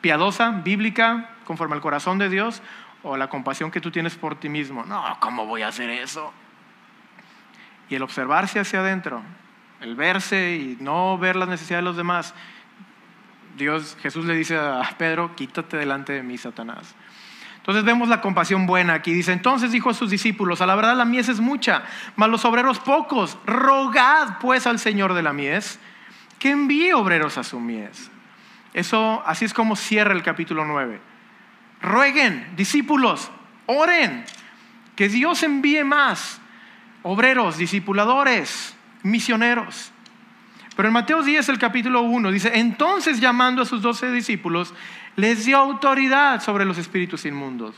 piadosa, 0.00 0.50
bíblica, 0.50 1.30
conforme 1.44 1.74
al 1.74 1.82
corazón 1.82 2.18
de 2.18 2.28
Dios, 2.28 2.62
o 3.02 3.16
la 3.16 3.28
compasión 3.28 3.70
que 3.70 3.80
tú 3.80 3.90
tienes 3.90 4.16
por 4.16 4.40
ti 4.40 4.48
mismo. 4.48 4.84
No, 4.84 5.04
¿cómo 5.20 5.46
voy 5.46 5.62
a 5.62 5.68
hacer 5.68 5.90
eso? 5.90 6.32
Y 7.88 7.94
el 7.96 8.02
observarse 8.02 8.58
hacia 8.58 8.80
adentro, 8.80 9.22
el 9.80 9.94
verse 9.94 10.56
y 10.56 10.76
no 10.80 11.18
ver 11.18 11.36
las 11.36 11.48
necesidades 11.48 11.84
de 11.84 11.88
los 11.90 11.96
demás. 11.96 12.34
Dios, 13.56 13.96
Jesús 14.00 14.26
le 14.26 14.34
dice 14.34 14.56
a 14.56 14.82
Pedro, 14.98 15.34
quítate 15.34 15.76
delante 15.76 16.12
de 16.12 16.22
mí, 16.22 16.36
Satanás. 16.36 16.94
Entonces 17.56 17.84
vemos 17.84 18.08
la 18.08 18.20
compasión 18.20 18.66
buena 18.66 18.94
aquí. 18.94 19.12
Dice, 19.12 19.32
entonces 19.32 19.72
dijo 19.72 19.90
a 19.90 19.94
sus 19.94 20.08
discípulos, 20.08 20.60
a 20.60 20.66
la 20.66 20.76
verdad 20.76 20.96
la 20.96 21.04
mies 21.04 21.28
es 21.28 21.40
mucha, 21.40 21.82
mas 22.14 22.28
los 22.28 22.44
obreros 22.44 22.78
pocos. 22.78 23.38
Rogad 23.44 24.38
pues 24.40 24.68
al 24.68 24.78
Señor 24.78 25.14
de 25.14 25.22
la 25.22 25.32
mies 25.32 25.80
que 26.38 26.50
envíe 26.50 26.92
obreros 26.92 27.38
a 27.38 27.44
su 27.44 27.58
mies. 27.58 28.10
Eso, 28.72 29.20
así 29.26 29.44
es 29.44 29.52
como 29.52 29.74
cierra 29.74 30.12
el 30.12 30.22
capítulo 30.22 30.64
9. 30.64 31.00
Rueguen, 31.82 32.54
discípulos, 32.56 33.32
oren, 33.66 34.24
que 34.94 35.08
Dios 35.08 35.42
envíe 35.42 35.82
más 35.82 36.40
obreros, 37.02 37.56
discipuladores, 37.56 38.75
misioneros. 39.06 39.92
Pero 40.76 40.88
en 40.88 40.92
Mateo 40.92 41.22
10, 41.22 41.48
el 41.48 41.58
capítulo 41.58 42.02
1, 42.02 42.30
dice, 42.30 42.52
entonces 42.54 43.18
llamando 43.18 43.62
a 43.62 43.64
sus 43.64 43.80
doce 43.80 44.10
discípulos, 44.10 44.74
les 45.16 45.46
dio 45.46 45.56
autoridad 45.56 46.42
sobre 46.42 46.66
los 46.66 46.76
espíritus 46.76 47.24
inmundos. 47.24 47.74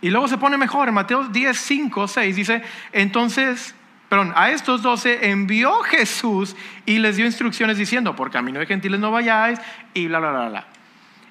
Y 0.00 0.10
luego 0.10 0.26
se 0.26 0.38
pone 0.38 0.56
mejor, 0.56 0.88
en 0.88 0.94
Mateo 0.94 1.28
10, 1.28 1.56
5, 1.56 2.08
6 2.08 2.36
dice, 2.36 2.62
entonces, 2.92 3.74
perdón, 4.08 4.32
a 4.34 4.50
estos 4.50 4.82
doce 4.82 5.30
envió 5.30 5.80
Jesús 5.82 6.56
y 6.84 6.98
les 6.98 7.16
dio 7.16 7.24
instrucciones 7.24 7.78
diciendo, 7.78 8.16
por 8.16 8.30
camino 8.30 8.58
de 8.58 8.66
gentiles 8.66 8.98
no 8.98 9.12
vayáis 9.12 9.60
y 9.94 10.08
bla, 10.08 10.18
bla, 10.18 10.32
bla, 10.32 10.48
bla. 10.48 10.66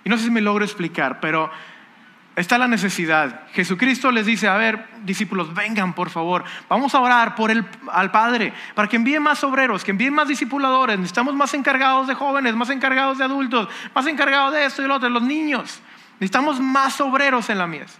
Y 0.05 0.09
no 0.09 0.17
sé 0.17 0.25
si 0.25 0.31
me 0.31 0.41
logro 0.41 0.63
explicar, 0.63 1.19
pero 1.19 1.51
está 2.35 2.57
la 2.57 2.67
necesidad. 2.67 3.47
Jesucristo 3.53 4.11
les 4.11 4.25
dice, 4.25 4.47
a 4.47 4.57
ver, 4.57 4.87
discípulos, 5.03 5.53
vengan 5.53 5.93
por 5.93 6.09
favor, 6.09 6.43
vamos 6.67 6.93
a 6.93 6.99
orar 6.99 7.35
por 7.35 7.51
el, 7.51 7.65
al 7.91 8.11
Padre, 8.11 8.53
para 8.73 8.87
que 8.87 8.97
envíe 8.97 9.19
más 9.19 9.43
obreros, 9.43 9.83
que 9.83 9.91
envíe 9.91 10.11
más 10.11 10.27
discipuladores, 10.27 10.97
necesitamos 10.97 11.33
más 11.33 11.53
encargados 11.53 12.07
de 12.07 12.13
jóvenes, 12.13 12.55
más 12.55 12.69
encargados 12.69 13.17
de 13.17 13.23
adultos, 13.23 13.69
más 13.93 14.05
encargados 14.07 14.53
de 14.53 14.65
esto 14.65 14.83
y 14.83 14.87
lo 14.87 14.95
otro, 14.95 15.09
los 15.09 15.23
niños. 15.23 15.81
Necesitamos 16.19 16.59
más 16.59 16.99
obreros 17.01 17.49
en 17.49 17.57
la 17.57 17.67
mies. 17.67 17.97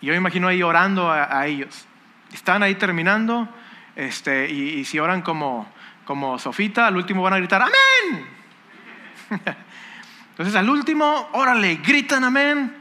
Y 0.00 0.06
yo 0.06 0.12
me 0.12 0.18
imagino 0.18 0.48
ahí 0.48 0.62
orando 0.62 1.10
a, 1.10 1.46
ellos. 1.46 1.86
Están 2.32 2.62
ahí 2.62 2.74
terminando, 2.76 3.48
este, 3.96 4.50
y, 4.50 4.84
si 4.84 4.98
oran 4.98 5.20
como, 5.22 5.68
como 6.04 6.38
Sofita, 6.38 6.86
al 6.86 6.96
último 6.96 7.22
van 7.22 7.34
a 7.34 7.38
gritar, 7.38 7.62
amén. 7.62 8.26
Entonces 10.40 10.58
al 10.58 10.70
último, 10.70 11.28
órale, 11.32 11.82
gritan 11.84 12.24
amén. 12.24 12.74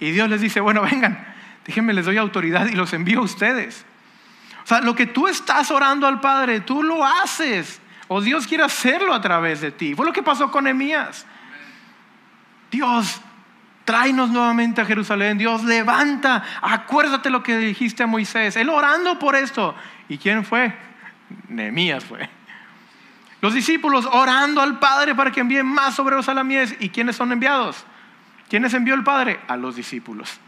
Y 0.00 0.10
Dios 0.10 0.28
les 0.28 0.40
dice, 0.40 0.58
bueno, 0.58 0.82
vengan, 0.82 1.24
déjenme, 1.64 1.92
les 1.92 2.04
doy 2.04 2.16
autoridad 2.16 2.66
y 2.66 2.72
los 2.72 2.92
envío 2.94 3.20
a 3.20 3.22
ustedes. 3.22 3.86
O 4.64 4.66
sea, 4.66 4.80
lo 4.80 4.92
que 4.96 5.06
tú 5.06 5.28
estás 5.28 5.70
orando 5.70 6.08
al 6.08 6.20
Padre, 6.20 6.62
tú 6.62 6.82
lo 6.82 7.04
haces. 7.06 7.80
O 8.08 8.20
Dios 8.20 8.48
quiere 8.48 8.64
hacerlo 8.64 9.14
a 9.14 9.20
través 9.20 9.60
de 9.60 9.70
ti. 9.70 9.94
Fue 9.94 10.04
lo 10.04 10.12
que 10.12 10.24
pasó 10.24 10.50
con 10.50 10.66
Emías. 10.66 11.24
Dios, 12.72 13.20
tráenos 13.84 14.30
nuevamente 14.30 14.80
a 14.80 14.84
Jerusalén. 14.84 15.38
Dios, 15.38 15.62
levanta. 15.62 16.42
Acuérdate 16.60 17.30
lo 17.30 17.40
que 17.40 17.56
dijiste 17.56 18.02
a 18.02 18.08
Moisés. 18.08 18.56
Él 18.56 18.68
orando 18.68 19.16
por 19.16 19.36
esto. 19.36 19.76
¿Y 20.08 20.18
quién 20.18 20.44
fue? 20.44 20.74
Nehemías 21.48 22.04
fue. 22.04 22.28
Los 23.46 23.54
discípulos 23.54 24.08
orando 24.10 24.60
al 24.60 24.80
Padre 24.80 25.14
para 25.14 25.30
que 25.30 25.38
envíe 25.38 25.62
más 25.62 26.00
obreros 26.00 26.28
a 26.28 26.34
la 26.34 26.42
mies. 26.42 26.74
¿Y 26.80 26.88
quiénes 26.88 27.14
son 27.14 27.30
enviados? 27.30 27.84
¿Quiénes 28.48 28.74
envió 28.74 28.92
el 28.94 29.04
Padre? 29.04 29.38
A 29.46 29.56
los 29.56 29.76
discípulos. 29.76 30.40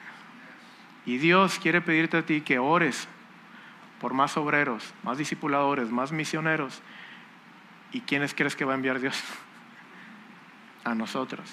Y 1.07 1.18
Dios 1.18 1.61
quiere 1.61 1.80
pedirte 1.80 2.16
a 2.16 2.26
ti 2.26 2.40
que 2.40 2.59
ores 2.59 3.07
por 4.01 4.14
más 4.14 4.36
obreros, 4.36 4.92
más 5.05 5.16
discipuladores, 5.16 5.90
más 5.90 6.11
misioneros. 6.11 6.82
¿Y 7.92 8.01
quiénes 8.01 8.34
crees 8.34 8.57
que 8.57 8.64
va 8.64 8.72
a 8.72 8.74
enviar 8.74 8.99
Dios? 8.99 9.22
A 10.82 10.92
nosotros. 10.96 11.49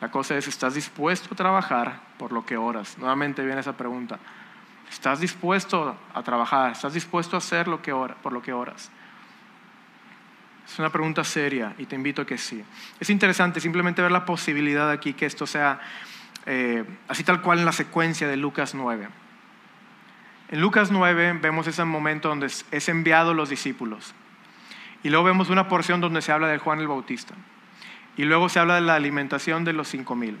La 0.00 0.10
cosa 0.10 0.36
es, 0.36 0.48
¿estás 0.48 0.74
dispuesto 0.74 1.28
a 1.32 1.36
trabajar 1.36 2.00
por 2.18 2.32
lo 2.32 2.44
que 2.44 2.56
oras? 2.56 2.98
Nuevamente 2.98 3.44
viene 3.44 3.60
esa 3.60 3.76
pregunta. 3.76 4.18
¿Estás 4.90 5.20
dispuesto 5.20 5.96
a 6.12 6.22
trabajar? 6.24 6.72
¿Estás 6.72 6.92
dispuesto 6.92 7.36
a 7.36 7.38
hacer 7.38 7.68
lo 7.68 7.80
que 7.80 7.94
por 8.20 8.32
lo 8.32 8.42
que 8.42 8.52
oras? 8.52 8.90
Es 10.66 10.78
una 10.78 10.90
pregunta 10.90 11.24
seria 11.24 11.74
y 11.78 11.86
te 11.86 11.96
invito 11.96 12.22
a 12.22 12.26
que 12.26 12.38
sí. 12.38 12.62
Es 13.00 13.10
interesante 13.10 13.60
simplemente 13.60 14.00
ver 14.02 14.12
la 14.12 14.24
posibilidad 14.24 14.90
aquí 14.90 15.12
que 15.12 15.26
esto 15.26 15.46
sea 15.46 15.80
eh, 16.46 16.84
así 17.08 17.24
tal 17.24 17.40
cual 17.40 17.60
en 17.60 17.64
la 17.64 17.72
secuencia 17.72 18.28
de 18.28 18.36
Lucas 18.36 18.74
9. 18.74 19.08
En 20.50 20.60
Lucas 20.60 20.90
9 20.90 21.38
vemos 21.40 21.66
ese 21.66 21.84
momento 21.84 22.28
donde 22.28 22.46
es 22.46 22.88
enviado 22.88 23.34
los 23.34 23.48
discípulos. 23.48 24.14
Y 25.02 25.10
luego 25.10 25.24
vemos 25.24 25.50
una 25.50 25.68
porción 25.68 26.00
donde 26.00 26.22
se 26.22 26.32
habla 26.32 26.48
de 26.48 26.58
Juan 26.58 26.78
el 26.78 26.88
Bautista. 26.88 27.34
Y 28.16 28.24
luego 28.24 28.48
se 28.48 28.58
habla 28.58 28.76
de 28.76 28.82
la 28.82 28.94
alimentación 28.94 29.64
de 29.64 29.72
los 29.72 29.88
cinco 29.88 30.14
mil. 30.14 30.38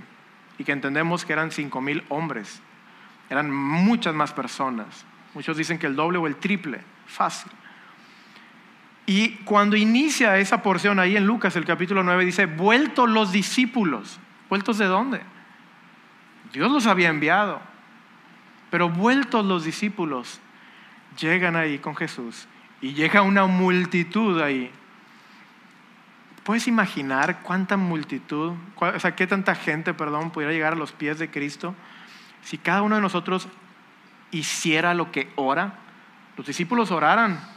Y 0.58 0.64
que 0.64 0.72
entendemos 0.72 1.24
que 1.24 1.32
eran 1.32 1.50
cinco 1.50 1.80
mil 1.80 2.04
hombres. 2.08 2.60
Eran 3.30 3.50
muchas 3.50 4.14
más 4.14 4.32
personas. 4.32 5.04
Muchos 5.34 5.56
dicen 5.56 5.78
que 5.78 5.86
el 5.86 5.96
doble 5.96 6.18
o 6.18 6.26
el 6.26 6.36
triple. 6.36 6.80
Fácil. 7.06 7.50
Y 9.14 9.32
cuando 9.44 9.76
inicia 9.76 10.38
esa 10.38 10.62
porción 10.62 10.98
ahí 10.98 11.18
en 11.18 11.26
Lucas, 11.26 11.54
el 11.56 11.66
capítulo 11.66 12.02
9, 12.02 12.24
dice, 12.24 12.46
vueltos 12.46 13.10
los 13.10 13.30
discípulos. 13.30 14.18
¿Vueltos 14.48 14.78
de 14.78 14.86
dónde? 14.86 15.20
Dios 16.50 16.72
los 16.72 16.86
había 16.86 17.10
enviado. 17.10 17.60
Pero 18.70 18.88
vueltos 18.88 19.44
los 19.44 19.64
discípulos, 19.64 20.40
llegan 21.20 21.56
ahí 21.56 21.78
con 21.78 21.94
Jesús 21.94 22.48
y 22.80 22.94
llega 22.94 23.20
una 23.20 23.44
multitud 23.44 24.40
ahí. 24.40 24.70
¿Puedes 26.42 26.66
imaginar 26.66 27.42
cuánta 27.42 27.76
multitud, 27.76 28.54
o 28.76 28.98
sea, 28.98 29.14
qué 29.14 29.26
tanta 29.26 29.54
gente, 29.54 29.92
perdón, 29.92 30.30
pudiera 30.30 30.54
llegar 30.54 30.72
a 30.72 30.76
los 30.76 30.92
pies 30.92 31.18
de 31.18 31.30
Cristo 31.30 31.74
si 32.42 32.56
cada 32.56 32.80
uno 32.80 32.94
de 32.94 33.02
nosotros 33.02 33.46
hiciera 34.30 34.94
lo 34.94 35.12
que 35.12 35.30
ora? 35.36 35.74
Los 36.38 36.46
discípulos 36.46 36.90
oraran, 36.90 37.52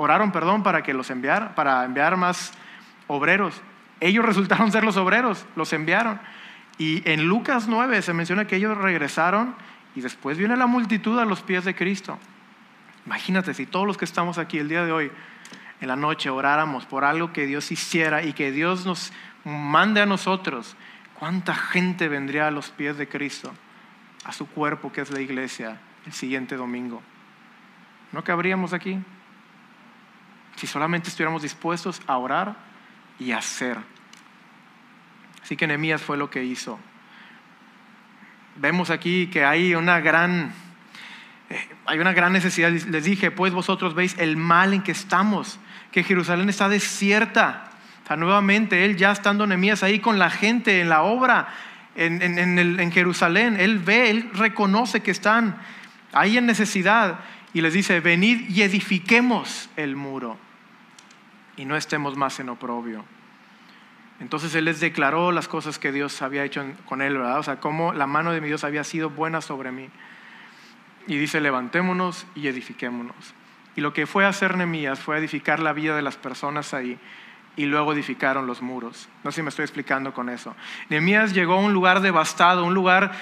oraron, 0.00 0.32
perdón, 0.32 0.62
para 0.62 0.82
que 0.82 0.94
los 0.94 1.10
enviara, 1.10 1.54
para 1.54 1.84
enviar 1.84 2.16
más 2.16 2.52
obreros. 3.06 3.60
Ellos 4.00 4.24
resultaron 4.24 4.72
ser 4.72 4.82
los 4.82 4.96
obreros, 4.96 5.44
los 5.56 5.72
enviaron. 5.74 6.18
Y 6.78 7.08
en 7.08 7.26
Lucas 7.26 7.68
9 7.68 8.00
se 8.00 8.14
menciona 8.14 8.46
que 8.46 8.56
ellos 8.56 8.76
regresaron 8.78 9.54
y 9.94 10.00
después 10.00 10.38
viene 10.38 10.56
la 10.56 10.66
multitud 10.66 11.18
a 11.18 11.26
los 11.26 11.42
pies 11.42 11.66
de 11.66 11.74
Cristo. 11.74 12.18
Imagínate 13.04 13.52
si 13.52 13.66
todos 13.66 13.86
los 13.86 13.98
que 13.98 14.06
estamos 14.06 14.38
aquí 14.38 14.58
el 14.58 14.68
día 14.68 14.84
de 14.86 14.92
hoy, 14.92 15.12
en 15.82 15.88
la 15.88 15.96
noche, 15.96 16.30
oráramos 16.30 16.86
por 16.86 17.04
algo 17.04 17.32
que 17.32 17.46
Dios 17.46 17.70
hiciera 17.70 18.22
y 18.22 18.32
que 18.32 18.52
Dios 18.52 18.86
nos 18.86 19.12
mande 19.44 20.00
a 20.00 20.06
nosotros, 20.06 20.76
¿cuánta 21.18 21.54
gente 21.54 22.08
vendría 22.08 22.48
a 22.48 22.50
los 22.50 22.70
pies 22.70 22.96
de 22.96 23.08
Cristo, 23.08 23.52
a 24.24 24.32
su 24.32 24.46
cuerpo 24.46 24.92
que 24.92 25.02
es 25.02 25.10
la 25.10 25.20
iglesia, 25.20 25.78
el 26.06 26.12
siguiente 26.12 26.56
domingo? 26.56 27.02
¿No 28.12 28.24
cabríamos 28.24 28.72
aquí? 28.72 28.98
Si 30.60 30.66
solamente 30.66 31.08
estuviéramos 31.08 31.40
dispuestos 31.40 32.02
a 32.06 32.18
orar 32.18 32.54
y 33.18 33.32
hacer. 33.32 33.78
Así 35.42 35.56
que 35.56 35.66
Nehemías 35.66 36.02
fue 36.02 36.18
lo 36.18 36.28
que 36.28 36.44
hizo. 36.44 36.78
Vemos 38.56 38.90
aquí 38.90 39.28
que 39.28 39.42
hay 39.42 39.74
una 39.74 40.00
gran, 40.00 40.52
eh, 41.48 41.66
hay 41.86 41.98
una 41.98 42.12
gran 42.12 42.34
necesidad. 42.34 42.70
Les 42.70 43.04
dije, 43.04 43.30
pues 43.30 43.54
vosotros 43.54 43.94
veis 43.94 44.14
el 44.18 44.36
mal 44.36 44.74
en 44.74 44.82
que 44.82 44.92
estamos, 44.92 45.58
que 45.92 46.02
Jerusalén 46.02 46.50
está 46.50 46.68
desierta. 46.68 47.70
O 48.10 48.16
nuevamente, 48.16 48.84
él 48.84 48.98
ya 48.98 49.12
estando 49.12 49.46
Nehemías 49.46 49.82
ahí 49.82 49.98
con 49.98 50.18
la 50.18 50.28
gente 50.28 50.82
en 50.82 50.90
la 50.90 51.00
obra, 51.00 51.48
en, 51.96 52.20
en 52.20 52.92
Jerusalén, 52.92 53.56
él 53.58 53.78
ve, 53.78 54.10
él 54.10 54.30
reconoce 54.34 55.00
que 55.00 55.10
están 55.10 55.56
ahí 56.12 56.36
en 56.36 56.44
necesidad. 56.44 57.20
y 57.54 57.62
les 57.62 57.72
dice, 57.72 58.00
venid 58.00 58.50
y 58.50 58.60
edifiquemos 58.60 59.70
el 59.76 59.96
muro 59.96 60.49
y 61.56 61.64
no 61.64 61.76
estemos 61.76 62.16
más 62.16 62.40
en 62.40 62.48
oprobio. 62.48 63.04
Entonces 64.20 64.54
él 64.54 64.66
les 64.66 64.80
declaró 64.80 65.32
las 65.32 65.48
cosas 65.48 65.78
que 65.78 65.92
Dios 65.92 66.20
había 66.20 66.44
hecho 66.44 66.64
con 66.86 67.00
él, 67.00 67.16
¿verdad? 67.16 67.38
O 67.38 67.42
sea, 67.42 67.58
cómo 67.58 67.94
la 67.94 68.06
mano 68.06 68.32
de 68.32 68.40
mi 68.40 68.48
Dios 68.48 68.64
había 68.64 68.84
sido 68.84 69.08
buena 69.08 69.40
sobre 69.40 69.72
mí. 69.72 69.88
Y 71.06 71.16
dice, 71.16 71.40
levantémonos 71.40 72.26
y 72.34 72.48
edifiquémonos. 72.48 73.34
Y 73.76 73.80
lo 73.80 73.94
que 73.94 74.06
fue 74.06 74.26
a 74.26 74.28
hacer 74.28 74.56
Nehemías 74.56 75.00
fue 75.00 75.16
edificar 75.16 75.60
la 75.60 75.72
vida 75.72 75.96
de 75.96 76.02
las 76.02 76.16
personas 76.16 76.74
ahí 76.74 76.98
y 77.56 77.64
luego 77.64 77.92
edificaron 77.92 78.46
los 78.46 78.62
muros. 78.62 79.08
No 79.24 79.32
sé 79.32 79.36
si 79.36 79.42
me 79.42 79.48
estoy 79.48 79.64
explicando 79.64 80.12
con 80.12 80.28
eso. 80.28 80.54
Nehemías 80.90 81.32
llegó 81.32 81.54
a 81.54 81.60
un 81.60 81.72
lugar 81.72 82.00
devastado, 82.00 82.64
un 82.64 82.74
lugar 82.74 83.12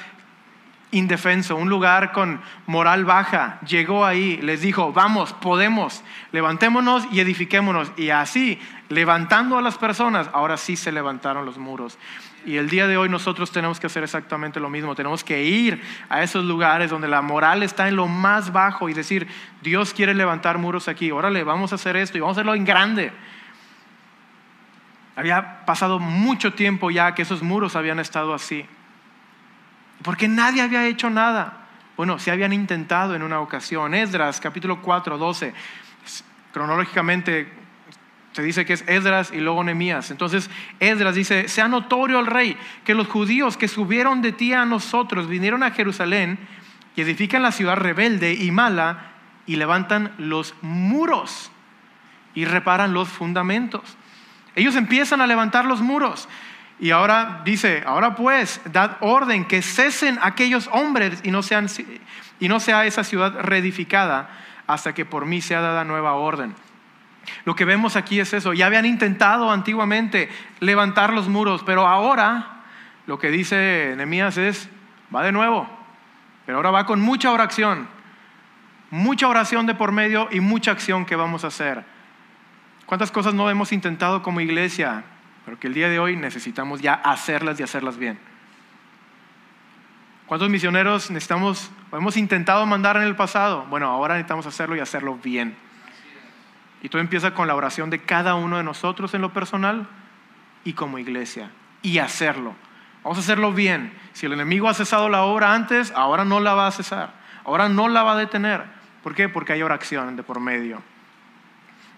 indefenso, 0.90 1.56
un 1.56 1.68
lugar 1.68 2.12
con 2.12 2.40
moral 2.66 3.04
baja, 3.04 3.60
llegó 3.66 4.06
ahí, 4.06 4.38
les 4.38 4.62
dijo, 4.62 4.92
vamos, 4.92 5.32
podemos, 5.34 6.02
levantémonos 6.32 7.06
y 7.12 7.20
edifiquémonos. 7.20 7.92
Y 7.96 8.10
así, 8.10 8.58
levantando 8.88 9.58
a 9.58 9.62
las 9.62 9.76
personas, 9.76 10.30
ahora 10.32 10.56
sí 10.56 10.76
se 10.76 10.92
levantaron 10.92 11.44
los 11.44 11.58
muros. 11.58 11.98
Y 12.46 12.56
el 12.56 12.70
día 12.70 12.86
de 12.86 12.96
hoy 12.96 13.08
nosotros 13.08 13.50
tenemos 13.50 13.78
que 13.78 13.88
hacer 13.88 14.02
exactamente 14.02 14.60
lo 14.60 14.70
mismo. 14.70 14.94
Tenemos 14.94 15.22
que 15.24 15.44
ir 15.44 15.82
a 16.08 16.22
esos 16.22 16.44
lugares 16.44 16.90
donde 16.90 17.08
la 17.08 17.20
moral 17.20 17.62
está 17.62 17.88
en 17.88 17.96
lo 17.96 18.06
más 18.06 18.52
bajo 18.52 18.88
y 18.88 18.94
decir, 18.94 19.28
Dios 19.60 19.92
quiere 19.92 20.14
levantar 20.14 20.56
muros 20.56 20.88
aquí, 20.88 21.10
órale, 21.10 21.44
vamos 21.44 21.72
a 21.72 21.74
hacer 21.74 21.96
esto 21.96 22.16
y 22.16 22.20
vamos 22.20 22.36
a 22.36 22.40
hacerlo 22.40 22.54
en 22.54 22.64
grande. 22.64 23.12
Había 25.16 25.66
pasado 25.66 25.98
mucho 25.98 26.54
tiempo 26.54 26.90
ya 26.90 27.14
que 27.14 27.22
esos 27.22 27.42
muros 27.42 27.76
habían 27.76 27.98
estado 27.98 28.32
así. 28.32 28.64
Porque 30.02 30.28
nadie 30.28 30.62
había 30.62 30.86
hecho 30.86 31.10
nada. 31.10 31.66
Bueno, 31.96 32.18
se 32.18 32.30
habían 32.30 32.52
intentado 32.52 33.14
en 33.14 33.22
una 33.22 33.40
ocasión. 33.40 33.94
Esdras, 33.94 34.40
capítulo 34.40 34.80
4, 34.80 35.18
12. 35.18 35.52
Cronológicamente 36.52 37.52
se 38.32 38.42
dice 38.42 38.64
que 38.64 38.74
es 38.74 38.84
Esdras 38.86 39.32
y 39.32 39.38
luego 39.38 39.64
Nehemías. 39.64 40.10
Entonces 40.12 40.48
Esdras 40.78 41.16
dice, 41.16 41.48
sea 41.48 41.66
notorio 41.66 42.20
al 42.20 42.26
rey 42.26 42.56
que 42.84 42.94
los 42.94 43.08
judíos 43.08 43.56
que 43.56 43.66
subieron 43.66 44.22
de 44.22 44.32
ti 44.32 44.52
a 44.52 44.64
nosotros 44.64 45.28
vinieron 45.28 45.64
a 45.64 45.72
Jerusalén 45.72 46.38
y 46.94 47.00
edifican 47.00 47.42
la 47.42 47.50
ciudad 47.50 47.76
rebelde 47.76 48.34
y 48.34 48.52
mala 48.52 49.12
y 49.46 49.56
levantan 49.56 50.12
los 50.18 50.54
muros 50.62 51.50
y 52.34 52.44
reparan 52.44 52.94
los 52.94 53.08
fundamentos. 53.08 53.96
Ellos 54.54 54.76
empiezan 54.76 55.20
a 55.20 55.26
levantar 55.26 55.64
los 55.64 55.80
muros. 55.80 56.28
Y 56.80 56.90
ahora 56.92 57.42
dice, 57.44 57.82
ahora 57.84 58.14
pues, 58.14 58.60
dad 58.70 58.98
orden 59.00 59.44
que 59.44 59.62
cesen 59.62 60.18
aquellos 60.22 60.68
hombres 60.72 61.20
y 61.24 61.30
no, 61.30 61.42
sea 62.60 62.86
esa 62.86 63.04
ciudad 63.04 63.40
reedificada 63.40 64.30
hasta 64.66 64.94
que 64.94 65.04
por 65.04 65.26
mí 65.26 65.40
sea 65.40 65.60
dada 65.60 65.84
nueva 65.84 66.12
orden. 66.14 66.54
Lo 67.44 67.56
que 67.56 67.64
vemos 67.64 67.96
aquí 67.96 68.20
es 68.20 68.32
eso. 68.32 68.52
Ya 68.52 68.66
habían 68.66 68.86
intentado 68.86 69.50
antiguamente 69.50 70.28
levantar 70.60 71.12
los 71.12 71.28
muros, 71.28 71.62
pero 71.66 71.86
ahora 71.86 72.62
lo 73.06 73.18
que 73.18 73.30
dice 73.30 73.94
Nehemías 73.96 74.36
es, 74.38 74.68
va 75.14 75.22
de 75.24 75.32
nuevo, 75.32 75.68
pero 76.46 76.58
ahora 76.58 76.70
va 76.70 76.86
con 76.86 77.00
mucha 77.00 77.32
oración, 77.32 77.88
mucha 78.90 79.26
oración 79.26 79.66
de 79.66 79.74
por 79.74 79.90
medio 79.90 80.28
y 80.30 80.40
mucha 80.40 80.70
acción 80.70 81.04
que 81.04 81.16
vamos 81.16 81.42
a 81.42 81.48
hacer. 81.48 81.84
¿Cuántas 82.86 83.10
cosas 83.10 83.34
no 83.34 83.50
hemos 83.50 83.72
intentado 83.72 84.22
como 84.22 84.40
iglesia? 84.40 85.04
Pero 85.48 85.58
que 85.58 85.68
el 85.68 85.72
día 85.72 85.88
de 85.88 85.98
hoy 85.98 86.14
necesitamos 86.14 86.82
ya 86.82 86.92
hacerlas 86.92 87.58
y 87.58 87.62
hacerlas 87.62 87.96
bien. 87.96 88.18
¿Cuántos 90.26 90.50
misioneros 90.50 91.10
necesitamos, 91.10 91.70
hemos 91.90 92.18
intentado 92.18 92.66
mandar 92.66 92.98
en 92.98 93.04
el 93.04 93.16
pasado? 93.16 93.64
Bueno, 93.70 93.86
ahora 93.86 94.16
necesitamos 94.16 94.44
hacerlo 94.44 94.76
y 94.76 94.80
hacerlo 94.80 95.16
bien. 95.16 95.56
Y 96.82 96.90
todo 96.90 97.00
empieza 97.00 97.32
con 97.32 97.48
la 97.48 97.54
oración 97.54 97.88
de 97.88 97.98
cada 97.98 98.34
uno 98.34 98.58
de 98.58 98.62
nosotros 98.62 99.14
en 99.14 99.22
lo 99.22 99.32
personal 99.32 99.88
y 100.64 100.74
como 100.74 100.98
iglesia. 100.98 101.50
Y 101.80 101.96
hacerlo. 101.96 102.54
Vamos 103.02 103.16
a 103.16 103.22
hacerlo 103.22 103.54
bien. 103.54 103.94
Si 104.12 104.26
el 104.26 104.34
enemigo 104.34 104.68
ha 104.68 104.74
cesado 104.74 105.08
la 105.08 105.22
obra 105.22 105.54
antes, 105.54 105.92
ahora 105.92 106.26
no 106.26 106.40
la 106.40 106.52
va 106.52 106.66
a 106.66 106.72
cesar. 106.72 107.14
Ahora 107.46 107.70
no 107.70 107.88
la 107.88 108.02
va 108.02 108.12
a 108.12 108.16
detener. 108.16 108.64
¿Por 109.02 109.14
qué? 109.14 109.30
Porque 109.30 109.54
hay 109.54 109.62
oración 109.62 110.14
de 110.14 110.22
por 110.22 110.40
medio. 110.40 110.82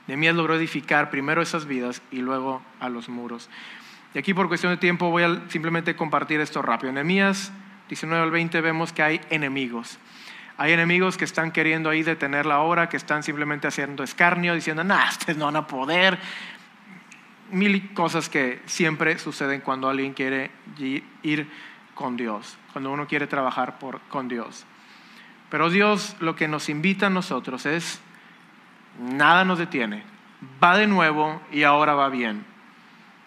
Nehemías 0.06 0.34
logró 0.34 0.54
edificar 0.54 1.10
primero 1.10 1.42
esas 1.42 1.66
vidas 1.66 2.02
y 2.10 2.18
luego 2.18 2.62
a 2.80 2.88
los 2.88 3.08
muros. 3.08 3.48
Y 4.14 4.18
aquí 4.18 4.34
por 4.34 4.48
cuestión 4.48 4.72
de 4.72 4.76
tiempo 4.76 5.10
voy 5.10 5.22
a 5.22 5.42
simplemente 5.48 5.94
compartir 5.94 6.40
esto 6.40 6.62
rápido. 6.62 6.92
Nehemías 6.92 7.52
19 7.90 8.22
al 8.22 8.30
20 8.30 8.60
vemos 8.60 8.92
que 8.92 9.02
hay 9.02 9.20
enemigos. 9.30 9.98
Hay 10.56 10.72
enemigos 10.72 11.16
que 11.16 11.24
están 11.24 11.50
queriendo 11.50 11.90
ahí 11.90 12.02
detener 12.02 12.46
la 12.46 12.60
obra, 12.60 12.88
que 12.88 12.96
están 12.96 13.22
simplemente 13.22 13.66
haciendo 13.66 14.04
escarnio, 14.04 14.54
diciendo, 14.54 14.84
nah, 14.84 15.08
ustedes 15.08 15.36
no 15.36 15.46
van 15.46 15.56
a 15.56 15.66
poder. 15.66 16.18
Mil 17.50 17.92
cosas 17.94 18.28
que 18.28 18.60
siempre 18.66 19.18
suceden 19.18 19.60
cuando 19.60 19.88
alguien 19.88 20.12
quiere 20.12 20.52
ir 21.22 21.50
con 21.94 22.16
Dios, 22.16 22.58
cuando 22.72 22.92
uno 22.92 23.08
quiere 23.08 23.26
trabajar 23.26 23.78
por, 23.78 24.00
con 24.02 24.28
Dios. 24.28 24.66
Pero 25.50 25.68
Dios 25.68 26.16
lo 26.20 26.36
que 26.36 26.46
nos 26.46 26.68
invita 26.68 27.08
a 27.08 27.10
nosotros 27.10 27.66
es 27.66 28.00
nada 29.00 29.44
nos 29.44 29.58
detiene. 29.58 30.04
Va 30.62 30.76
de 30.76 30.86
nuevo 30.86 31.40
y 31.50 31.64
ahora 31.64 31.94
va 31.94 32.08
bien. 32.08 32.44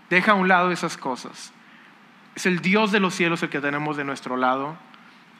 Deja 0.10 0.32
a 0.32 0.36
un 0.36 0.48
lado 0.48 0.72
esas 0.72 0.98
cosas. 0.98 1.52
Es 2.36 2.46
el 2.46 2.60
Dios 2.60 2.92
de 2.92 3.00
los 3.00 3.14
cielos 3.14 3.44
el 3.44 3.50
que 3.50 3.60
tenemos 3.60 3.98
de 3.98 4.04
nuestro 4.04 4.38
lado 4.38 4.78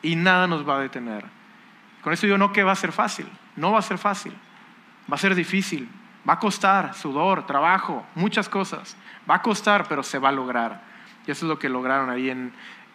y 0.02 0.16
nada 0.16 0.48
nos 0.48 0.68
va 0.68 0.78
a 0.78 0.80
detener. 0.80 1.26
Con 2.02 2.14
esto 2.14 2.28
yo 2.28 2.38
no 2.38 2.52
que 2.52 2.64
va 2.64 2.74
a 2.74 2.76
ser 2.76 2.92
fácil, 2.92 3.28
no 3.56 3.72
va 3.72 3.80
a 3.80 3.84
ser 3.84 3.98
fácil, 3.98 4.34
va 5.12 5.16
a 5.16 5.20
ser 5.20 5.36
difícil, 5.36 5.90
va 6.28 6.34
a 6.34 6.40
costar 6.40 6.94
sudor, 6.94 7.48
trabajo, 7.48 8.06
muchas 8.14 8.50
cosas, 8.50 8.98
va 9.30 9.36
a 9.36 9.42
costar, 9.42 9.88
pero 9.88 10.04
se 10.04 10.20
va 10.20 10.30
a 10.30 10.34
lograr. 10.34 10.82
Y 11.26 11.32
eso 11.32 11.46
es 11.46 11.50
lo 11.50 11.58
que 11.58 11.70
lograron 11.70 12.10
ahí 12.10 12.30
en, 12.30 12.54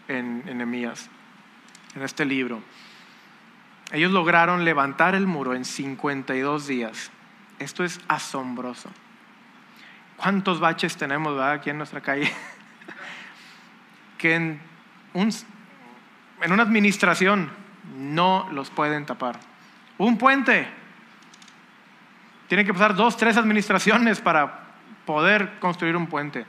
en, 0.08 0.42
en 0.46 0.60
en 0.60 2.02
este 2.02 2.24
libro. 2.24 2.62
Ellos 3.90 4.12
lograron 4.12 4.64
levantar 4.64 5.14
el 5.14 5.26
muro 5.26 5.54
en 5.54 5.64
52 5.64 6.66
días. 6.66 7.10
Esto 7.58 7.84
es 7.84 8.00
asombroso. 8.08 8.90
¿Cuántos 10.16 10.60
baches 10.60 10.96
tenemos 10.96 11.40
aquí 11.40 11.70
en 11.70 11.78
nuestra 11.78 12.00
calle? 12.00 12.32
que 14.18 14.34
en, 14.34 14.60
en 15.14 16.52
una 16.52 16.62
administración 16.62 17.50
no 17.96 18.48
los 18.52 18.70
pueden 18.70 19.06
tapar. 19.06 19.38
Un 19.96 20.18
puente. 20.18 20.68
Tienen 22.48 22.66
que 22.66 22.72
pasar 22.72 22.94
dos, 22.94 23.16
tres 23.16 23.36
administraciones 23.36 24.20
para 24.20 24.64
poder 25.04 25.58
construir 25.58 25.96
un 25.96 26.06
puente. 26.06 26.46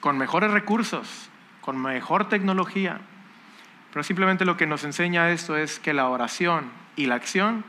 Con 0.00 0.18
mejores 0.18 0.50
recursos, 0.50 1.28
con 1.60 1.80
mejor 1.80 2.28
tecnología. 2.28 3.00
Pero 3.92 4.02
simplemente 4.02 4.44
lo 4.44 4.56
que 4.56 4.66
nos 4.66 4.84
enseña 4.84 5.30
esto 5.30 5.56
es 5.56 5.78
que 5.78 5.94
la 5.94 6.08
oración 6.08 6.70
y 6.96 7.06
la 7.06 7.14
acción 7.14 7.64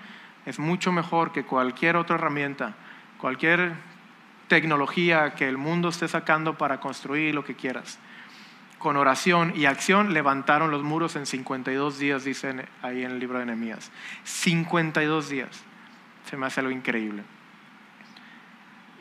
es 0.46 0.60
mucho 0.60 0.92
mejor 0.92 1.32
que 1.32 1.44
cualquier 1.44 1.98
otra 1.98 2.16
herramienta, 2.16 2.76
cualquier 3.18 3.74
tecnología 4.48 5.34
que 5.34 5.48
el 5.48 5.58
mundo 5.58 5.90
esté 5.90 6.08
sacando 6.08 6.58
para 6.58 6.80
construir 6.80 7.34
lo 7.34 7.44
que 7.44 7.56
quieras. 7.56 8.00
Con 8.78 8.98
oración 8.98 9.54
y 9.56 9.66
acción 9.66 10.14
levantaron 10.14 10.70
los 10.70 10.84
muros 10.84 11.16
en 11.16 11.26
52 11.26 11.98
días, 11.98 12.24
dice 12.24 12.68
ahí 12.84 13.04
en 13.04 13.12
el 13.12 13.20
libro 13.20 13.40
de 13.40 13.48
Nehemías. 13.48 13.92
52 14.26 15.30
días. 15.30 15.64
Se 16.30 16.38
me 16.38 16.46
hace 16.46 16.60
algo 16.60 16.72
increíble. 16.72 17.24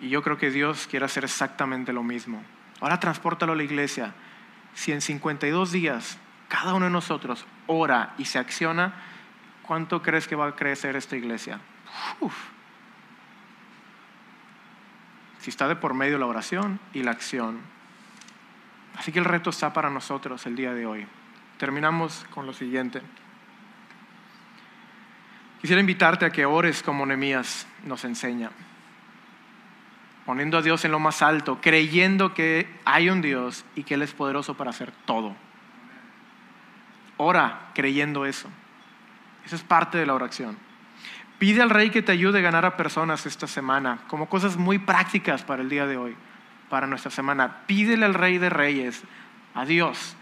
Y 0.01 0.09
yo 0.09 0.23
creo 0.23 0.39
que 0.39 0.51
Dios 0.51 0.87
quiere 0.87 1.05
hacer 1.05 1.25
exactamente 1.25 1.93
lo 1.93 2.03
mismo. 2.03 2.43
Ahora 2.81 3.01
transportalo 3.01 3.53
a 3.53 3.57
la 3.57 3.63
iglesia. 3.63 4.15
Si 4.75 4.93
en 4.93 5.01
52 5.01 5.73
días 5.73 6.19
cada 6.49 6.75
uno 6.75 6.87
de 6.87 6.91
nosotros 6.91 7.47
ora 7.67 8.15
y 8.19 8.25
se 8.25 8.39
acciona, 8.39 8.95
¿cuánto 9.67 10.03
crees 10.03 10.29
que 10.29 10.37
va 10.37 10.49
a 10.49 10.57
crecer 10.57 10.97
esta 10.97 11.17
iglesia? 11.17 11.61
Si 15.41 15.51
está 15.51 15.69
de 15.69 15.77
por 15.77 15.95
medio 15.95 16.19
la 16.19 16.27
oración 16.27 16.81
y 16.93 17.03
la 17.03 17.11
acción. 17.11 17.61
Así 18.97 19.13
que 19.13 19.19
el 19.19 19.25
reto 19.25 19.51
está 19.51 19.73
para 19.73 19.91
nosotros 19.91 20.47
el 20.47 20.57
día 20.57 20.73
de 20.73 20.87
hoy. 20.87 21.07
Terminamos 21.59 22.25
con 22.31 22.47
lo 22.47 22.53
siguiente. 22.53 23.03
Quisiera 25.61 25.81
invitarte 25.81 26.27
a 26.27 26.31
que 26.31 26.45
ores 26.45 26.83
como 26.83 27.07
Nehemías 27.07 27.67
nos 27.85 28.05
enseña, 28.05 28.51
poniendo 30.27 30.59
a 30.59 30.63
Dios 30.63 30.85
en 30.85 30.93
lo 30.93 30.99
más 30.99 31.23
alto, 31.23 31.59
creyendo 31.61 32.35
que 32.35 32.69
hay 32.85 33.09
un 33.09 33.23
Dios 33.23 33.65
y 33.75 33.83
que 33.83 33.95
Él 33.95 34.03
es 34.03 34.13
poderoso 34.13 34.59
para 34.59 34.71
hacer 34.71 34.93
todo. 35.07 35.35
Ora 37.17 37.71
creyendo 37.75 38.27
eso. 38.27 38.51
Esa 39.45 39.57
es 39.57 39.63
parte 39.63 39.99
de 39.99 40.07
la 40.07 40.15
oración. 40.15 40.57
Pide 41.39 41.63
al 41.63 41.71
rey 41.71 41.91
que 41.91 42.03
te 42.03 42.13
ayude 42.13 42.39
a 42.39 42.43
ganar 42.43 42.65
a 42.65 42.77
personas 42.77 43.27
esta 43.27 43.47
semana, 43.47 43.99
como 44.09 44.29
cosas 44.29 44.57
muy 44.57 44.79
prácticas 44.79 45.43
para 45.43 45.63
el 45.63 45.69
día 45.69 45.87
de 45.87 45.97
hoy, 45.97 46.17
para 46.71 46.87
nuestra 46.87 47.11
semana. 47.11 47.67
Pídele 47.67 48.07
al 48.07 48.15
rey 48.15 48.39
de 48.39 48.51
reyes, 48.51 49.03
a 49.55 49.65
Dios. 49.65 50.17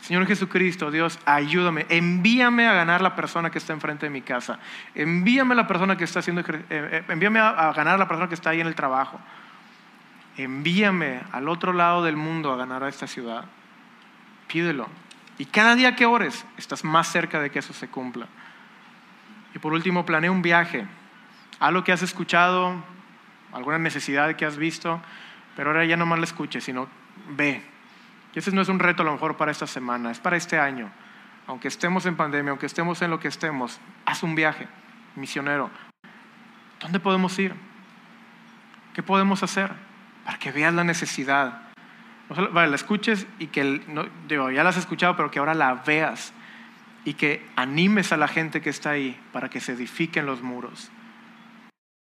Señor 0.00 0.26
Jesucristo, 0.26 0.90
Dios, 0.90 1.18
ayúdame, 1.26 1.84
envíame 1.88 2.68
a 2.68 2.72
ganar 2.72 3.02
la 3.02 3.16
persona 3.16 3.50
que 3.50 3.58
está 3.58 3.72
enfrente 3.72 4.06
de 4.06 4.10
mi 4.10 4.22
casa, 4.22 4.60
envíame 4.94 5.56
la 5.56 5.66
persona 5.66 5.96
que 5.96 6.04
está 6.04 6.20
haciendo, 6.20 6.40
eh, 6.40 6.64
eh, 6.70 7.04
envíame 7.08 7.40
a, 7.40 7.48
a 7.48 7.72
ganar 7.72 7.98
la 7.98 8.06
persona 8.06 8.28
que 8.28 8.34
está 8.34 8.50
ahí 8.50 8.60
en 8.60 8.68
el 8.68 8.76
trabajo, 8.76 9.20
envíame 10.36 11.20
al 11.32 11.48
otro 11.48 11.72
lado 11.72 12.04
del 12.04 12.16
mundo 12.16 12.52
a 12.52 12.56
ganar 12.56 12.84
a 12.84 12.88
esta 12.88 13.08
ciudad. 13.08 13.44
Pídelo. 14.46 14.88
Y 15.38 15.46
cada 15.46 15.76
día 15.76 15.94
que 15.94 16.04
ores, 16.04 16.44
estás 16.56 16.84
más 16.84 17.10
cerca 17.10 17.40
de 17.40 17.50
que 17.50 17.60
eso 17.60 17.72
se 17.72 17.88
cumpla. 17.88 18.26
Y 19.54 19.60
por 19.60 19.72
último, 19.72 20.04
planea 20.04 20.30
un 20.30 20.42
viaje. 20.42 20.86
Algo 21.60 21.84
que 21.84 21.92
has 21.92 22.02
escuchado, 22.02 22.82
alguna 23.52 23.78
necesidad 23.78 24.34
que 24.34 24.44
has 24.44 24.56
visto, 24.56 25.00
pero 25.56 25.70
ahora 25.70 25.84
ya 25.84 25.96
no 25.96 26.06
más 26.06 26.18
la 26.18 26.24
escuches, 26.24 26.64
sino 26.64 26.88
ve. 27.30 27.62
Y 28.34 28.38
ese 28.38 28.52
no 28.52 28.60
es 28.60 28.68
un 28.68 28.78
reto 28.78 29.02
a 29.02 29.06
lo 29.06 29.12
mejor 29.12 29.36
para 29.36 29.50
esta 29.50 29.66
semana, 29.66 30.10
es 30.10 30.18
para 30.18 30.36
este 30.36 30.58
año. 30.58 30.90
Aunque 31.46 31.68
estemos 31.68 32.04
en 32.06 32.16
pandemia, 32.16 32.50
aunque 32.50 32.66
estemos 32.66 33.00
en 33.00 33.10
lo 33.10 33.20
que 33.20 33.28
estemos, 33.28 33.80
haz 34.04 34.22
un 34.22 34.34
viaje 34.34 34.68
misionero. 35.16 35.70
¿Dónde 36.80 37.00
podemos 37.00 37.38
ir? 37.38 37.54
¿Qué 38.94 39.02
podemos 39.02 39.42
hacer 39.42 39.72
para 40.24 40.38
que 40.38 40.52
veas 40.52 40.74
la 40.74 40.84
necesidad? 40.84 41.67
La 42.36 42.74
escuches 42.74 43.26
y 43.38 43.46
que, 43.46 43.82
no, 43.88 44.06
ya 44.50 44.62
la 44.62 44.70
has 44.70 44.76
escuchado, 44.76 45.16
pero 45.16 45.30
que 45.30 45.38
ahora 45.38 45.54
la 45.54 45.74
veas 45.74 46.32
y 47.04 47.14
que 47.14 47.46
animes 47.56 48.12
a 48.12 48.16
la 48.16 48.28
gente 48.28 48.60
que 48.60 48.70
está 48.70 48.90
ahí 48.90 49.18
para 49.32 49.48
que 49.48 49.60
se 49.60 49.72
edifiquen 49.72 50.26
los 50.26 50.42
muros. 50.42 50.90